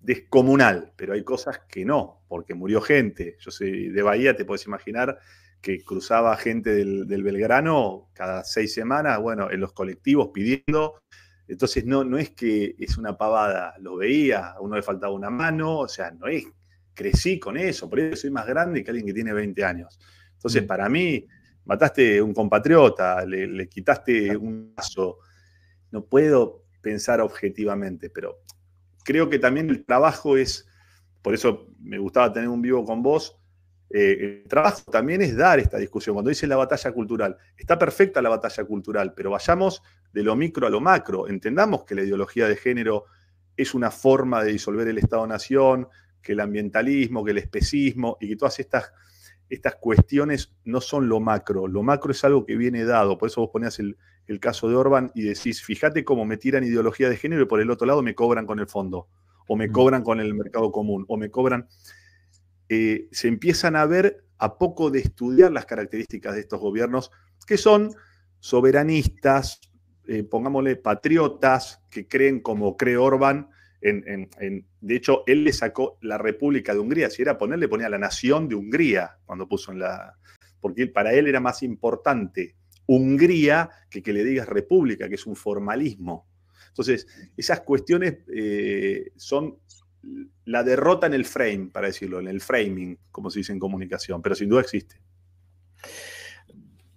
descomunal, 0.00 0.92
pero 0.96 1.12
hay 1.12 1.24
cosas 1.24 1.60
que 1.68 1.84
no, 1.84 2.22
porque 2.28 2.54
murió 2.54 2.80
gente. 2.80 3.36
Yo 3.40 3.50
soy 3.50 3.88
de 3.88 4.02
Bahía, 4.02 4.36
te 4.36 4.44
puedes 4.44 4.66
imaginar 4.66 5.18
que 5.60 5.82
cruzaba 5.82 6.36
gente 6.36 6.72
del, 6.74 7.22
Belgrano 7.22 8.10
cada 8.12 8.44
seis 8.44 8.72
semanas, 8.72 9.20
bueno, 9.20 9.50
en 9.50 9.60
los 9.60 9.72
colectivos 9.72 10.30
pidiendo. 10.32 11.00
Entonces 11.48 11.84
no, 11.84 12.04
no 12.04 12.18
es 12.18 12.30
que 12.30 12.76
es 12.78 12.98
una 12.98 13.16
pavada, 13.16 13.74
lo 13.80 13.96
veía, 13.96 14.50
a 14.50 14.60
uno 14.60 14.76
le 14.76 14.82
faltaba 14.82 15.12
una 15.12 15.30
mano, 15.30 15.78
o 15.78 15.88
sea, 15.88 16.10
no 16.10 16.26
es, 16.26 16.44
crecí 16.94 17.38
con 17.38 17.56
eso, 17.56 17.88
por 17.88 18.00
eso 18.00 18.22
soy 18.22 18.30
más 18.30 18.46
grande 18.46 18.84
que 18.84 18.90
alguien 18.90 19.06
que 19.06 19.14
tiene 19.14 19.32
20 19.32 19.64
años. 19.64 19.98
Entonces, 20.34 20.62
mm. 20.62 20.66
para 20.66 20.88
mí, 20.88 21.26
mataste 21.64 22.20
un 22.20 22.34
compatriota, 22.34 23.24
le, 23.24 23.46
le 23.46 23.68
quitaste 23.68 24.36
un 24.36 24.74
paso, 24.74 25.18
no 25.90 26.04
puedo 26.04 26.66
pensar 26.82 27.20
objetivamente, 27.20 28.10
pero 28.10 28.42
creo 29.08 29.30
que 29.30 29.38
también 29.38 29.70
el 29.70 29.86
trabajo 29.86 30.36
es, 30.36 30.68
por 31.22 31.32
eso 31.32 31.68
me 31.80 31.96
gustaba 31.96 32.30
tener 32.30 32.50
un 32.50 32.60
vivo 32.60 32.84
con 32.84 33.02
vos, 33.02 33.40
eh, 33.88 34.42
el 34.42 34.48
trabajo 34.50 34.82
también 34.92 35.22
es 35.22 35.34
dar 35.34 35.58
esta 35.58 35.78
discusión. 35.78 36.12
Cuando 36.12 36.28
dice 36.28 36.46
la 36.46 36.56
batalla 36.56 36.92
cultural, 36.92 37.38
está 37.56 37.78
perfecta 37.78 38.20
la 38.20 38.28
batalla 38.28 38.64
cultural, 38.64 39.14
pero 39.16 39.30
vayamos 39.30 39.82
de 40.12 40.22
lo 40.22 40.36
micro 40.36 40.66
a 40.66 40.70
lo 40.70 40.82
macro. 40.82 41.26
Entendamos 41.26 41.84
que 41.84 41.94
la 41.94 42.02
ideología 42.02 42.46
de 42.48 42.56
género 42.56 43.06
es 43.56 43.72
una 43.72 43.90
forma 43.90 44.44
de 44.44 44.52
disolver 44.52 44.86
el 44.86 44.98
Estado-Nación, 44.98 45.88
que 46.20 46.32
el 46.32 46.40
ambientalismo, 46.40 47.24
que 47.24 47.30
el 47.30 47.38
especismo 47.38 48.18
y 48.20 48.28
que 48.28 48.36
todas 48.36 48.60
estas, 48.60 48.92
estas 49.48 49.76
cuestiones 49.76 50.54
no 50.66 50.82
son 50.82 51.08
lo 51.08 51.18
macro. 51.18 51.66
Lo 51.66 51.82
macro 51.82 52.12
es 52.12 52.22
algo 52.24 52.44
que 52.44 52.56
viene 52.56 52.84
dado. 52.84 53.16
Por 53.16 53.30
eso 53.30 53.40
vos 53.40 53.50
ponías 53.50 53.78
el, 53.78 53.96
el 54.28 54.40
caso 54.40 54.68
de 54.68 54.76
Orban 54.76 55.10
y 55.14 55.22
decís, 55.22 55.64
fíjate 55.64 56.04
cómo 56.04 56.24
me 56.24 56.36
tiran 56.36 56.62
ideología 56.62 57.08
de 57.08 57.16
género 57.16 57.42
y 57.42 57.46
por 57.46 57.60
el 57.60 57.70
otro 57.70 57.86
lado 57.86 58.02
me 58.02 58.14
cobran 58.14 58.46
con 58.46 58.60
el 58.60 58.68
fondo, 58.68 59.08
o 59.48 59.56
me 59.56 59.68
mm. 59.68 59.72
cobran 59.72 60.02
con 60.02 60.20
el 60.20 60.34
mercado 60.34 60.70
común, 60.70 61.04
o 61.08 61.16
me 61.16 61.30
cobran... 61.30 61.66
Eh, 62.68 63.08
se 63.10 63.28
empiezan 63.28 63.76
a 63.76 63.86
ver 63.86 64.26
a 64.36 64.58
poco 64.58 64.90
de 64.90 65.00
estudiar 65.00 65.50
las 65.50 65.64
características 65.64 66.34
de 66.34 66.40
estos 66.40 66.60
gobiernos, 66.60 67.10
que 67.46 67.56
son 67.56 67.90
soberanistas, 68.38 69.60
eh, 70.06 70.22
pongámosle 70.22 70.76
patriotas, 70.76 71.82
que 71.90 72.06
creen 72.06 72.40
como 72.40 72.76
cree 72.76 72.98
Orban. 72.98 73.48
En, 73.80 74.28
de 74.80 74.96
hecho, 74.96 75.22
él 75.26 75.44
le 75.44 75.52
sacó 75.52 75.98
la 76.02 76.18
República 76.18 76.74
de 76.74 76.80
Hungría. 76.80 77.08
Si 77.08 77.22
era 77.22 77.38
ponerle, 77.38 77.68
ponía 77.68 77.88
la 77.88 77.98
nación 77.98 78.48
de 78.48 78.54
Hungría 78.54 79.18
cuando 79.24 79.48
puso 79.48 79.72
en 79.72 79.78
la. 79.78 80.14
Porque 80.60 80.88
para 80.88 81.14
él 81.14 81.26
era 81.26 81.40
más 81.40 81.62
importante 81.62 82.57
Hungría 82.88 83.68
que 83.90 84.12
le 84.12 84.24
digas 84.24 84.48
república, 84.48 85.08
que 85.08 85.16
es 85.16 85.26
un 85.26 85.36
formalismo. 85.36 86.26
Entonces, 86.68 87.06
esas 87.36 87.60
cuestiones 87.60 88.18
eh, 88.34 89.10
son 89.16 89.58
la 90.46 90.62
derrota 90.62 91.06
en 91.06 91.12
el 91.14 91.26
frame, 91.26 91.68
para 91.70 91.88
decirlo, 91.88 92.18
en 92.18 92.28
el 92.28 92.40
framing, 92.40 92.98
como 93.10 93.30
se 93.30 93.40
dice 93.40 93.52
en 93.52 93.58
comunicación, 93.58 94.22
pero 94.22 94.34
sin 94.34 94.48
duda 94.48 94.62
existe. 94.62 95.00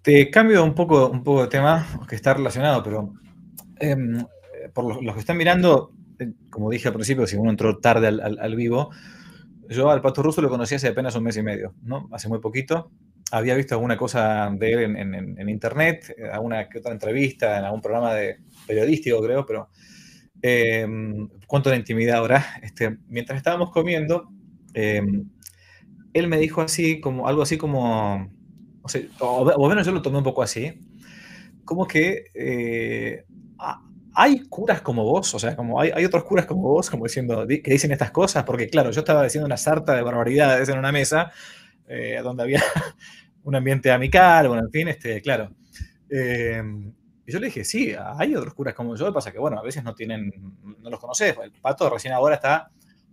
Te 0.00 0.30
cambio 0.30 0.64
un 0.64 0.74
poco, 0.74 1.10
un 1.10 1.22
poco 1.22 1.42
de 1.42 1.48
tema, 1.48 1.86
que 2.08 2.16
está 2.16 2.32
relacionado, 2.32 2.82
pero 2.82 3.12
em, 3.78 4.24
por 4.72 5.02
los, 5.02 5.14
que 5.14 5.20
están 5.20 5.36
mirando, 5.36 5.92
eh, 6.18 6.32
como 6.48 6.70
dije 6.70 6.88
al 6.88 6.94
principio, 6.94 7.26
si 7.26 7.36
uno 7.36 7.50
entró 7.50 7.78
tarde 7.78 8.06
al, 8.06 8.38
al 8.38 8.56
vivo, 8.56 8.90
yo 9.68 9.90
al 9.90 10.00
Pato 10.00 10.22
Ruso 10.22 10.40
lo 10.40 10.48
conocí 10.48 10.74
hace 10.74 10.88
apenas 10.88 11.14
un 11.16 11.24
mes 11.24 11.36
y 11.36 11.42
medio, 11.42 11.74
¿no? 11.82 12.08
Hace 12.12 12.28
muy 12.28 12.40
poquito 12.40 12.90
había 13.32 13.54
visto 13.54 13.74
alguna 13.74 13.96
cosa 13.96 14.50
de 14.54 14.72
él 14.72 14.94
en, 14.94 15.48
internet, 15.48 16.14
eh, 16.18 16.28
alguna 16.30 16.68
que 16.68 16.78
otra 16.78 16.92
entrevista, 16.92 17.58
en 17.58 17.64
algún 17.64 17.80
programa 17.80 18.14
de 18.14 18.40
periodístico, 18.66 19.22
creo, 19.22 19.46
pero 19.46 19.70
eh, 20.42 20.86
cuánto 21.46 21.70
de 21.70 21.76
intimidad 21.76 22.18
ahora. 22.18 22.44
Este, 22.62 22.98
mientras 23.08 23.38
estábamos 23.38 23.70
comiendo, 23.70 24.28
em, 24.74 25.30
él 26.12 26.28
me 26.28 26.36
dijo 26.36 26.60
así, 26.60 27.00
como 27.00 27.26
algo 27.26 27.40
así 27.40 27.56
como, 27.56 28.30
o, 28.82 28.88
sea, 28.88 29.00
o, 29.20 29.66
menos 29.66 29.86
yo 29.86 29.92
lo 29.92 30.02
tomé 30.02 30.18
un 30.18 30.24
poco 30.24 30.42
así, 30.42 30.78
como 31.64 31.86
que 31.86 32.24
eh, 32.34 33.24
hay 34.14 34.40
curas 34.50 34.82
como 34.82 35.04
vos, 35.04 35.34
o 35.34 35.38
sea, 35.38 35.56
como 35.56 35.80
hay, 35.80 35.90
hay, 35.94 36.04
otros 36.04 36.24
curas 36.24 36.44
como 36.44 36.64
vos, 36.64 36.90
como 36.90 37.04
diciendo, 37.04 37.46
que 37.48 37.70
dicen 37.70 37.92
estas 37.92 38.10
cosas, 38.10 38.44
porque 38.44 38.68
claro, 38.68 38.90
yo 38.90 39.00
estaba 39.00 39.24
diciendo 39.24 39.46
una 39.46 39.56
sarta 39.56 39.94
de 39.94 40.02
barbaridades 40.02 40.68
en 40.68 40.78
una 40.78 40.92
mesa, 40.92 41.32
donde 42.22 42.42
había 42.42 42.62
un 43.44 43.54
ambiente 43.54 43.90
amical, 43.90 44.48
bueno, 44.48 44.64
en 44.64 44.70
fin, 44.70 44.88
este, 44.88 45.20
claro. 45.20 45.50
Em, 46.08 46.92
y 47.26 47.32
yo 47.32 47.38
le 47.38 47.46
dije, 47.46 47.64
sí, 47.64 47.94
hay 47.98 48.34
otros 48.34 48.54
curas 48.54 48.74
como 48.74 48.96
yo, 48.96 49.12
pasa 49.12 49.32
que, 49.32 49.38
bueno, 49.38 49.58
a 49.58 49.62
veces 49.62 49.82
no 49.84 49.94
tienen, 49.94 50.32
no 50.80 50.90
los 50.90 51.00
conoces. 51.00 51.36
El 51.42 51.52
pato 51.52 51.88
recién 51.88 52.12
ahora 52.12 52.36
está 52.36 52.70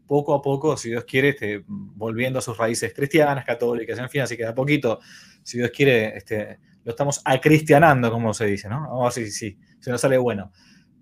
poco 0.07 0.33
a 0.33 0.41
poco, 0.41 0.75
si 0.75 0.89
Dios 0.89 1.05
quiere, 1.05 1.29
este, 1.29 1.63
volviendo 1.67 2.39
a 2.39 2.41
sus 2.41 2.57
raíces 2.57 2.93
cristianas, 2.95 3.45
católicas, 3.45 3.99
en 3.99 4.09
fin, 4.09 4.21
así 4.21 4.35
que 4.35 4.43
de 4.43 4.49
a 4.49 4.55
poquito, 4.55 4.99
si 5.43 5.59
Dios 5.59 5.69
quiere, 5.69 6.17
este, 6.17 6.59
lo 6.83 6.91
estamos 6.91 7.21
acristianando, 7.23 8.11
como 8.11 8.33
se 8.33 8.47
dice, 8.47 8.67
¿no? 8.67 8.81
Vamos 8.81 9.15
a 9.15 9.19
ver 9.19 9.29
si, 9.29 9.57
se 9.79 9.91
nos 9.91 10.01
sale 10.01 10.17
bueno. 10.17 10.51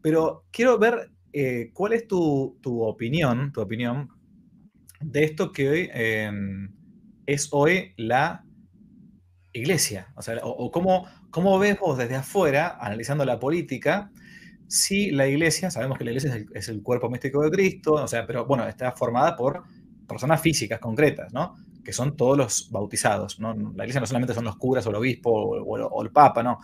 Pero 0.02 0.46
quiero 0.52 0.78
ver 0.78 1.10
eh, 1.32 1.72
cuál 1.74 1.94
es 1.94 2.06
tu, 2.06 2.60
opinión, 2.64 3.54
tu 3.54 3.62
opinión 3.62 4.10
de 5.00 5.24
esto 5.24 5.54
que 5.54 5.70
hoy 5.70 5.90
em, 5.94 6.74
es 7.26 7.48
hoy 7.52 7.94
la 7.96 8.44
iglesia. 9.54 10.08
O, 10.16 10.22
sea, 10.22 10.38
o, 10.44 10.72
cómo, 10.72 11.06
cómo, 11.30 11.58
ves 11.60 11.80
vos 11.80 11.98
desde 11.98 12.16
afuera, 12.16 12.78
analizando 12.80 13.26
la 13.26 13.40
política, 13.40 14.12
si 14.68 15.12
la 15.12 15.28
iglesia, 15.28 15.72
sabemos 15.72 15.98
que 15.98 16.04
la 16.04 16.12
iglesia 16.12 16.46
es 16.54 16.70
el, 16.70 16.84
cuerpo 16.84 17.10
místico 17.10 17.42
de 17.42 17.52
Cristo, 17.52 17.94
o 17.94 18.08
sea, 18.08 18.26
pero 18.26 18.46
bueno, 18.46 18.68
está 18.68 18.92
formada 18.92 19.36
por 19.36 19.64
personas 20.08 20.42
físicas 20.42 20.80
concretas, 20.80 21.34
¿no? 21.34 21.56
Que 21.84 21.94
son 21.94 22.18
todos 22.18 22.38
los 22.38 22.70
bautizados, 22.72 23.40
¿no? 23.40 23.54
La 23.54 23.84
iglesia 23.84 24.02
no 24.02 24.08
solamente 24.08 24.34
son 24.34 24.44
los 24.44 24.58
curas 24.58 24.86
o 24.86 24.90
el 24.90 24.98
obispo 24.98 25.32
o, 25.32 26.04
el 26.04 26.12
papa, 26.12 26.44
¿no? 26.44 26.60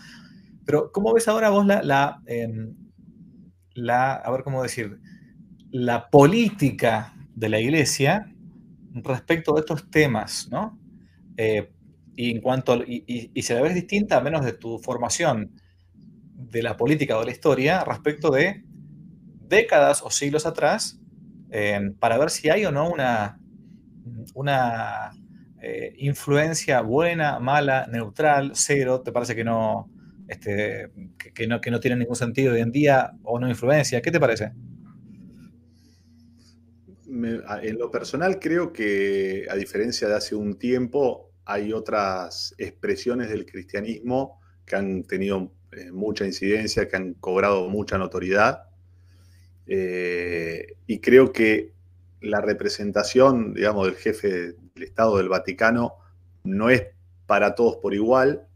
Pero 0.65 0.91
¿cómo 0.91 1.13
ves 1.13 1.27
ahora 1.27 1.49
vos 1.49 1.65
la, 1.65 1.81
la, 1.81 2.21
em, 2.25 2.75
la, 3.73 4.15
a 4.15 4.31
ver 4.31 4.43
cómo 4.43 4.61
decir, 4.61 4.99
la 5.71 6.09
política 6.09 7.13
de 7.35 7.49
la 7.49 7.59
iglesia 7.59 8.31
respecto 8.93 9.53
de 9.53 9.61
estos 9.61 9.89
temas, 9.89 10.49
¿no? 10.51 10.77
Eh, 11.37 11.72
y 12.15 12.31
en 12.31 12.41
cuanto, 12.41 12.83
y, 12.83 13.31
y, 13.33 13.41
se 13.41 13.55
la 13.55 13.61
ves 13.61 13.73
distinta 13.73 14.17
a 14.17 14.21
menos 14.21 14.45
de 14.45 14.53
tu 14.53 14.77
formación 14.79 15.51
de 16.35 16.61
la 16.61 16.77
política 16.77 17.17
o 17.17 17.21
de 17.21 17.27
la 17.27 17.31
historia 17.31 17.83
respecto 17.83 18.29
de 18.29 18.63
décadas 19.47 20.01
o 20.03 20.09
siglos 20.09 20.45
atrás, 20.45 20.99
para 21.99 22.17
ver 22.17 22.29
si 22.29 22.49
hay 22.49 22.65
o 22.65 22.71
no 22.71 22.89
una, 22.89 23.39
una 24.33 25.11
eh, 25.61 25.93
influencia 25.97 26.81
buena, 26.81 27.39
mala, 27.39 27.87
neutral, 27.91 28.51
cero, 28.55 29.01
¿te 29.01 29.11
parece 29.11 29.35
que 29.35 29.43
no, 29.43 29.89
este, 30.27 30.89
que, 31.33 31.47
no, 31.47 31.61
que 31.61 31.71
no 31.71 31.79
tiene 31.79 31.97
ningún 31.97 32.15
sentido 32.15 32.53
hoy 32.53 32.61
en 32.61 32.71
día 32.71 33.11
o 33.23 33.39
no 33.39 33.47
influencia? 33.47 34.01
¿Qué 34.01 34.11
te 34.11 34.19
parece? 34.19 34.51
en 37.05 37.77
lo 37.77 37.91
personal 37.91 38.39
creo 38.39 38.73
que 38.73 39.45
a 39.47 39.55
diferencia 39.55 40.07
de 40.07 40.15
hace 40.15 40.33
un 40.33 40.57
tiempo 40.57 41.32
hay 41.45 41.73
otras 41.73 42.55
expresiones 42.57 43.29
del 43.29 43.45
cristianismo 43.45 44.39
que 44.65 44.75
han 44.75 45.03
tenido 45.03 45.51
eh, 45.71 45.91
mucha 45.91 46.25
incidencia, 46.25 46.87
que 46.87 46.95
han 46.95 47.13
cobrado 47.15 47.67
mucha 47.69 47.97
notoriedad. 47.97 48.69
Eh, 49.65 50.75
y 50.87 50.99
creo 50.99 51.31
que 51.31 51.73
la 52.21 52.41
representación, 52.41 53.53
digamos, 53.53 53.85
del 53.87 53.95
jefe 53.95 54.29
del 54.53 54.83
Estado 54.83 55.17
del 55.17 55.29
Vaticano 55.29 55.95
no 56.43 56.69
es 56.69 56.87
para 57.25 57.55
todos 57.55 57.77
por 57.77 57.93
igual, 57.93 58.47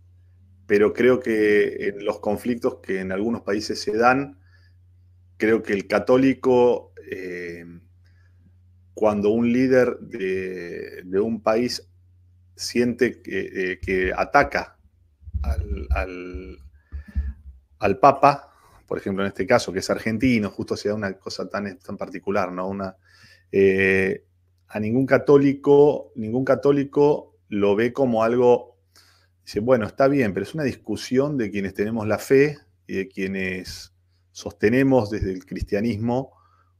pero 0.65 0.93
creo 0.93 1.19
que 1.19 1.88
en 1.88 2.05
los 2.05 2.19
conflictos 2.19 2.79
que 2.83 2.99
en 2.99 3.11
algunos 3.11 3.41
países 3.41 3.79
se 3.81 3.95
dan, 3.97 4.38
creo 5.38 5.63
que 5.63 5.73
el 5.73 5.88
católico, 5.88 6.91
eh, 7.09 7.65
cuando 8.93 9.29
un 9.29 9.51
líder 9.53 9.97
de, 9.99 11.19
un 11.19 11.41
país 11.41 11.88
siente 12.57 13.21
que, 13.21 14.11
ataca 14.15 14.77
al, 15.41 16.57
al 17.79 17.99
Papa, 17.99 18.47
por 18.87 18.97
ejemplo, 18.97 19.23
en 19.23 19.27
este 19.27 19.45
caso, 19.45 19.73
que 19.73 19.79
es 19.79 19.89
argentino, 19.89 20.49
justo 20.49 20.77
se 20.77 20.89
da 20.89 20.95
una 20.95 21.13
cosa 21.13 21.47
tan, 21.49 21.77
tan 21.79 21.97
particular, 21.97 22.51
¿no? 22.51 22.67
Una, 22.67 22.95
eh, 23.51 24.23
a 24.69 24.79
ningún 24.79 25.05
católico, 25.05 26.11
ningún 26.15 26.45
católico 26.45 27.35
lo 27.49 27.75
ve 27.75 27.91
como 27.91 28.23
algo, 28.23 28.77
dice, 29.45 29.59
bueno, 29.59 29.85
está 29.85 30.07
bien, 30.07 30.33
pero 30.33 30.45
es 30.45 30.53
una 30.53 30.63
discusión 30.63 31.37
de 31.37 31.51
quienes 31.51 31.73
tenemos 31.73 32.07
la 32.07 32.17
fe 32.17 32.57
y 32.87 32.95
de 32.95 33.07
quienes 33.09 33.93
sostenemos 34.31 35.09
desde 35.09 35.33
el 35.33 35.45
cristianismo 35.45 36.36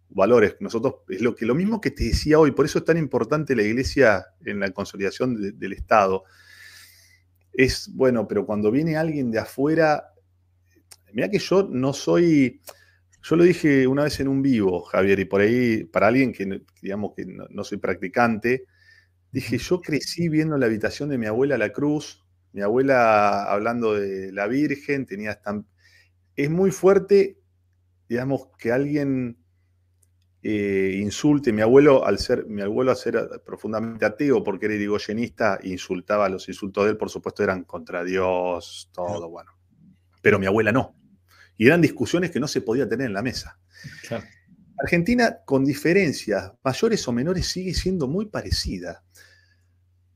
valores. 0.10 0.56
Nosotros, 0.60 0.96
es 1.10 1.22
lo, 1.22 1.36
que, 1.36 1.46
lo 1.46 1.56
mismo 1.56 1.82
que 1.82 1.92
te 1.92 2.06
decía 2.06 2.40
hoy, 2.40 2.52
por 2.52 2.66
eso 2.66 2.80
es 2.80 2.86
tan 2.86 2.98
importante 2.98 3.56
la 3.56 3.64
iglesia 3.64 4.26
en 4.46 4.60
la 4.60 4.72
consolidación 4.72 5.58
del 5.58 5.74
Estado. 5.74 6.24
Es, 7.54 7.90
bueno, 7.94 8.28
pero 8.28 8.46
cuando 8.46 8.72
viene 8.72 8.98
alguien 8.98 9.32
de 9.32 9.40
afuera 9.40 10.14
Mira 11.14 11.30
que 11.30 11.40
yo 11.40 11.68
no 11.72 11.94
soy, 11.94 12.62
yo 13.24 13.36
lo 13.36 13.44
dije 13.44 13.88
una 13.88 14.04
vez 14.04 14.20
en 14.20 14.28
un 14.28 14.42
vivo, 14.42 14.82
Javier, 14.84 15.20
y 15.20 15.26
por 15.26 15.42
ahí, 15.42 15.84
para 15.86 16.08
alguien 16.08 16.34
que, 16.34 16.62
digamos, 16.82 17.14
que 17.16 17.26
no, 17.26 17.64
soy 17.64 17.78
practicante, 17.78 18.66
dije, 19.32 19.58
yo 19.58 19.82
crecí 19.82 20.30
viendo 20.30 20.58
la 20.58 20.66
habitación 20.66 21.10
de 21.10 21.18
mi 21.18 21.26
abuela 21.26 21.58
La 21.58 21.72
Cruz, 21.72 22.26
mi 22.54 22.62
abuela 22.62 23.44
hablando 23.44 23.94
de 23.94 24.32
la 24.32 24.48
Virgen, 24.48 25.06
tenía. 25.06 25.40
Es 26.36 26.50
muy 26.50 26.72
fuerte, 26.72 27.40
digamos, 28.10 28.50
que 28.60 28.72
alguien 28.72 29.38
eh, 30.50 31.00
insulte. 31.02 31.52
Mi 31.52 31.62
abuelo, 31.62 32.06
al 32.06 32.20
ser, 32.20 32.46
mi 32.46 32.62
abuelo, 32.62 32.92
al 32.92 32.98
ser 32.98 33.42
profundamente 33.46 34.06
ateo, 34.06 34.44
porque 34.44 34.68
era 34.68 34.76
irigoyenista, 34.76 35.60
insultaba, 35.64 36.30
los 36.30 36.48
insultos 36.48 36.86
de 36.86 36.92
él, 36.92 36.98
por 36.98 37.10
supuesto, 37.10 37.44
eran 37.44 37.64
contra 37.64 38.04
Dios, 38.04 38.90
todo, 38.94 39.30
bueno. 39.30 39.52
Pero 40.22 40.40
mi 40.40 40.46
abuela 40.46 40.72
no 40.72 40.98
y 41.58 41.68
eran 41.68 41.82
discusiones 41.82 42.32
que 42.32 42.40
no 42.40 42.48
se 42.48 42.62
podía 42.62 42.88
tener 42.88 43.08
en 43.08 43.14
la 43.14 43.24
mesa. 43.24 43.60
Argentina, 44.78 45.40
con 45.44 45.66
diferencias 45.66 46.54
mayores 46.64 47.08
o 47.08 47.12
menores, 47.12 47.48
sigue 47.48 47.74
siendo 47.74 48.08
muy 48.08 48.28
parecida. 48.28 49.04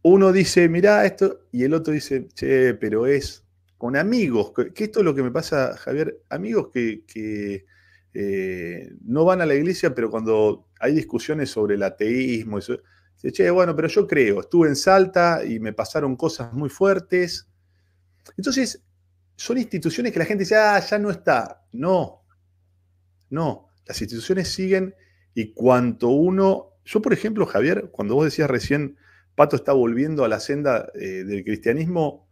Uno 0.03 0.31
dice, 0.31 0.69
mirá 0.69 1.05
esto, 1.05 1.47
y 1.51 1.63
el 1.63 1.73
otro 1.73 1.93
dice, 1.93 2.27
che, 2.33 2.75
pero 2.75 3.07
es 3.07 3.43
con 3.77 3.97
amigos, 3.97 4.53
que, 4.53 4.83
esto 4.83 4.99
es 4.99 5.05
lo 5.05 5.15
que 5.15 5.23
me 5.23 5.31
pasa, 5.31 5.75
Javier, 5.75 6.21
amigos 6.29 6.69
que, 6.71 7.65
eh, 8.13 8.91
no 9.05 9.25
van 9.25 9.41
a 9.41 9.45
la 9.45 9.55
iglesia, 9.55 9.95
pero 9.95 10.09
cuando 10.09 10.67
hay 10.79 10.93
discusiones 10.93 11.49
sobre 11.49 11.75
el 11.75 11.83
ateísmo, 11.83 12.57
eso, 12.57 12.77
dice, 13.15 13.31
che, 13.31 13.49
bueno, 13.49 13.75
pero 13.75 13.87
yo 13.87 14.07
creo, 14.07 14.41
estuve 14.41 14.67
en 14.67 14.75
Salta 14.75 15.45
y 15.45 15.59
me 15.59 15.73
pasaron 15.73 16.15
cosas 16.15 16.51
muy 16.53 16.69
fuertes. 16.69 17.47
Entonces, 18.37 18.83
son 19.35 19.57
instituciones 19.57 20.11
que 20.11 20.19
la 20.19 20.25
gente 20.25 20.43
dice, 20.43 20.55
ah, 20.55 20.79
ya 20.79 20.99
no 20.99 21.09
está. 21.09 21.65
No, 21.71 22.25
no, 23.29 23.69
las 23.85 24.01
instituciones 24.01 24.49
siguen 24.49 24.93
y 25.33 25.53
cuanto 25.53 26.09
uno, 26.09 26.73
yo 26.83 27.01
por 27.01 27.13
ejemplo, 27.13 27.45
Javier, 27.45 27.89
cuando 27.91 28.15
vos 28.15 28.25
decías 28.25 28.49
recién, 28.49 28.97
Pato 29.35 29.55
está 29.55 29.71
volviendo 29.71 30.25
a 30.25 30.27
la 30.27 30.41
senda 30.41 30.91
eh, 30.93 31.23
del 31.23 31.43
cristianismo, 31.45 32.27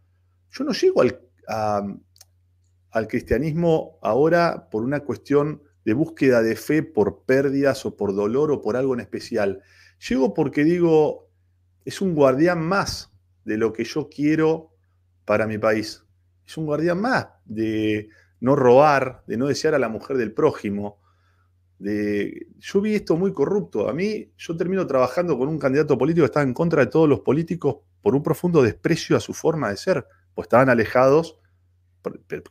yo 0.50 0.64
no 0.64 0.72
llego 0.72 1.00
al, 1.00 1.20
al 2.90 3.08
cristianismo 3.08 3.98
ahora 4.02 4.68
por 4.70 4.84
una 4.84 5.00
cuestión 5.00 5.62
de 5.84 5.94
búsqueda 5.94 6.42
de 6.42 6.56
fe 6.56 6.82
por 6.82 7.24
pérdidas 7.24 7.86
o 7.86 7.96
por 7.96 8.14
dolor 8.14 8.50
o 8.50 8.60
por 8.60 8.76
algo 8.76 8.94
en 8.94 9.00
especial. 9.00 9.62
Llego 10.08 10.34
porque 10.34 10.64
digo, 10.64 11.28
es 11.84 12.00
un 12.00 12.14
guardián 12.14 12.60
más 12.60 13.12
de 13.44 13.56
lo 13.56 13.72
que 13.72 13.84
yo 13.84 14.08
quiero 14.08 14.74
para 15.24 15.46
mi 15.46 15.58
país 15.58 16.04
es 16.50 16.56
un 16.56 16.66
guardián 16.66 17.00
más 17.00 17.28
de 17.44 18.08
no 18.40 18.56
robar, 18.56 19.22
de 19.26 19.36
no 19.36 19.46
desear 19.46 19.74
a 19.74 19.78
la 19.78 19.88
mujer 19.88 20.16
del 20.16 20.32
prójimo. 20.32 21.00
De, 21.78 22.48
yo 22.58 22.80
vi 22.80 22.94
esto 22.94 23.16
muy 23.16 23.32
corrupto. 23.32 23.88
A 23.88 23.92
mí, 23.92 24.32
yo 24.36 24.56
termino 24.56 24.86
trabajando 24.86 25.38
con 25.38 25.48
un 25.48 25.58
candidato 25.58 25.96
político 25.96 26.24
que 26.24 26.26
estaba 26.26 26.44
en 26.44 26.54
contra 26.54 26.84
de 26.84 26.90
todos 26.90 27.08
los 27.08 27.20
políticos 27.20 27.76
por 28.02 28.14
un 28.14 28.22
profundo 28.22 28.62
desprecio 28.62 29.16
a 29.16 29.20
su 29.20 29.32
forma 29.32 29.70
de 29.70 29.76
ser, 29.76 30.04
pues 30.34 30.46
estaban 30.46 30.68
alejados 30.68 31.38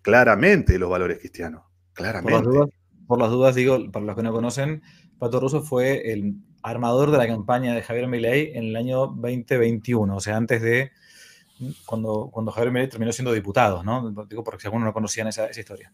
claramente 0.01 0.73
de 0.73 0.80
los 0.80 0.89
valores 0.89 1.19
cristianos. 1.19 1.63
Claramente. 1.93 2.32
Por 2.32 2.45
las, 2.45 2.53
dudas, 2.53 2.69
digo, 3.55 3.91
para 3.91 4.05
los 4.05 4.16
que 4.16 4.24
no 4.24 4.32
conocen, 4.32 4.84
Pato 5.18 5.39
Russo 5.39 5.62
fue 5.62 6.12
el 6.12 6.36
armador 6.62 7.12
de 7.12 7.18
la 7.18 7.28
campaña 7.28 7.74
de 7.74 7.82
Javier 7.82 8.07
Milei 8.07 8.51
en 8.53 8.66
el 8.66 8.76
año 8.76 9.07
2021, 9.07 10.16
o 10.16 10.20
sea, 10.20 10.38
antes 10.38 10.62
de 10.62 10.91
cuando, 11.86 12.30
cuando 12.32 12.51
Javier 12.51 12.72
Milei 12.72 12.89
terminó 12.89 13.12
siendo 13.12 13.34
diputado, 13.34 13.84
¿no? 13.84 14.12
Digo, 14.28 14.43
porque 14.43 14.62
si 14.62 14.68
algunos 14.68 14.86
no 14.86 14.93
conocían 14.93 15.28
esa, 15.28 15.47
esa 15.47 15.60
historia. 15.60 15.93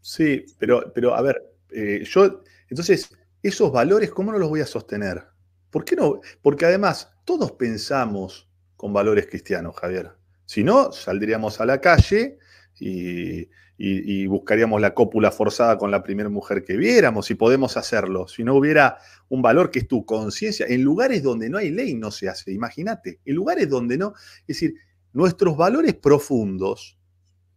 Sí, 0.00 0.44
pero, 0.58 0.92
pero 0.94 1.14
a 1.14 1.20
ver, 1.22 1.42
eh, 1.70 2.02
yo, 2.04 2.42
entonces, 2.68 3.10
esos 3.42 3.72
valores, 3.72 4.10
¿cómo 4.10 4.32
no 4.32 4.38
los 4.38 4.48
voy 4.48 4.60
a 4.60 4.66
sostener? 4.66 5.24
¿Por 5.70 5.84
qué 5.84 5.96
no? 5.96 6.20
Porque 6.42 6.64
además, 6.64 7.12
todos 7.24 7.52
pensamos 7.52 8.48
con 8.76 8.92
valores 8.92 9.26
cristianos, 9.26 9.76
Javier. 9.76 10.12
Si 10.46 10.64
no, 10.64 10.90
saldríamos 10.92 11.60
a 11.60 11.66
la 11.66 11.80
calle 11.80 12.38
y, 12.80 13.48
y, 13.76 14.26
buscaríamos 14.26 14.80
la 14.80 14.94
cópula 14.94 15.30
forzada 15.30 15.78
con 15.78 15.90
la 15.90 16.02
primera 16.02 16.28
mujer 16.28 16.64
que 16.64 16.76
viéramos, 16.76 17.26
si 17.26 17.34
podemos 17.34 17.76
hacerlo. 17.76 18.28
Si 18.28 18.44
no 18.44 18.54
hubiera 18.54 18.98
un 19.28 19.42
valor 19.42 19.70
que 19.70 19.80
es 19.80 19.88
tu 19.88 20.04
conciencia, 20.04 20.66
en 20.66 20.82
lugares 20.82 21.22
donde 21.22 21.48
no 21.48 21.58
hay 21.58 21.70
ley 21.70 21.94
no 21.94 22.10
se 22.10 22.28
hace, 22.28 22.52
imagínate, 22.52 23.20
en 23.24 23.34
lugares 23.34 23.68
donde 23.68 23.96
no, 23.96 24.14
es 24.40 24.46
decir, 24.48 24.74
nuestros 25.12 25.56
valores 25.56 25.94
profundos 25.94 26.98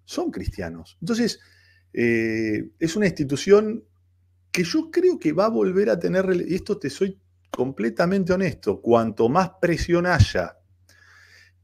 son 0.05 0.32
cristianos. 0.32 0.97
Entonces, 1.01 1.39
eh, 1.93 2.69
es 2.80 2.95
una 2.95 3.07
institución 3.07 3.84
que 4.51 4.63
yo 4.63 4.91
creo 4.91 5.19
que 5.19 5.34
va 5.34 5.45
a 5.45 5.49
volver 5.49 5.89
a 5.89 5.99
tener, 5.99 6.45
y 6.47 6.55
esto 6.55 6.78
te 6.78 6.89
soy 6.89 7.19
completamente 7.49 8.34
honesto, 8.34 8.82
cuanto 8.82 9.30
más 9.30 9.51
presión 9.61 10.05
haya, 10.05 10.57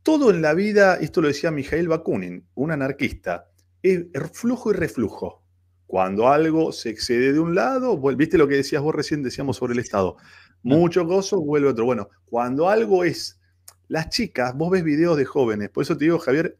todo 0.03 0.29
en 0.31 0.41
la 0.41 0.53
vida, 0.53 0.95
esto 0.95 1.21
lo 1.21 1.27
decía 1.27 1.51
Mijail 1.51 1.87
Bakunin, 1.87 2.45
un 2.55 2.71
anarquista, 2.71 3.49
es 3.81 4.05
flujo 4.33 4.71
y 4.71 4.75
reflujo. 4.75 5.43
Cuando 5.87 6.27
algo 6.27 6.71
se 6.71 6.89
excede 6.89 7.33
de 7.33 7.39
un 7.39 7.55
lado, 7.55 7.99
viste 8.15 8.37
lo 8.37 8.47
que 8.47 8.55
decías 8.55 8.81
vos 8.81 8.93
recién, 8.93 9.23
decíamos 9.23 9.57
sobre 9.57 9.73
el 9.73 9.79
Estado, 9.79 10.17
mucho 10.61 11.05
gozo, 11.05 11.41
vuelve 11.41 11.69
otro. 11.69 11.85
Bueno, 11.85 12.09
cuando 12.25 12.69
algo 12.69 13.03
es, 13.03 13.39
las 13.87 14.09
chicas, 14.09 14.55
vos 14.55 14.69
ves 14.69 14.83
videos 14.83 15.17
de 15.17 15.25
jóvenes, 15.25 15.69
por 15.69 15.83
eso 15.83 15.97
te 15.97 16.05
digo, 16.05 16.19
Javier, 16.19 16.57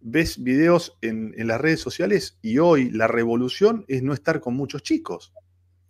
ves 0.00 0.42
videos 0.42 0.96
en, 1.00 1.34
las 1.46 1.60
redes 1.60 1.80
sociales 1.80 2.38
y 2.42 2.58
hoy 2.58 2.90
la 2.90 3.08
revolución 3.08 3.84
es 3.88 4.02
no 4.02 4.12
estar 4.12 4.40
con 4.40 4.54
muchos 4.54 4.82
chicos. 4.82 5.32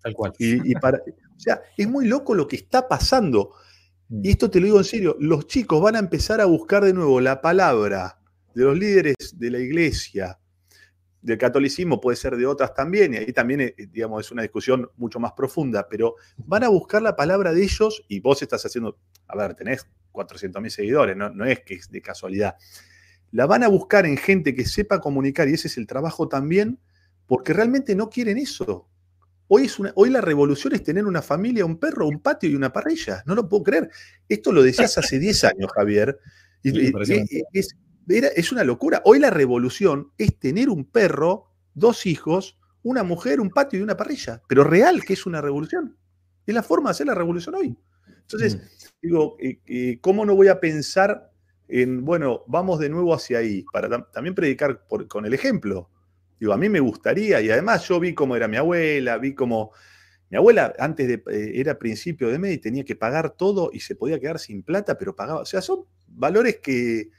Tal 0.02 0.14
cual. 0.14 0.32
Y, 0.38 0.74
para, 0.74 0.98
o 0.98 1.40
sea, 1.40 1.62
es 1.76 1.88
muy 1.88 2.06
loco 2.06 2.34
lo 2.34 2.48
que 2.48 2.56
está 2.56 2.88
pasando. 2.88 3.54
Y 4.14 4.28
esto 4.28 4.50
te 4.50 4.60
lo 4.60 4.66
digo 4.66 4.78
en 4.78 4.84
serio, 4.84 5.16
los 5.20 5.46
chicos 5.46 5.80
van 5.80 5.96
a 5.96 5.98
empezar 5.98 6.42
a 6.42 6.44
buscar 6.44 6.84
de 6.84 6.92
nuevo 6.92 7.18
la 7.18 7.40
palabra 7.40 8.18
de 8.54 8.64
los 8.64 8.76
líderes 8.76 9.14
de 9.36 9.50
la 9.50 9.58
iglesia, 9.58 10.38
del 11.22 11.38
catolicismo, 11.38 11.98
puede 11.98 12.18
ser 12.18 12.36
de 12.36 12.44
otras 12.44 12.74
también, 12.74 13.14
y 13.14 13.16
ahí 13.16 13.32
también, 13.32 13.62
eh, 13.62 13.74
digamos, 13.90 14.26
es 14.26 14.30
una 14.30 14.42
discusión 14.42 14.90
mucho 14.98 15.18
más 15.18 15.32
profunda, 15.32 15.88
pero 15.88 16.16
van 16.36 16.62
a 16.62 16.68
buscar 16.68 17.00
la 17.00 17.16
palabra 17.16 17.54
de 17.54 17.62
ellos 17.62 18.04
y 18.06 18.20
vos 18.20 18.42
estás 18.42 18.66
haciendo, 18.66 18.98
a 19.28 19.34
ver, 19.34 19.54
tenés 19.54 19.86
400.000 20.12 20.68
seguidores, 20.68 21.16
no, 21.16 21.30
no 21.30 21.46
es 21.46 21.60
que 21.60 21.76
es 21.76 21.90
de 21.90 22.02
casualidad. 22.02 22.56
La 23.30 23.46
van 23.46 23.62
a 23.62 23.68
buscar 23.68 24.04
en 24.04 24.18
gente 24.18 24.54
que 24.54 24.66
sepa 24.66 25.00
comunicar 25.00 25.48
y 25.48 25.54
ese 25.54 25.68
es 25.68 25.78
el 25.78 25.86
trabajo 25.86 26.28
también, 26.28 26.78
porque 27.26 27.54
realmente 27.54 27.94
no 27.94 28.10
quieren 28.10 28.36
eso. 28.36 28.90
Hoy, 29.54 29.66
es 29.66 29.78
una, 29.78 29.92
hoy 29.96 30.08
la 30.08 30.22
revolución 30.22 30.74
es 30.74 30.82
tener 30.82 31.04
una 31.04 31.20
familia, 31.20 31.66
un 31.66 31.76
perro, 31.76 32.08
un 32.08 32.20
patio 32.20 32.48
y 32.48 32.54
una 32.54 32.72
parrilla. 32.72 33.22
No 33.26 33.34
lo 33.34 33.50
puedo 33.50 33.62
creer. 33.64 33.90
Esto 34.26 34.50
lo 34.50 34.62
decías 34.62 34.96
hace 34.96 35.18
10 35.18 35.44
años, 35.44 35.70
Javier. 35.74 36.18
Y, 36.62 36.90
es, 37.52 37.76
es, 38.08 38.52
una 38.52 38.64
locura. 38.64 39.02
Hoy 39.04 39.18
la 39.18 39.28
revolución 39.28 40.10
es 40.16 40.38
tener 40.38 40.70
un 40.70 40.86
perro, 40.86 41.50
dos 41.74 42.06
hijos, 42.06 42.58
una 42.82 43.02
mujer, 43.02 43.42
un 43.42 43.50
patio 43.50 43.78
y 43.78 43.82
una 43.82 43.94
parrilla. 43.94 44.40
Pero 44.48 44.64
real 44.64 45.04
que 45.04 45.12
es 45.12 45.26
una 45.26 45.42
revolución. 45.42 45.98
Es 46.46 46.54
la 46.54 46.62
forma 46.62 46.88
de 46.88 46.92
hacer 46.92 47.08
la 47.08 47.14
revolución 47.14 47.54
hoy. 47.54 47.76
Entonces, 48.08 48.56
mm. 48.56 48.60
digo, 49.02 49.36
eh, 49.38 49.60
eh, 49.66 49.98
¿cómo 50.00 50.24
no 50.24 50.34
voy 50.34 50.48
a 50.48 50.60
pensar 50.60 51.30
en, 51.68 52.06
bueno, 52.06 52.42
vamos 52.46 52.78
de 52.78 52.88
nuevo 52.88 53.12
hacia 53.12 53.40
ahí? 53.40 53.66
Para 53.70 54.02
también 54.12 54.34
predicar 54.34 54.86
con 54.86 55.26
el 55.26 55.34
ejemplo. 55.34 55.90
Digo, 56.42 56.52
a 56.52 56.58
mí 56.58 56.68
me 56.68 56.80
gustaría, 56.80 57.40
y 57.40 57.50
además 57.50 57.86
yo 57.86 58.00
vi 58.00 58.14
cómo 58.14 58.34
era 58.34 58.48
mi 58.48 58.56
abuela, 58.56 59.16
vi 59.16 59.32
cómo 59.32 59.70
mi 60.28 60.36
abuela 60.36 60.74
antes 60.76 61.06
de, 61.06 61.22
eh, 61.30 61.52
era 61.54 61.78
principio 61.78 62.30
de 62.30 62.40
mes 62.40 62.54
y 62.54 62.58
tenía 62.58 62.84
que 62.84 62.96
pagar 62.96 63.36
todo 63.36 63.70
y 63.72 63.78
se 63.78 63.94
podía 63.94 64.18
quedar 64.18 64.40
sin 64.40 64.64
plata, 64.64 64.98
pero 64.98 65.14
pagaba. 65.14 65.42
O 65.42 65.44
sea, 65.44 65.62
son 65.62 65.84
valores 66.08 66.58
que, 66.60 67.10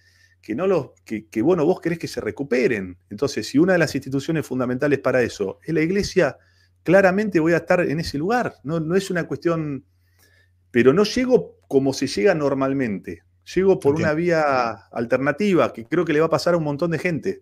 no 0.50 0.68
los, 0.68 0.90
que, 1.06 1.42
bueno, 1.42 1.66
vos 1.66 1.80
querés 1.80 2.00
que 2.00 2.10
se 2.10 2.20
recuperen. 2.20 2.98
Entonces, 3.10 3.48
si 3.48 3.58
una 3.58 3.72
de 3.72 3.80
las 3.80 3.96
instituciones 3.96 4.46
fundamentales 4.46 5.00
para 5.00 5.22
eso 5.22 5.58
es 5.64 5.74
la 5.74 5.80
iglesia, 5.80 6.38
claramente 6.84 7.40
voy 7.40 7.54
a 7.54 7.58
estar 7.60 7.80
en 7.80 8.02
ese 8.02 8.18
lugar. 8.18 8.56
No, 8.66 8.82
no 8.82 8.94
es 8.94 9.10
una 9.10 9.26
cuestión, 9.26 9.86
pero 10.70 10.92
no 10.92 11.06
llego 11.06 11.60
como 11.70 11.94
se 11.94 12.08
llega 12.08 12.36
normalmente. 12.36 13.24
Llego 13.56 13.80
por 13.80 13.96
una 13.96 14.14
vía 14.14 14.72
alternativa 14.92 15.72
que 15.72 15.86
creo 15.86 16.04
que 16.04 16.12
le 16.12 16.20
va 16.20 16.26
a 16.26 16.30
pasar 16.30 16.56
a 16.56 16.58
un 16.58 16.66
montón 16.66 16.92
de 16.92 17.00
gente. 17.00 17.42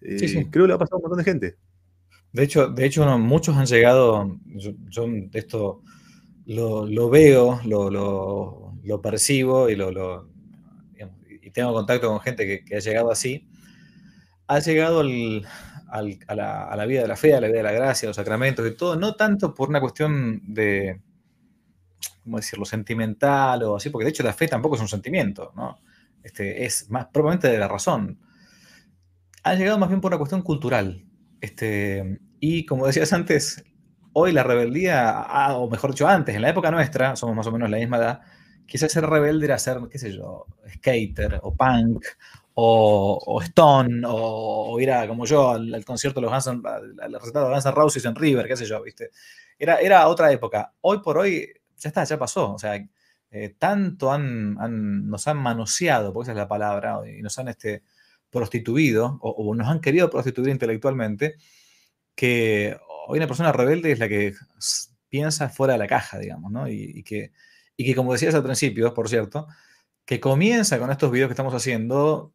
Eh, 0.00 0.46
creo 0.50 0.64
que 0.64 0.68
le 0.68 0.74
ha 0.74 0.78
pasado 0.78 0.96
a 0.96 0.98
un 0.98 1.02
montón 1.02 1.18
de 1.18 1.24
gente. 1.24 1.56
De 2.32 2.42
hecho, 2.42 2.68
de 2.68 2.84
hecho 2.84 3.18
muchos 3.18 3.56
han 3.56 3.66
llegado, 3.66 4.38
yo, 4.46 5.06
esto 5.32 5.82
lo, 6.46 7.10
veo, 7.10 7.60
lo, 7.64 9.02
percibo 9.02 9.68
y, 9.70 9.76
lo, 9.76 10.28
y 11.42 11.50
tengo 11.50 11.72
contacto 11.72 12.08
con 12.08 12.20
gente 12.20 12.64
que, 12.64 12.76
ha 12.76 12.80
llegado 12.80 13.10
así. 13.10 13.48
Ha 14.46 14.60
llegado 14.60 15.00
a, 15.00 15.04
la, 15.04 16.86
vida 16.86 17.02
de 17.02 17.08
la 17.08 17.16
fe, 17.16 17.34
a 17.34 17.40
la 17.40 17.48
vida 17.48 17.58
de 17.58 17.62
la 17.62 17.72
gracia, 17.72 18.06
a 18.06 18.10
los 18.10 18.16
sacramentos 18.16 18.66
y 18.66 18.76
todo, 18.76 18.96
no 18.96 19.14
tanto 19.14 19.54
por 19.54 19.70
una 19.70 19.80
cuestión 19.80 20.42
de, 20.44 21.00
¿cómo 22.24 22.36
decirlo?, 22.36 22.64
sentimental 22.66 23.62
o 23.62 23.76
así, 23.76 23.90
porque 23.90 24.04
de 24.04 24.10
hecho 24.10 24.22
la 24.22 24.34
fe 24.34 24.48
tampoco 24.48 24.76
es 24.76 24.82
un 24.82 24.88
sentimiento, 24.88 25.52
¿no? 25.56 25.78
Este, 26.22 26.64
es 26.64 26.90
más 26.90 27.06
probablemente 27.06 27.48
de 27.48 27.58
la 27.58 27.68
razón 27.68 28.18
ha 29.42 29.54
llegado 29.54 29.78
más 29.78 29.88
bien 29.88 30.00
por 30.00 30.10
una 30.10 30.18
cuestión 30.18 30.42
cultural. 30.42 31.04
Este, 31.40 32.20
y 32.40 32.66
como 32.66 32.86
decías 32.86 33.12
antes, 33.12 33.64
hoy 34.12 34.32
la 34.32 34.42
rebeldía, 34.42 35.26
o 35.56 35.68
mejor 35.70 35.90
dicho, 35.90 36.08
antes, 36.08 36.34
en 36.34 36.42
la 36.42 36.50
época 36.50 36.70
nuestra, 36.70 37.16
somos 37.16 37.36
más 37.36 37.46
o 37.46 37.52
menos 37.52 37.70
la 37.70 37.78
misma 37.78 37.98
edad, 37.98 38.20
quizás 38.66 38.92
ser 38.92 39.06
rebelde 39.06 39.46
era 39.46 39.58
ser, 39.58 39.78
qué 39.90 39.98
sé 39.98 40.12
yo, 40.12 40.46
skater 40.76 41.40
o 41.42 41.54
punk 41.54 42.04
o, 42.54 43.40
stone 43.42 44.02
o, 44.06 44.78
ir 44.80 44.90
a, 44.90 45.06
como 45.06 45.24
yo, 45.24 45.50
al, 45.50 45.84
concierto 45.84 46.20
de 46.20 46.26
los 46.26 46.32
Guns 46.32 46.64
al 47.00 47.12
recetado 47.14 47.46
de 47.46 47.54
Guns 47.54 47.66
N' 47.66 47.72
Roses 47.72 48.04
en 48.04 48.16
River, 48.16 48.48
qué 48.48 48.56
sé 48.56 48.66
yo, 48.66 48.82
¿viste? 48.82 49.10
Era, 49.58 49.76
era 49.76 50.08
otra 50.08 50.32
época. 50.32 50.72
Hoy 50.80 50.98
por 51.00 51.18
hoy, 51.18 51.48
ya 51.76 51.88
está, 51.88 52.04
ya 52.04 52.18
pasó. 52.18 52.54
O 52.54 52.58
sea, 52.58 52.74
eh, 53.30 53.54
tanto 53.58 54.12
han, 54.12 54.54
nos 55.08 55.28
han 55.28 55.36
manoseado, 55.36 56.12
porque 56.12 56.24
esa 56.24 56.32
es 56.32 56.38
la 56.38 56.48
palabra, 56.48 57.00
y 57.08 57.22
nos 57.22 57.38
han 57.38 57.48
este, 57.48 57.82
prostituido 58.30 59.18
o, 59.22 59.54
nos 59.54 59.68
han 59.68 59.80
querido 59.80 60.10
prostituir 60.10 60.50
intelectualmente, 60.50 61.36
que 62.14 62.78
hoy 63.06 63.18
una 63.18 63.26
persona 63.26 63.52
rebelde 63.52 63.92
es 63.92 63.98
la 63.98 64.08
que 64.08 64.34
piensa 65.08 65.48
fuera 65.48 65.74
de 65.74 65.78
la 65.78 65.86
caja, 65.86 66.18
digamos, 66.18 66.52
¿no? 66.52 66.68
Y, 66.68 67.02
que, 67.02 67.32
y 67.76 67.84
que, 67.84 67.94
como 67.94 68.12
decías 68.12 68.34
al 68.34 68.42
principio, 68.42 68.92
por 68.92 69.08
cierto, 69.08 69.46
que 70.04 70.20
comienza 70.20 70.78
con 70.78 70.90
estos 70.90 71.10
videos 71.10 71.28
que 71.28 71.32
estamos 71.32 71.54
haciendo, 71.54 72.32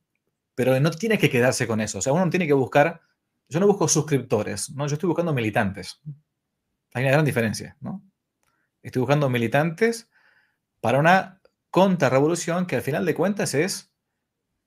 pero 0.55 0.79
no 0.79 0.91
tiene 0.91 1.17
que 1.17 1.29
quedarse 1.29 1.67
con 1.67 1.81
eso. 1.81 1.99
O 1.99 2.01
sea, 2.01 2.13
uno 2.13 2.29
tiene 2.29 2.47
que 2.47 2.53
buscar, 2.53 3.01
yo 3.49 3.59
no 3.59 3.67
busco 3.67 3.87
suscriptores, 3.87 4.71
¿no? 4.71 4.87
Yo 4.87 4.93
estoy 4.93 5.07
buscando 5.07 5.33
militantes. 5.33 5.99
Hay 6.93 7.03
una 7.03 7.11
gran 7.11 7.25
diferencia, 7.25 7.77
¿no? 7.81 8.03
Estoy 8.81 8.99
buscando 8.99 9.29
militantes 9.29 10.09
para 10.81 10.99
una 10.99 11.41
contrarrevolución 11.69 12.67
que 12.67 12.75
al 12.75 12.81
final 12.81 13.05
de 13.05 13.15
cuentas 13.15 13.53
es 13.53 13.91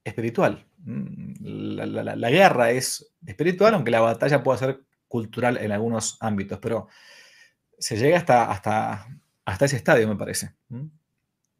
espiritual. 0.02 0.66
Mm, 0.86 1.34
la, 1.40 2.30
guerra 2.30 2.70
es 2.70 3.12
espiritual, 3.26 3.74
aunque 3.74 3.90
la 3.90 4.00
batalla 4.00 4.44
pueda 4.44 4.58
ser 4.58 4.84
cultural 5.08 5.56
en 5.56 5.72
algunos 5.72 6.16
ámbitos, 6.20 6.60
pero 6.60 6.86
se 7.76 7.96
llega 7.96 8.18
hasta, 8.18 8.50
hasta, 8.50 9.08
hasta 9.44 9.64
ese 9.64 9.76
estadio, 9.76 10.06
me 10.06 10.16
parece. 10.16 10.54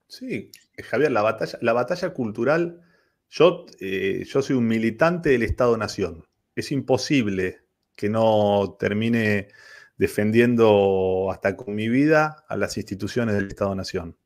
Sí, 0.07 0.53
Javier, 0.79 1.11
la 1.11 1.23
batalla, 1.23 1.59
la 1.61 1.73
batalla 1.73 2.11
cultural, 2.11 2.83
yo, 3.29 3.67
eh, 3.81 4.25
yo 4.25 4.43
soy 4.43 4.57
un 4.57 4.69
militante 4.69 5.31
del 5.31 5.43
Estado-Nación. 5.43 6.25
Es 6.55 6.71
imposible 6.71 7.63
que 7.97 8.09
no 8.09 8.77
termine 8.79 9.49
defendiendo 9.97 11.31
hasta 11.33 11.57
con 11.57 11.75
mi 11.75 11.89
vida 11.89 12.45
a 12.49 12.57
las 12.57 12.77
instituciones 12.77 13.35
del 13.35 13.49
Estado-Nación. 13.49 14.17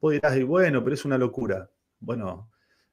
Vos 0.00 0.12
dirás, 0.12 0.40
bueno, 0.44 0.84
pero 0.84 0.94
es 0.94 1.04
una 1.04 1.18
locura. 1.18 1.72
Bueno, 1.98 2.50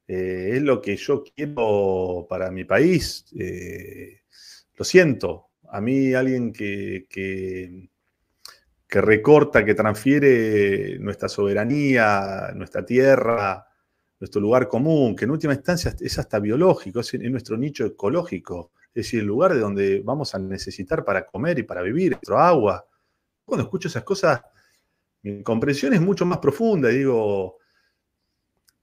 eh, 0.07 0.51
es 0.53 0.61
lo 0.61 0.81
que 0.81 0.95
yo 0.95 1.23
quiero 1.23 2.25
para 2.29 2.51
mi 2.51 2.63
país. 2.63 3.25
Eh, 3.37 4.21
lo 4.75 4.85
siento, 4.85 5.49
a 5.69 5.81
mí 5.81 6.13
alguien 6.13 6.51
que, 6.53 7.07
recorta, 8.89 9.65
que 9.65 9.73
transfiere 9.73 10.97
nuestra 10.99 11.27
soberanía, 11.27 12.51
nuestra 12.55 12.85
tierra, 12.85 13.65
nuestro 14.19 14.41
lugar 14.41 14.67
común, 14.67 15.15
que 15.15 15.25
en 15.25 15.31
última 15.31 15.53
instancia 15.53 15.95
es 15.99 16.19
hasta 16.19 16.39
biológico, 16.39 16.99
es, 16.99 17.13
nuestro 17.15 17.57
nicho 17.57 17.85
ecológico, 17.85 18.71
es 18.89 19.05
decir, 19.05 19.21
el 19.21 19.25
lugar 19.25 19.53
de 19.53 19.59
donde 19.59 20.01
vamos 20.03 20.33
a 20.35 20.39
necesitar 20.39 21.03
para 21.03 21.25
comer 21.25 21.59
y 21.59 21.63
para 21.63 21.81
vivir, 21.81 22.11
nuestro 22.11 22.39
agua. 22.39 22.85
Cuando 23.43 23.63
escucho 23.63 23.87
esas 23.87 24.03
cosas, 24.03 24.41
mi 25.23 25.43
comprensión 25.43 25.93
es 25.93 26.01
mucho 26.01 26.25
más 26.25 26.37
profunda 26.37 26.91
y 26.91 26.99
digo, 26.99 27.57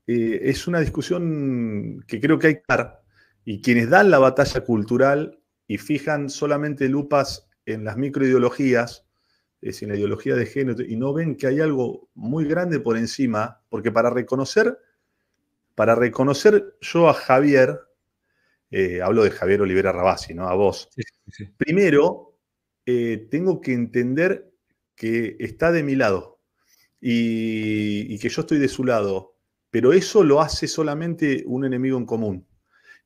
eh, 0.06 0.40
es 0.42 0.66
una 0.66 0.80
discusión 0.80 2.04
que 2.06 2.20
creo 2.20 2.38
que 2.38 2.46
hay 2.48 2.54
que 2.56 2.64
dar. 2.68 3.02
Y 3.44 3.60
quienes 3.60 3.90
dan 3.90 4.10
la 4.10 4.18
batalla 4.18 4.62
cultural 4.62 5.40
y 5.66 5.78
fijan 5.78 6.30
solamente 6.30 6.88
lupas 6.88 7.48
en 7.66 7.84
las 7.84 7.96
microideologías, 7.96 9.06
es 9.60 9.74
decir, 9.74 9.86
en 9.86 9.92
la 9.94 9.98
ideología 9.98 10.34
de 10.34 10.46
género, 10.46 10.82
y 10.82 10.96
no 10.96 11.12
ven 11.12 11.36
que 11.36 11.46
hay 11.46 11.60
algo 11.60 12.08
muy 12.14 12.44
grande 12.44 12.80
por 12.80 12.96
encima, 12.96 13.62
porque 13.68 13.92
para 13.92 14.10
reconocer, 14.10 14.78
para 15.74 15.94
reconocer 15.94 16.76
yo 16.80 17.08
a 17.08 17.14
Javier, 17.14 17.80
eh, 18.70 19.00
hablo 19.02 19.22
de 19.22 19.30
Javier 19.30 19.62
Olivera 19.62 19.92
Rabasi, 19.92 20.34
¿no? 20.34 20.48
A 20.48 20.54
vos. 20.54 20.88
Primero, 21.56 22.38
eh, 22.86 23.28
tengo 23.30 23.60
que 23.60 23.72
entender 23.72 24.52
que 24.94 25.36
está 25.38 25.70
de 25.72 25.82
mi 25.82 25.94
lado 25.94 26.40
y, 27.00 28.18
que 28.18 28.28
yo 28.28 28.42
estoy 28.42 28.58
de 28.58 28.68
su 28.68 28.84
lado 28.84 29.31
pero 29.72 29.94
eso 29.94 30.22
lo 30.22 30.42
hace 30.42 30.68
solamente 30.68 31.44
un 31.46 31.64
enemigo 31.64 31.96
en 31.96 32.04
común, 32.04 32.46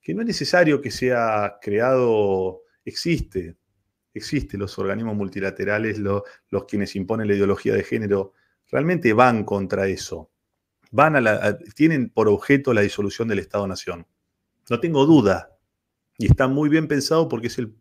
que 0.03 0.13
no 0.13 0.23
es 0.23 0.27
necesario 0.27 0.83
que 0.83 0.91
sea 0.91 1.59
creado, 1.63 2.63
existe, 2.85 3.55
existe 4.13 4.59
los 4.59 4.77
organismos 4.77 5.15
multilaterales, 5.15 5.99
los 6.01 6.65
quienes 6.67 6.97
imponen 6.97 7.29
la 7.29 7.35
ideología 7.37 7.73
de 7.73 7.85
género 7.85 8.33
realmente 8.69 9.13
van 9.13 9.45
contra 9.45 9.87
eso. 9.87 10.33
Van 10.91 11.15
a 11.15 11.57
tienen 11.77 12.11
por 12.11 12.29
objeto 12.29 12.75
la 12.75 12.81
disolución 12.81 13.29
del 13.29 13.39
Estado-Nación. 13.39 14.05
No 14.69 14.81
tengo 14.81 15.07
duda. 15.07 15.57
Y 16.19 16.27
está 16.27 16.49
muy 16.49 16.69
bien 16.69 16.89
pensado 16.89 17.29
porque 17.29 17.47
es 17.47 17.59
el, 17.59 17.77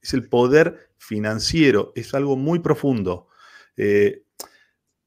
es 0.00 0.14
el 0.14 0.30
poder 0.30 0.90
financiero, 0.96 1.92
es 1.94 2.14
algo 2.14 2.36
muy 2.36 2.60
profundo. 2.60 3.28
Eh, 3.76 4.22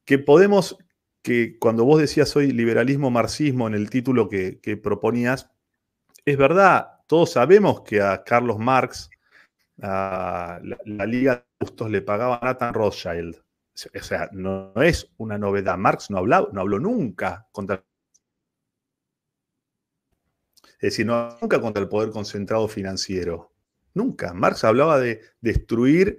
que 0.05 0.19
podemos, 0.19 0.77
que 1.23 1.57
cuando 1.57 1.85
vos 1.85 1.99
decías 1.99 2.35
hoy 2.35 2.51
liberalismo, 2.51 3.09
marxismo 3.09 3.67
en 3.67 3.73
el 3.73 3.89
título 3.89 4.29
que, 4.29 4.79
proponías, 4.83 5.49
es 6.25 6.37
verdad, 6.37 6.99
todos 7.07 7.31
sabemos 7.31 7.81
que 7.81 8.01
a 8.01 8.23
Carlos 8.23 8.59
Marx, 8.59 9.09
a 9.81 10.59
la, 10.61 11.05
Liga 11.05 11.35
de 11.35 11.65
Justos 11.65 11.89
le 11.89 12.01
pagaba 12.01 12.37
a 12.41 12.45
Nathan 12.45 12.73
Rothschild. 12.73 13.37
O 13.37 14.03
sea, 14.03 14.29
no, 14.33 14.71
es 14.75 15.11
una 15.17 15.37
novedad. 15.37 15.77
Marx 15.77 16.11
no, 16.11 16.19
habló, 16.19 16.49
no 16.53 16.61
habló 16.61 16.79
nunca 16.79 17.47
contra 17.51 17.83
es 20.83 20.91
decir, 20.91 21.05
no, 21.05 21.37
nunca 21.41 21.61
contra 21.61 21.81
el 21.81 21.87
poder 21.87 22.09
concentrado 22.09 22.67
financiero. 22.67 23.53
Nunca. 23.93 24.33
Marx 24.33 24.65
hablaba 24.65 24.99
de 24.99 25.21
destruir 25.39 26.17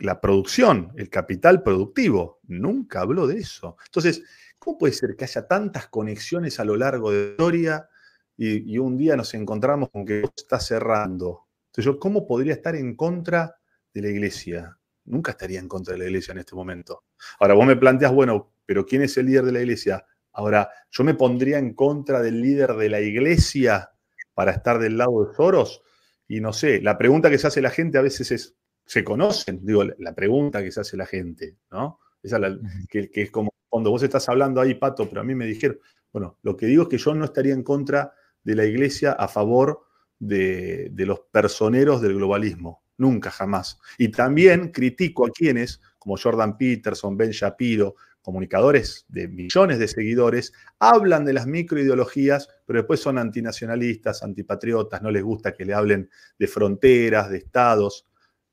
la 0.00 0.20
producción, 0.20 0.92
el 0.96 1.08
capital 1.08 1.62
productivo. 1.62 2.40
Nunca 2.44 3.00
habló 3.00 3.26
de 3.26 3.38
eso. 3.38 3.76
Entonces, 3.86 4.22
¿cómo 4.58 4.78
puede 4.78 4.92
ser 4.92 5.16
que 5.16 5.24
haya 5.24 5.46
tantas 5.46 5.88
conexiones 5.88 6.60
a 6.60 6.64
lo 6.64 6.76
largo 6.76 7.10
de 7.10 7.24
la 7.24 7.30
historia 7.30 7.88
y, 8.36 8.78
un 8.78 8.96
día 8.96 9.16
nos 9.16 9.34
encontramos 9.34 9.90
con 9.90 10.04
que 10.04 10.22
está 10.36 10.58
cerrando? 10.58 11.48
Entonces, 11.66 11.84
yo, 11.84 11.98
¿cómo 11.98 12.26
podría 12.26 12.54
estar 12.54 12.74
en 12.76 12.96
contra 12.96 13.56
de 13.92 14.02
la 14.02 14.08
iglesia? 14.08 14.78
Nunca 15.06 15.32
estaría 15.32 15.60
en 15.60 15.68
contra 15.68 15.92
de 15.92 15.98
la 15.98 16.06
iglesia 16.06 16.32
en 16.32 16.38
este 16.38 16.54
momento. 16.54 17.04
Ahora, 17.40 17.54
vos 17.54 17.66
me 17.66 17.76
planteas, 17.76 18.12
bueno, 18.12 18.54
pero 18.66 18.86
¿quién 18.86 19.02
es 19.02 19.16
el 19.16 19.26
líder 19.26 19.44
de 19.44 19.52
la 19.52 19.60
iglesia? 19.60 20.04
Ahora, 20.32 20.68
yo 20.90 21.04
me 21.04 21.14
pondría 21.14 21.58
en 21.58 21.74
contra 21.74 22.22
del 22.22 22.40
líder 22.40 22.74
de 22.74 22.88
la 22.88 23.00
iglesia 23.00 23.90
para 24.34 24.52
estar 24.52 24.78
del 24.78 24.98
lado 24.98 25.24
de 25.24 25.34
Soros? 25.34 25.82
Y 26.26 26.40
no 26.40 26.52
sé, 26.52 26.80
la 26.82 26.98
pregunta 26.98 27.30
que 27.30 27.38
se 27.38 27.46
hace 27.46 27.62
la 27.62 27.70
gente 27.70 27.98
a 27.98 28.02
veces 28.02 28.30
es, 28.30 28.56
¿se 28.84 29.04
conocen? 29.04 29.64
Digo, 29.64 29.84
la 29.84 30.14
pregunta 30.14 30.62
que 30.62 30.70
se 30.70 30.80
hace 30.80 30.96
la 30.96 31.06
gente, 31.06 31.56
¿no? 31.70 32.00
Esa 32.22 32.40
que, 32.88 33.10
es 33.12 33.30
como 33.30 33.54
cuando 33.68 33.90
vos 33.90 34.02
estás 34.02 34.28
hablando 34.28 34.60
ahí, 34.60 34.74
Pato, 34.74 35.08
pero 35.08 35.20
a 35.20 35.24
mí 35.24 35.34
me 35.34 35.46
dijeron, 35.46 35.78
bueno, 36.12 36.38
lo 36.42 36.56
que 36.56 36.66
digo 36.66 36.84
es 36.84 36.88
que 36.88 36.98
yo 36.98 37.14
no 37.14 37.24
estaría 37.24 37.54
en 37.54 37.62
contra 37.62 38.14
de 38.42 38.54
la 38.54 38.64
iglesia 38.64 39.12
a 39.12 39.28
favor 39.28 39.84
de, 40.18 40.88
de 40.92 41.06
los 41.06 41.20
personeros 41.30 42.00
del 42.00 42.14
globalismo, 42.14 42.84
nunca, 42.96 43.30
jamás. 43.30 43.78
Y 43.98 44.08
también 44.08 44.70
critico 44.70 45.26
a 45.26 45.30
quienes, 45.30 45.80
como 45.98 46.16
Jordan 46.16 46.56
Peterson, 46.56 47.16
Ben 47.16 47.30
Shapiro, 47.30 47.96
comunicadores 48.24 49.04
de 49.08 49.28
millones 49.28 49.78
de 49.78 49.86
seguidores, 49.86 50.54
hablan 50.78 51.26
de 51.26 51.34
las 51.34 51.46
microideologías, 51.46 52.48
pero 52.64 52.78
después 52.78 52.98
son 52.98 53.18
antinacionalistas, 53.18 54.22
antipatriotas, 54.22 55.02
no 55.02 55.10
les 55.10 55.22
gusta 55.22 55.52
que 55.52 55.66
le 55.66 55.74
hablen 55.74 56.08
de 56.38 56.46
fronteras, 56.46 57.28
de 57.28 57.36
estados. 57.36 58.06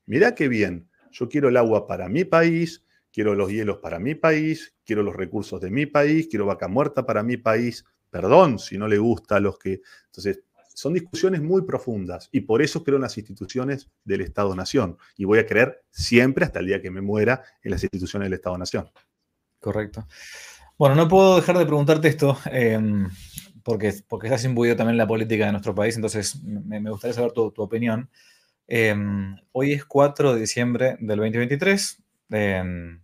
Mirá 0.06 0.34
qué 0.34 0.48
bien, 0.48 0.88
yo 1.10 1.28
quiero 1.28 1.48
el 1.48 1.56
agua 1.56 1.86
para 1.86 2.08
mi 2.08 2.24
país, 2.24 2.84
quiero 3.12 3.34
los 3.34 3.50
hielos 3.50 3.78
para 3.78 3.98
mi 3.98 4.14
país, 4.14 4.74
quiero 4.84 5.02
los 5.02 5.14
recursos 5.14 5.60
de 5.60 5.70
mi 5.70 5.86
país, 5.86 6.28
quiero 6.28 6.46
vaca 6.46 6.68
muerta 6.68 7.06
para 7.06 7.22
mi 7.22 7.36
país. 7.36 7.84
Perdón 8.10 8.58
si 8.58 8.76
no 8.78 8.88
le 8.88 8.98
gusta 8.98 9.36
a 9.36 9.40
los 9.40 9.58
que... 9.58 9.80
Entonces, 10.06 10.42
son 10.74 10.94
discusiones 10.94 11.42
muy 11.42 11.62
profundas 11.62 12.28
y 12.32 12.40
por 12.40 12.62
eso 12.62 12.82
creo 12.82 12.96
en 12.96 13.02
las 13.02 13.16
instituciones 13.18 13.90
del 14.04 14.22
Estado-Nación 14.22 14.96
y 15.16 15.24
voy 15.24 15.38
a 15.38 15.46
creer 15.46 15.82
siempre 15.90 16.44
hasta 16.44 16.60
el 16.60 16.66
día 16.66 16.80
que 16.80 16.90
me 16.90 17.00
muera 17.00 17.42
en 17.62 17.70
las 17.70 17.82
instituciones 17.82 18.26
del 18.26 18.34
Estado-Nación. 18.34 18.90
Correcto. 19.60 20.06
Bueno, 20.78 20.94
no 20.94 21.08
puedo 21.08 21.36
dejar 21.36 21.58
de 21.58 21.66
preguntarte 21.66 22.08
esto, 22.08 22.36
em, 22.46 23.08
porque, 23.62 23.94
porque 24.08 24.26
estás 24.26 24.44
imbuido 24.44 24.74
también 24.74 24.96
la 24.96 25.06
política 25.06 25.46
de 25.46 25.52
nuestro 25.52 25.74
país, 25.74 25.94
entonces 25.94 26.42
me, 26.42 26.80
gustaría 26.90 27.14
saber 27.14 27.32
tu, 27.32 27.52
opinión. 27.56 28.10
Em, 28.66 29.36
hoy 29.52 29.72
es 29.72 29.84
4 29.84 30.34
de 30.34 30.40
diciembre 30.40 30.96
del 31.00 31.18
2023. 31.18 32.02
Em, 32.30 33.02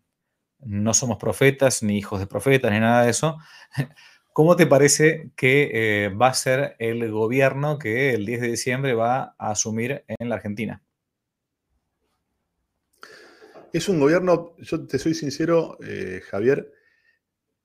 no 0.60 0.94
somos 0.94 1.18
profetas, 1.18 1.82
ni 1.82 1.98
hijos 1.98 2.20
de 2.20 2.26
profetas, 2.26 2.70
ni 2.72 2.80
nada 2.80 3.04
de 3.04 3.10
eso. 3.10 3.38
¿Cómo 4.32 4.56
te 4.56 4.66
parece 4.66 5.30
que 5.36 5.70
eh, 5.72 6.08
va 6.10 6.28
a 6.28 6.34
ser 6.34 6.76
el 6.78 7.10
gobierno 7.10 7.78
que 7.78 8.14
el 8.14 8.24
10 8.24 8.40
de 8.40 8.48
diciembre 8.48 8.94
va 8.94 9.34
a 9.36 9.50
asumir 9.50 10.04
en 10.06 10.28
la 10.28 10.36
Argentina? 10.36 10.82
Es 13.72 13.88
un 13.88 14.00
gobierno, 14.00 14.54
yo 14.58 14.86
te 14.86 14.98
soy 14.98 15.14
sincero, 15.14 15.76
eh, 15.84 16.22
Javier, 16.24 16.72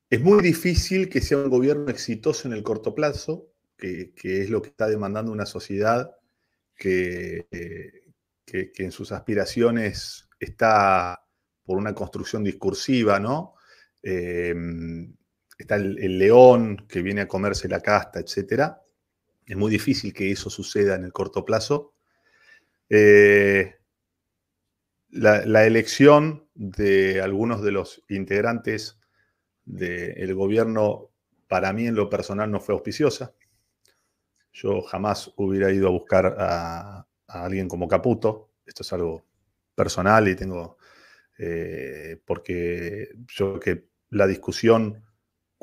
es 0.09 0.21
muy 0.21 0.43
difícil 0.43 1.09
que 1.09 1.21
sea 1.21 1.37
un 1.37 1.49
gobierno 1.49 1.89
exitoso 1.89 2.47
en 2.47 2.53
el 2.53 2.63
corto 2.63 2.93
plazo, 2.93 3.47
que, 3.77 4.13
es 4.23 4.49
lo 4.49 4.61
que 4.61 4.69
está 4.69 4.87
demandando 4.87 5.31
una 5.31 5.45
sociedad 5.45 6.15
que, 6.75 7.47
que, 8.45 8.71
en 8.77 8.91
sus 8.91 9.11
aspiraciones 9.11 10.27
está 10.39 11.25
por 11.63 11.77
una 11.77 11.93
construcción 11.93 12.43
discursiva, 12.43 13.19
¿no? 13.19 13.55
Eh, 14.01 14.53
está 15.57 15.75
el, 15.75 16.17
león 16.17 16.85
que 16.87 17.01
viene 17.01 17.21
a 17.21 17.27
comerse 17.27 17.67
la 17.67 17.81
casta, 17.81 18.19
etc. 18.19 18.73
Es 19.45 19.57
muy 19.57 19.71
difícil 19.71 20.13
que 20.13 20.31
eso 20.31 20.49
suceda 20.49 20.95
en 20.95 21.05
el 21.05 21.13
corto 21.13 21.45
plazo. 21.45 21.93
Eh, 22.89 23.75
la, 25.09 25.65
elección 25.65 26.47
de 26.53 27.21
algunos 27.21 27.61
de 27.61 27.71
los 27.71 28.03
integrantes 28.09 28.99
del 29.65 30.33
gobierno, 30.35 31.11
para 31.47 31.71
mí 31.71 31.87
en 31.87 31.95
lo 31.95 32.09
personal, 32.09 32.51
no 32.51 32.59
fue 32.59 32.75
auspiciosa. 32.75 33.33
Yo 34.53 34.81
jamás 34.83 35.31
hubiera 35.35 35.71
ido 35.71 35.87
a 35.87 35.91
buscar 35.91 36.35
a, 36.39 37.07
alguien 37.27 37.67
como 37.67 37.87
Caputo. 37.87 38.51
Esto 38.65 38.83
es 38.83 38.93
algo 38.93 39.25
personal 39.75 40.27
y 40.27 40.35
tengo, 40.35 40.77
eh, 41.37 42.21
porque 42.25 43.09
yo 43.27 43.59
que 43.59 43.89
la 44.11 44.27
discusión 44.27 45.03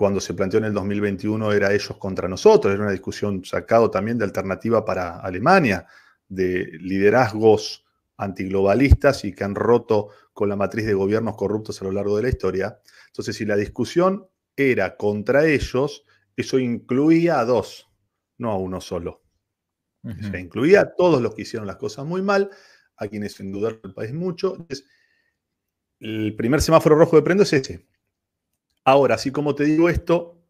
cuando 0.01 0.18
se 0.18 0.32
planteó 0.32 0.59
en 0.59 0.64
el 0.64 0.72
2021 0.72 1.53
era 1.53 1.74
ellos 1.74 1.97
contra 1.99 2.26
nosotros, 2.26 2.72
era 2.72 2.82
una 2.82 2.91
discusión 2.91 3.45
sacado 3.45 3.91
también 3.91 4.16
de 4.16 4.24
alternativa 4.24 4.82
para 4.82 5.20
Alemania, 5.20 5.86
de 6.26 6.70
liderazgos 6.80 7.84
antiglobalistas 8.16 9.26
y 9.26 9.34
que 9.34 9.45
han 9.45 9.55
roto 9.55 10.09
con 10.32 10.49
la 10.49 10.57
matriz 10.57 10.86
de 10.86 10.95
gobiernos 10.95 11.36
corruptos 11.36 11.82
a 11.82 11.84
lo 11.84 11.93
largo 11.93 12.16
de 12.16 12.22
la 12.22 12.28
historia. 12.30 12.80
Entonces, 13.09 13.36
si 13.36 13.45
la 13.45 13.57
discusión 13.57 14.26
era 14.57 14.97
contra 14.97 15.47
ellos, 15.47 16.07
eso 16.34 16.59
incluía 16.59 17.38
a 17.38 17.45
dos, 17.45 17.89
no 18.41 18.51
a 18.51 18.57
uno 18.57 18.80
solo. 18.80 19.22
incluía 20.41 20.80
a 20.80 20.95
todos 20.95 21.20
los 21.20 21.34
que 21.34 21.43
hicieron 21.43 21.66
las 21.66 21.76
cosas 21.76 22.05
muy 22.07 22.22
mal, 22.22 22.51
a 22.97 23.07
quienes 23.09 23.38
endeudaron 23.41 23.80
el 23.84 23.95
país 23.95 24.12
mucho. 24.12 24.57
Entonces, 24.57 24.86
el 26.01 26.34
primer 26.36 26.61
semáforo 26.62 26.97
rojo 26.97 27.16
de 27.16 27.22
prendo 27.22 27.43
es 27.43 27.53
ese. 27.53 27.86
Ahora, 28.84 29.14
así 29.16 29.30
como 29.30 29.55
te 29.55 29.64
digo 29.64 29.88
esto, 29.88 30.43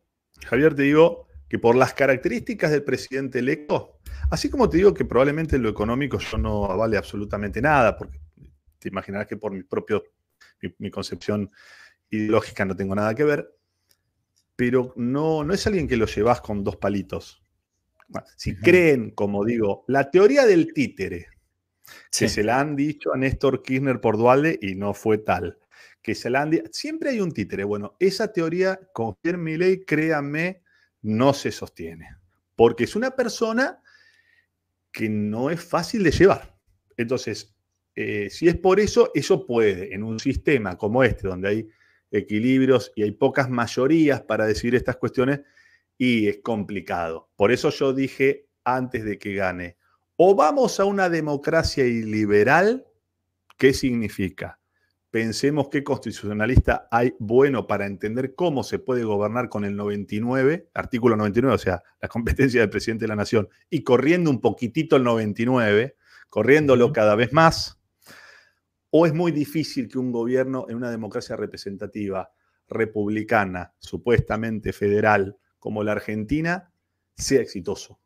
Javier, 0.46 0.74
te 0.74 0.82
digo 0.82 1.26
que 1.48 1.58
por 1.58 1.74
las 1.74 1.94
características 1.94 2.70
del 2.70 2.84
presidente 2.84 3.40
electo, 3.40 4.00
Así 4.30 4.48
como 4.48 4.70
te 4.70 4.76
digo 4.76 4.94
que 4.94 5.04
probablemente 5.04 5.56
en 5.56 5.62
lo 5.62 5.68
económico 5.68 6.18
yo 6.18 6.38
no 6.38 6.76
vale 6.76 6.96
absolutamente 6.96 7.60
nada, 7.60 7.96
porque 7.96 8.20
te 8.78 8.88
imaginarás 8.88 9.26
que 9.26 9.36
por 9.36 9.52
mi 9.52 9.64
propio, 9.64 10.04
mi, 10.78 10.90
concepción 10.90 11.50
ideológica 12.10 12.64
no 12.64 12.76
tengo 12.76 12.94
nada 12.94 13.12
que 13.14 13.24
ver, 13.24 13.52
pero 14.54 14.92
no, 14.96 15.42
no 15.42 15.52
es 15.52 15.66
alguien 15.66 15.88
que 15.88 15.96
lo 15.96 16.06
llevas 16.06 16.40
con 16.40 16.62
dos 16.62 16.76
palitos. 16.76 17.42
Si 18.36 18.56
creen, 18.56 19.10
como 19.10 19.44
digo, 19.44 19.84
la 19.88 20.10
teoría 20.10 20.46
del 20.46 20.72
títere, 20.72 21.28
que 22.10 22.28
se 22.28 22.42
la 22.42 22.60
han 22.60 22.76
dicho 22.76 23.12
a 23.12 23.16
Néstor 23.16 23.62
Kirchner 23.62 24.00
por 24.00 24.16
Dualde 24.16 24.58
y 24.60 24.74
no 24.74 24.94
fue 24.94 25.18
tal, 25.18 25.58
que 26.02 26.14
se 26.14 26.30
la 26.30 26.42
han 26.42 26.62
siempre 26.72 27.10
hay 27.10 27.20
un 27.20 27.32
títere. 27.32 27.64
Bueno, 27.64 27.96
esa 27.98 28.32
teoría 28.32 28.80
con 28.92 29.16
mi 29.22 29.56
ley, 29.56 29.84
créanme, 29.84 30.62
no 31.02 31.32
se 31.32 31.52
sostiene, 31.52 32.16
porque 32.56 32.84
es 32.84 32.96
una 32.96 33.12
persona 33.12 33.82
que 34.92 35.08
no 35.08 35.50
es 35.50 35.62
fácil 35.62 36.02
de 36.02 36.10
llevar. 36.10 36.56
Entonces, 36.96 37.54
eh, 37.94 38.28
si 38.30 38.48
es 38.48 38.56
por 38.56 38.80
eso, 38.80 39.10
eso 39.14 39.46
puede, 39.46 39.94
en 39.94 40.02
un 40.02 40.18
sistema 40.18 40.76
como 40.76 41.02
este, 41.04 41.28
donde 41.28 41.48
hay 41.48 41.68
equilibrios 42.10 42.92
y 42.96 43.02
hay 43.02 43.12
pocas 43.12 43.48
mayorías 43.48 44.22
para 44.22 44.46
decidir 44.46 44.74
estas 44.74 44.96
cuestiones, 44.96 45.40
y 46.00 46.28
es 46.28 46.38
complicado. 46.42 47.28
Por 47.36 47.52
eso 47.52 47.68
yo 47.68 47.92
dije 47.92 48.48
antes 48.64 49.04
de 49.04 49.18
que 49.18 49.34
gane, 49.34 49.76
o 50.16 50.34
vamos 50.34 50.80
a 50.80 50.86
una 50.86 51.10
democracia 51.10 51.86
iliberal, 51.86 52.86
¿qué 53.58 53.74
significa? 53.74 54.58
Pensemos 55.10 55.68
qué 55.68 55.84
constitucionalista 55.84 56.88
hay 56.90 57.12
bueno 57.18 57.66
para 57.66 57.84
entender 57.84 58.34
cómo 58.34 58.62
se 58.62 58.78
puede 58.78 59.04
gobernar 59.04 59.50
con 59.50 59.66
el 59.66 59.76
99, 59.76 60.70
artículo 60.72 61.16
99, 61.16 61.54
o 61.54 61.58
sea, 61.58 61.82
la 62.00 62.08
competencia 62.08 62.62
del 62.62 62.70
presidente 62.70 63.04
de 63.04 63.08
la 63.08 63.16
nación, 63.16 63.50
y 63.68 63.82
corriendo 63.82 64.30
un 64.30 64.40
poquitito 64.40 64.96
el 64.96 65.04
99, 65.04 65.96
corriéndolo 66.30 66.94
cada 66.94 67.14
vez 67.14 67.34
más, 67.34 67.78
o 68.88 69.04
es 69.04 69.12
muy 69.12 69.32
difícil 69.32 69.86
que 69.86 69.98
un 69.98 70.12
gobierno 70.12 70.64
en 70.70 70.76
una 70.76 70.90
democracia 70.90 71.36
representativa 71.36 72.32
republicana, 72.68 73.74
supuestamente 73.78 74.72
federal, 74.72 75.36
como 75.60 75.84
la 75.84 75.92
Argentina, 75.92 76.72
sea 77.14 77.40
exitoso. 77.40 78.00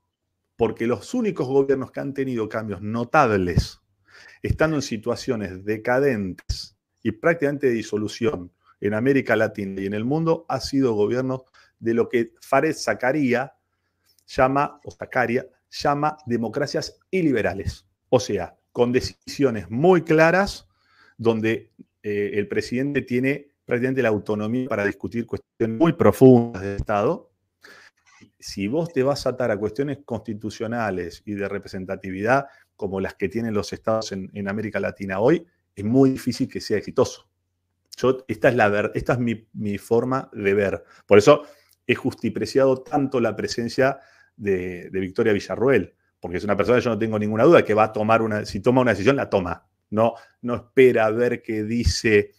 Porque 0.56 0.86
los 0.86 1.14
únicos 1.14 1.48
gobiernos 1.48 1.90
que 1.90 2.00
han 2.00 2.12
tenido 2.12 2.48
cambios 2.48 2.82
notables, 2.82 3.80
estando 4.42 4.76
en 4.76 4.82
situaciones 4.82 5.64
decadentes 5.64 6.76
y 7.02 7.12
prácticamente 7.12 7.68
de 7.68 7.72
disolución 7.72 8.52
en 8.80 8.94
América 8.94 9.34
Latina 9.34 9.80
y 9.80 9.86
en 9.86 9.94
el 9.94 10.04
mundo, 10.04 10.44
ha 10.48 10.60
sido 10.60 10.92
gobiernos 10.92 11.42
de 11.78 11.94
lo 11.94 12.08
que 12.08 12.32
Fares 12.40 12.84
Zacaría 12.84 13.54
llama, 14.26 14.80
o 14.84 14.90
Zacaria, 14.90 15.46
llama 15.70 16.18
democracias 16.26 16.98
iliberales. 17.10 17.86
O 18.10 18.20
sea, 18.20 18.56
con 18.72 18.92
decisiones 18.92 19.70
muy 19.70 20.02
claras, 20.02 20.68
donde 21.16 21.72
eh, 22.02 22.32
el 22.34 22.48
presidente 22.48 23.02
tiene 23.02 23.48
prácticamente 23.64 24.02
la 24.02 24.08
autonomía 24.10 24.68
para 24.68 24.84
discutir 24.84 25.26
cuestiones 25.26 25.78
muy 25.78 25.92
profundas 25.94 26.62
del 26.62 26.76
Estado. 26.76 27.30
Si 28.44 28.68
vos 28.68 28.92
te 28.92 29.02
vas 29.02 29.24
a 29.24 29.30
atar 29.30 29.50
a 29.50 29.56
cuestiones 29.56 30.00
constitucionales 30.04 31.22
y 31.24 31.32
de 31.32 31.48
representatividad 31.48 32.44
como 32.76 33.00
las 33.00 33.14
que 33.14 33.30
tienen 33.30 33.54
los 33.54 33.72
estados 33.72 34.12
en, 34.12 34.48
América 34.48 34.78
Latina 34.80 35.18
hoy, 35.18 35.46
es 35.74 35.82
muy 35.82 36.10
difícil 36.10 36.46
que 36.46 36.60
sea 36.60 36.76
exitoso. 36.76 37.26
Yo, 37.96 38.18
esta 38.28 38.50
es, 38.50 38.54
la, 38.54 38.90
esta 38.92 39.14
es 39.14 39.18
mi, 39.18 39.48
mi 39.54 39.78
forma 39.78 40.28
de 40.34 40.52
ver. 40.52 40.84
Por 41.06 41.16
eso 41.16 41.44
he 41.86 41.94
justipreciado 41.94 42.82
tanto 42.82 43.18
la 43.18 43.34
presencia 43.34 43.98
de, 44.36 44.90
Victoria 44.92 45.32
Villarruel, 45.32 45.94
porque 46.20 46.36
es 46.36 46.44
una 46.44 46.54
persona 46.54 46.80
yo 46.80 46.90
no 46.90 46.98
tengo 46.98 47.18
ninguna 47.18 47.44
duda 47.44 47.64
que 47.64 47.72
va 47.72 47.84
a 47.84 47.92
tomar 47.94 48.20
una, 48.20 48.44
si 48.44 48.60
toma 48.60 48.82
una 48.82 48.90
decisión, 48.90 49.16
la 49.16 49.30
toma. 49.30 49.66
No, 49.88 50.16
no 50.42 50.54
espera 50.54 51.06
a 51.06 51.10
ver 51.10 51.40
qué 51.40 51.64
dice 51.64 52.32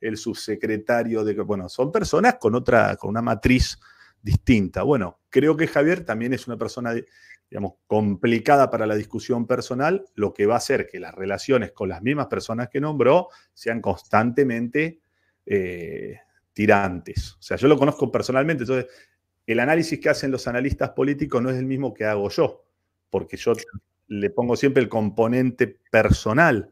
el 0.00 0.16
subsecretario 0.16 1.22
de 1.22 1.34
bueno, 1.42 1.68
son 1.68 1.92
personas 1.92 2.36
con 2.40 2.54
otra, 2.54 2.96
con 2.96 3.10
una 3.10 3.20
matriz 3.20 3.78
distinta. 4.22 4.82
Bueno, 4.82 5.20
creo 5.28 5.56
que 5.56 5.66
Javier 5.66 6.04
también 6.04 6.32
es 6.32 6.46
una 6.46 6.56
persona, 6.56 6.94
digamos, 7.50 7.74
complicada 7.86 8.70
para 8.70 8.86
la 8.86 8.96
discusión 8.96 9.46
personal, 9.46 10.04
lo 10.14 10.32
que 10.32 10.46
va 10.46 10.54
a 10.54 10.58
hacer 10.58 10.86
que 10.86 11.00
las 11.00 11.14
relaciones 11.14 11.72
con 11.72 11.88
las 11.88 12.02
mismas 12.02 12.26
personas 12.26 12.68
que 12.68 12.80
nombró 12.80 13.28
sean 13.54 13.80
constantemente 13.80 15.00
eh, 15.46 16.18
tirantes. 16.52 17.32
O 17.34 17.42
sea, 17.42 17.56
yo 17.56 17.68
lo 17.68 17.78
conozco 17.78 18.10
personalmente, 18.10 18.64
entonces 18.64 18.86
el 19.46 19.60
análisis 19.60 19.98
que 19.98 20.08
hacen 20.08 20.30
los 20.30 20.46
analistas 20.46 20.90
políticos 20.90 21.42
no 21.42 21.50
es 21.50 21.56
el 21.56 21.66
mismo 21.66 21.92
que 21.92 22.04
hago 22.04 22.28
yo, 22.28 22.64
porque 23.08 23.36
yo 23.36 23.52
le 24.08 24.30
pongo 24.30 24.56
siempre 24.56 24.82
el 24.82 24.88
componente 24.88 25.78
personal. 25.90 26.70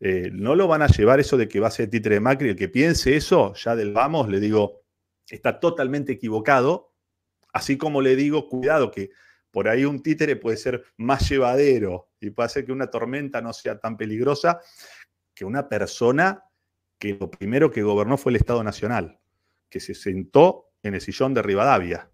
Eh, 0.00 0.30
no 0.32 0.54
lo 0.54 0.68
van 0.68 0.82
a 0.82 0.88
llevar 0.88 1.20
eso 1.20 1.36
de 1.36 1.48
que 1.48 1.60
va 1.60 1.68
a 1.68 1.70
ser 1.70 1.88
títere 1.88 2.16
de 2.16 2.20
Macri. 2.20 2.50
El 2.50 2.56
que 2.56 2.68
piense 2.68 3.16
eso, 3.16 3.54
ya 3.54 3.76
del 3.76 3.92
vamos, 3.92 4.28
le 4.28 4.40
digo, 4.40 4.82
está 5.34 5.58
totalmente 5.58 6.12
equivocado. 6.12 6.92
Así 7.52 7.76
como 7.76 8.02
le 8.02 8.16
digo, 8.16 8.48
cuidado, 8.48 8.90
que 8.90 9.10
por 9.50 9.68
ahí 9.68 9.84
un 9.84 10.02
títere 10.02 10.36
puede 10.36 10.56
ser 10.56 10.84
más 10.96 11.28
llevadero 11.28 12.10
y 12.20 12.30
puede 12.30 12.46
hacer 12.46 12.66
que 12.66 12.72
una 12.72 12.90
tormenta 12.90 13.40
no 13.40 13.52
sea 13.52 13.78
tan 13.78 13.96
peligrosa 13.96 14.60
que 15.34 15.44
una 15.44 15.68
persona 15.68 16.44
que 16.98 17.14
lo 17.14 17.30
primero 17.30 17.70
que 17.70 17.82
gobernó 17.82 18.16
fue 18.16 18.32
el 18.32 18.36
Estado 18.36 18.62
Nacional, 18.62 19.18
que 19.68 19.80
se 19.80 19.94
sentó 19.94 20.72
en 20.82 20.94
el 20.94 21.00
sillón 21.00 21.34
de 21.34 21.42
Rivadavia. 21.42 22.10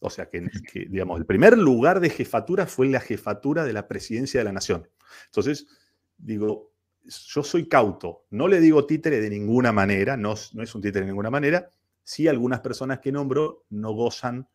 O 0.00 0.10
sea, 0.10 0.28
que, 0.28 0.46
digamos, 0.88 1.18
el 1.18 1.26
primer 1.26 1.56
lugar 1.56 2.00
de 2.00 2.10
jefatura 2.10 2.66
fue 2.66 2.88
la 2.88 3.00
jefatura 3.00 3.64
de 3.64 3.72
la 3.72 3.88
presidencia 3.88 4.40
de 4.40 4.44
la 4.44 4.52
nación. 4.52 4.88
Entonces, 5.26 5.66
digo, 6.18 6.72
yo 7.04 7.42
soy 7.42 7.68
cauto, 7.68 8.26
no 8.30 8.48
le 8.48 8.60
digo 8.60 8.86
títere 8.86 9.20
de 9.20 9.30
ninguna 9.30 9.72
manera, 9.72 10.16
no, 10.16 10.34
no 10.52 10.62
es 10.62 10.74
un 10.74 10.82
títere 10.82 11.06
de 11.06 11.12
ninguna 11.12 11.30
manera, 11.30 11.70
sí 12.04 12.28
algunas 12.28 12.60
personas 12.60 13.00
que 13.00 13.10
nombro 13.10 13.64
no 13.70 13.92
gozan 13.92 14.48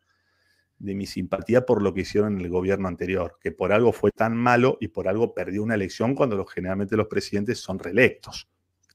de 0.78 0.94
mi 0.94 1.06
simpatía 1.06 1.66
por 1.66 1.82
lo 1.82 1.92
que 1.92 2.00
hicieron 2.00 2.36
en 2.36 2.40
el 2.40 2.48
gobierno 2.48 2.88
anterior, 2.88 3.36
que 3.40 3.52
por 3.52 3.72
algo 3.72 3.92
fue 3.92 4.10
tan 4.12 4.34
malo 4.34 4.78
y 4.80 4.88
por 4.88 5.08
algo 5.08 5.34
perdió 5.34 5.62
una 5.62 5.74
elección 5.74 6.14
cuando 6.14 6.42
generalmente 6.46 6.96
los 6.96 7.06
presidentes 7.06 7.58
son 7.58 7.78
reelectos. 7.78 8.48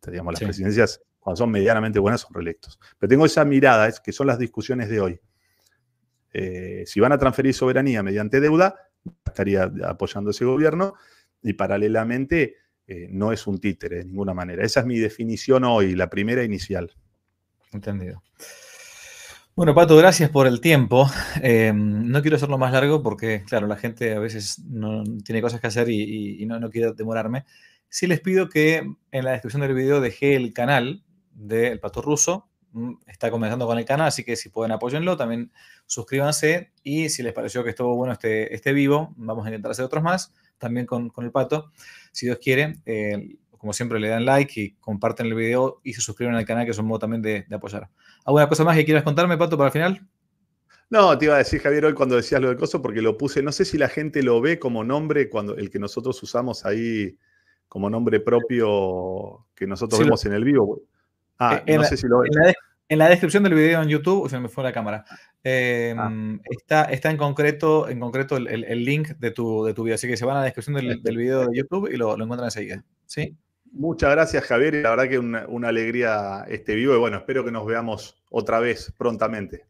Digamos, 0.06 0.34
las 0.34 0.44
presidencias, 0.44 1.02
cuando 1.20 1.38
son 1.38 1.52
medianamente 1.52 2.00
buenas, 2.00 2.22
son 2.22 2.34
reelectos. 2.34 2.80
Pero 2.98 3.10
tengo 3.10 3.26
esa 3.26 3.46
mirada, 3.46 3.88
es 3.88 4.00
que 4.00 4.12
son 4.12 4.28
las 4.28 4.38
discusiones 4.38 4.90
de 4.90 5.00
hoy. 5.00 5.20
Eh, 6.34 6.84
si 6.86 7.00
van 7.00 7.12
a 7.12 7.18
transferir 7.18 7.54
soberanía 7.54 8.04
mediante 8.04 8.40
deuda, 8.40 8.76
estaría 9.26 9.72
apoyando 9.86 10.32
ese 10.32 10.46
gobierno 10.46 10.96
y 11.42 11.54
paralelamente 11.54 12.56
eh, 12.88 13.08
no 13.10 13.32
es 13.32 13.48
un 13.48 13.60
títere 13.60 13.98
de 13.98 14.06
ninguna 14.06 14.34
manera. 14.34 14.64
Esa 14.64 14.82
es 14.82 14.86
mi 14.86 15.00
definición 15.00 15.64
hoy, 15.64 15.96
la 15.96 16.10
primera 16.10 16.44
inicial. 16.44 16.92
Entendido. 17.76 18.24
Bueno, 19.56 19.74
Pato, 19.74 19.96
gracias 19.96 20.30
por 20.30 20.48
el 20.48 20.60
tiempo. 20.60 21.10
Eh, 21.42 21.72
no 21.74 22.22
quiero 22.22 22.36
hacerlo 22.36 22.58
más 22.58 22.74
largo 22.74 23.02
porque, 23.02 23.44
claro, 23.48 23.68
la 23.68 23.78
gente 23.78 24.14
a 24.14 24.20
veces 24.20 24.60
no 24.60 25.04
tiene 25.24 25.42
cosas 25.42 25.62
que 25.62 25.68
hacer 25.68 25.90
y, 25.90 26.46
no, 26.46 26.60
no, 26.60 26.70
quiero 26.70 26.94
demorarme. 26.94 27.46
Sí 27.88 28.06
les 28.06 28.20
pido 28.20 28.50
que 28.50 28.86
en 29.12 29.26
la 29.26 29.32
descripción 29.32 29.62
del 29.62 29.74
video 29.74 30.02
dejé 30.02 30.36
el 30.36 30.52
canal 30.52 31.06
del 31.32 31.80
Pato 31.80 32.02
Ruso. 32.02 32.50
Mm, 32.74 32.96
está 33.08 33.32
comenzando 33.32 33.66
con 33.66 33.78
el 33.78 33.86
canal, 33.86 34.08
así 34.08 34.26
que 34.26 34.36
si 34.36 34.50
pueden 34.50 34.74
apóyenlo, 34.74 35.16
también 35.16 35.54
suscríbanse 35.86 36.74
y 36.84 37.08
si 37.08 37.24
les 37.24 37.32
pareció 37.32 37.64
que 37.64 37.70
estuvo 37.70 37.96
bueno 37.96 38.12
este, 38.12 38.54
este 38.54 38.74
vivo, 38.74 39.14
vamos 39.16 39.46
a 39.46 39.50
intentar 39.50 39.72
hacer 39.72 39.86
otros 39.86 40.04
más, 40.04 40.34
también 40.58 40.86
con, 40.86 41.10
con 41.10 41.24
el 41.24 41.32
Pato. 41.32 41.72
Si 42.12 42.26
Dios 42.26 42.40
quiere, 42.42 42.82
eh, 42.86 43.38
como 43.66 43.74
siempre, 43.74 44.00
le 44.00 44.10
dan 44.10 44.26
like 44.26 44.62
y 44.62 44.72
comparten 44.76 45.26
el 45.26 45.34
video 45.34 45.82
y 45.84 45.94
se 45.94 46.02
suscriben 46.02 46.36
al 46.36 46.46
canal, 46.46 46.66
que 46.66 46.72
es 46.72 46.78
un 46.78 46.86
modo 46.86 47.00
también 47.00 47.24
de, 47.24 47.48
de 47.50 47.56
apoyar. 47.56 47.90
¿Alguna 48.24 48.48
cosa 48.48 48.64
más 48.64 48.78
que 48.78 48.86
quieras 48.86 49.02
contarme, 49.02 49.40
Pato, 49.40 49.58
para 49.58 49.70
el 49.70 49.74
final? 49.74 50.08
No, 50.92 51.18
te 51.18 51.26
iba 51.26 51.34
a 51.34 51.40
decir, 51.40 51.62
Javier, 51.62 51.84
hoy 51.86 51.96
cuando 51.96 52.16
decías 52.16 52.40
lo 52.40 52.50
del 52.50 52.58
coso, 52.58 52.80
porque 52.80 53.02
lo 53.02 53.18
puse, 53.18 53.42
no 53.42 53.52
sé 53.52 53.66
si 53.66 53.80
la 53.80 53.90
gente 53.90 54.22
lo 54.22 54.40
ve 54.40 54.60
como 54.60 54.84
nombre, 54.84 55.30
cuando 55.30 55.58
el 55.58 55.72
que 55.72 55.80
nosotros 55.80 56.22
usamos 56.22 56.64
ahí 56.64 57.18
como 57.68 57.90
nombre 57.90 58.20
propio 58.20 59.48
que 59.56 59.66
nosotros 59.66 60.00
vemos 60.00 60.24
en 60.28 60.34
el 60.34 60.44
vivo. 60.44 60.84
Ah, 61.40 61.64
eh, 61.66 61.76
no 61.76 61.86
sé 61.86 61.98
si 61.98 62.08
lo 62.08 62.20
ves. 62.20 62.30
En 62.88 63.00
la 63.00 63.10
descripción 63.10 63.42
del 63.42 63.56
video 63.56 63.82
en 63.82 63.90
YouTube, 63.90 64.30
se 64.30 64.40
me 64.40 64.48
fue 64.48 64.64
la 64.64 64.72
cámara, 64.72 65.06
em, 65.44 65.98
ah. 66.00 66.40
está, 66.52 66.84
está 66.84 67.10
en 67.10 67.18
concreto, 67.18 67.90
en 67.90 68.00
concreto 68.00 68.38
el, 68.38 68.86
link 68.86 69.10
de 69.18 69.32
tu, 69.32 69.66
de 69.66 69.74
tu 69.74 69.84
video. 69.84 69.96
Así 69.96 70.08
que 70.08 70.18
se 70.18 70.24
van 70.24 70.38
a 70.38 70.40
la 70.42 70.46
descripción 70.46 70.76
del, 70.76 71.18
video 71.18 71.48
de 71.48 71.58
YouTube 71.58 71.90
y 71.92 71.98
lo, 71.98 72.14
encuentran 72.14 72.46
enseguida. 72.46 72.84
¿Sí? 73.08 73.36
Muchas 73.76 74.10
gracias, 74.10 74.46
Javier. 74.46 74.76
La 74.76 74.92
verdad 74.92 75.10
que 75.10 75.20
una, 75.20 75.46
una 75.48 75.68
alegría 75.68 76.46
este 76.48 76.76
vivo. 76.76 76.96
Y 76.96 76.98
bueno, 76.98 77.18
espero 77.18 77.44
que 77.44 77.52
nos 77.52 77.66
veamos 77.66 78.18
otra 78.30 78.60
vez 78.60 78.94
prontamente. 78.98 79.66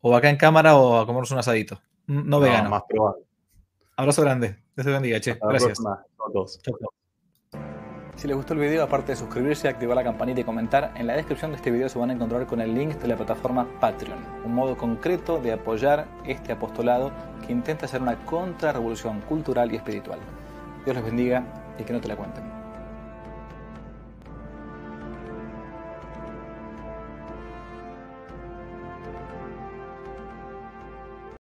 O 0.00 0.14
acá 0.14 0.28
en 0.28 0.36
cámara 0.36 0.76
o 0.76 0.98
a 0.98 1.06
comernos 1.06 1.30
un 1.30 1.38
asadito. 1.38 1.80
No, 2.06 2.22
no 2.24 2.40
vegano. 2.40 2.68
más 2.68 2.82
probable. 2.88 3.22
Abrazo 3.96 4.22
grande. 4.22 4.56
Dios 4.74 4.84
te 4.84 4.92
bendiga, 4.92 5.20
che. 5.20 5.38
Gracias. 5.40 5.78
Si 8.16 8.28
les 8.28 8.36
gustó 8.36 8.54
el 8.54 8.60
video, 8.60 8.82
aparte 8.82 9.12
de 9.12 9.16
suscribirse, 9.16 9.68
activar 9.68 9.96
la 9.96 10.04
campanita 10.04 10.40
y 10.40 10.44
comentar, 10.44 10.92
en 10.96 11.06
la 11.06 11.14
descripción 11.14 11.50
de 11.50 11.56
este 11.56 11.70
video 11.70 11.88
se 11.88 11.98
van 11.98 12.10
a 12.10 12.12
encontrar 12.12 12.46
con 12.46 12.60
el 12.60 12.74
link 12.74 12.94
de 12.96 13.08
la 13.08 13.16
plataforma 13.16 13.68
Patreon, 13.80 14.18
un 14.44 14.54
modo 14.54 14.76
concreto 14.76 15.38
de 15.38 15.52
apoyar 15.52 16.06
este 16.24 16.52
apostolado 16.52 17.12
que 17.44 17.52
intenta 17.52 17.86
hacer 17.86 18.02
una 18.02 18.16
contrarrevolución 18.24 19.20
cultural 19.22 19.72
y 19.72 19.76
espiritual. 19.76 20.18
Dios 20.84 20.96
les 20.96 21.04
bendiga 21.04 21.44
y 21.78 21.84
que 21.84 21.92
no 21.92 22.00
te 22.00 22.08
la 22.08 22.16
cuenten. 22.16 22.53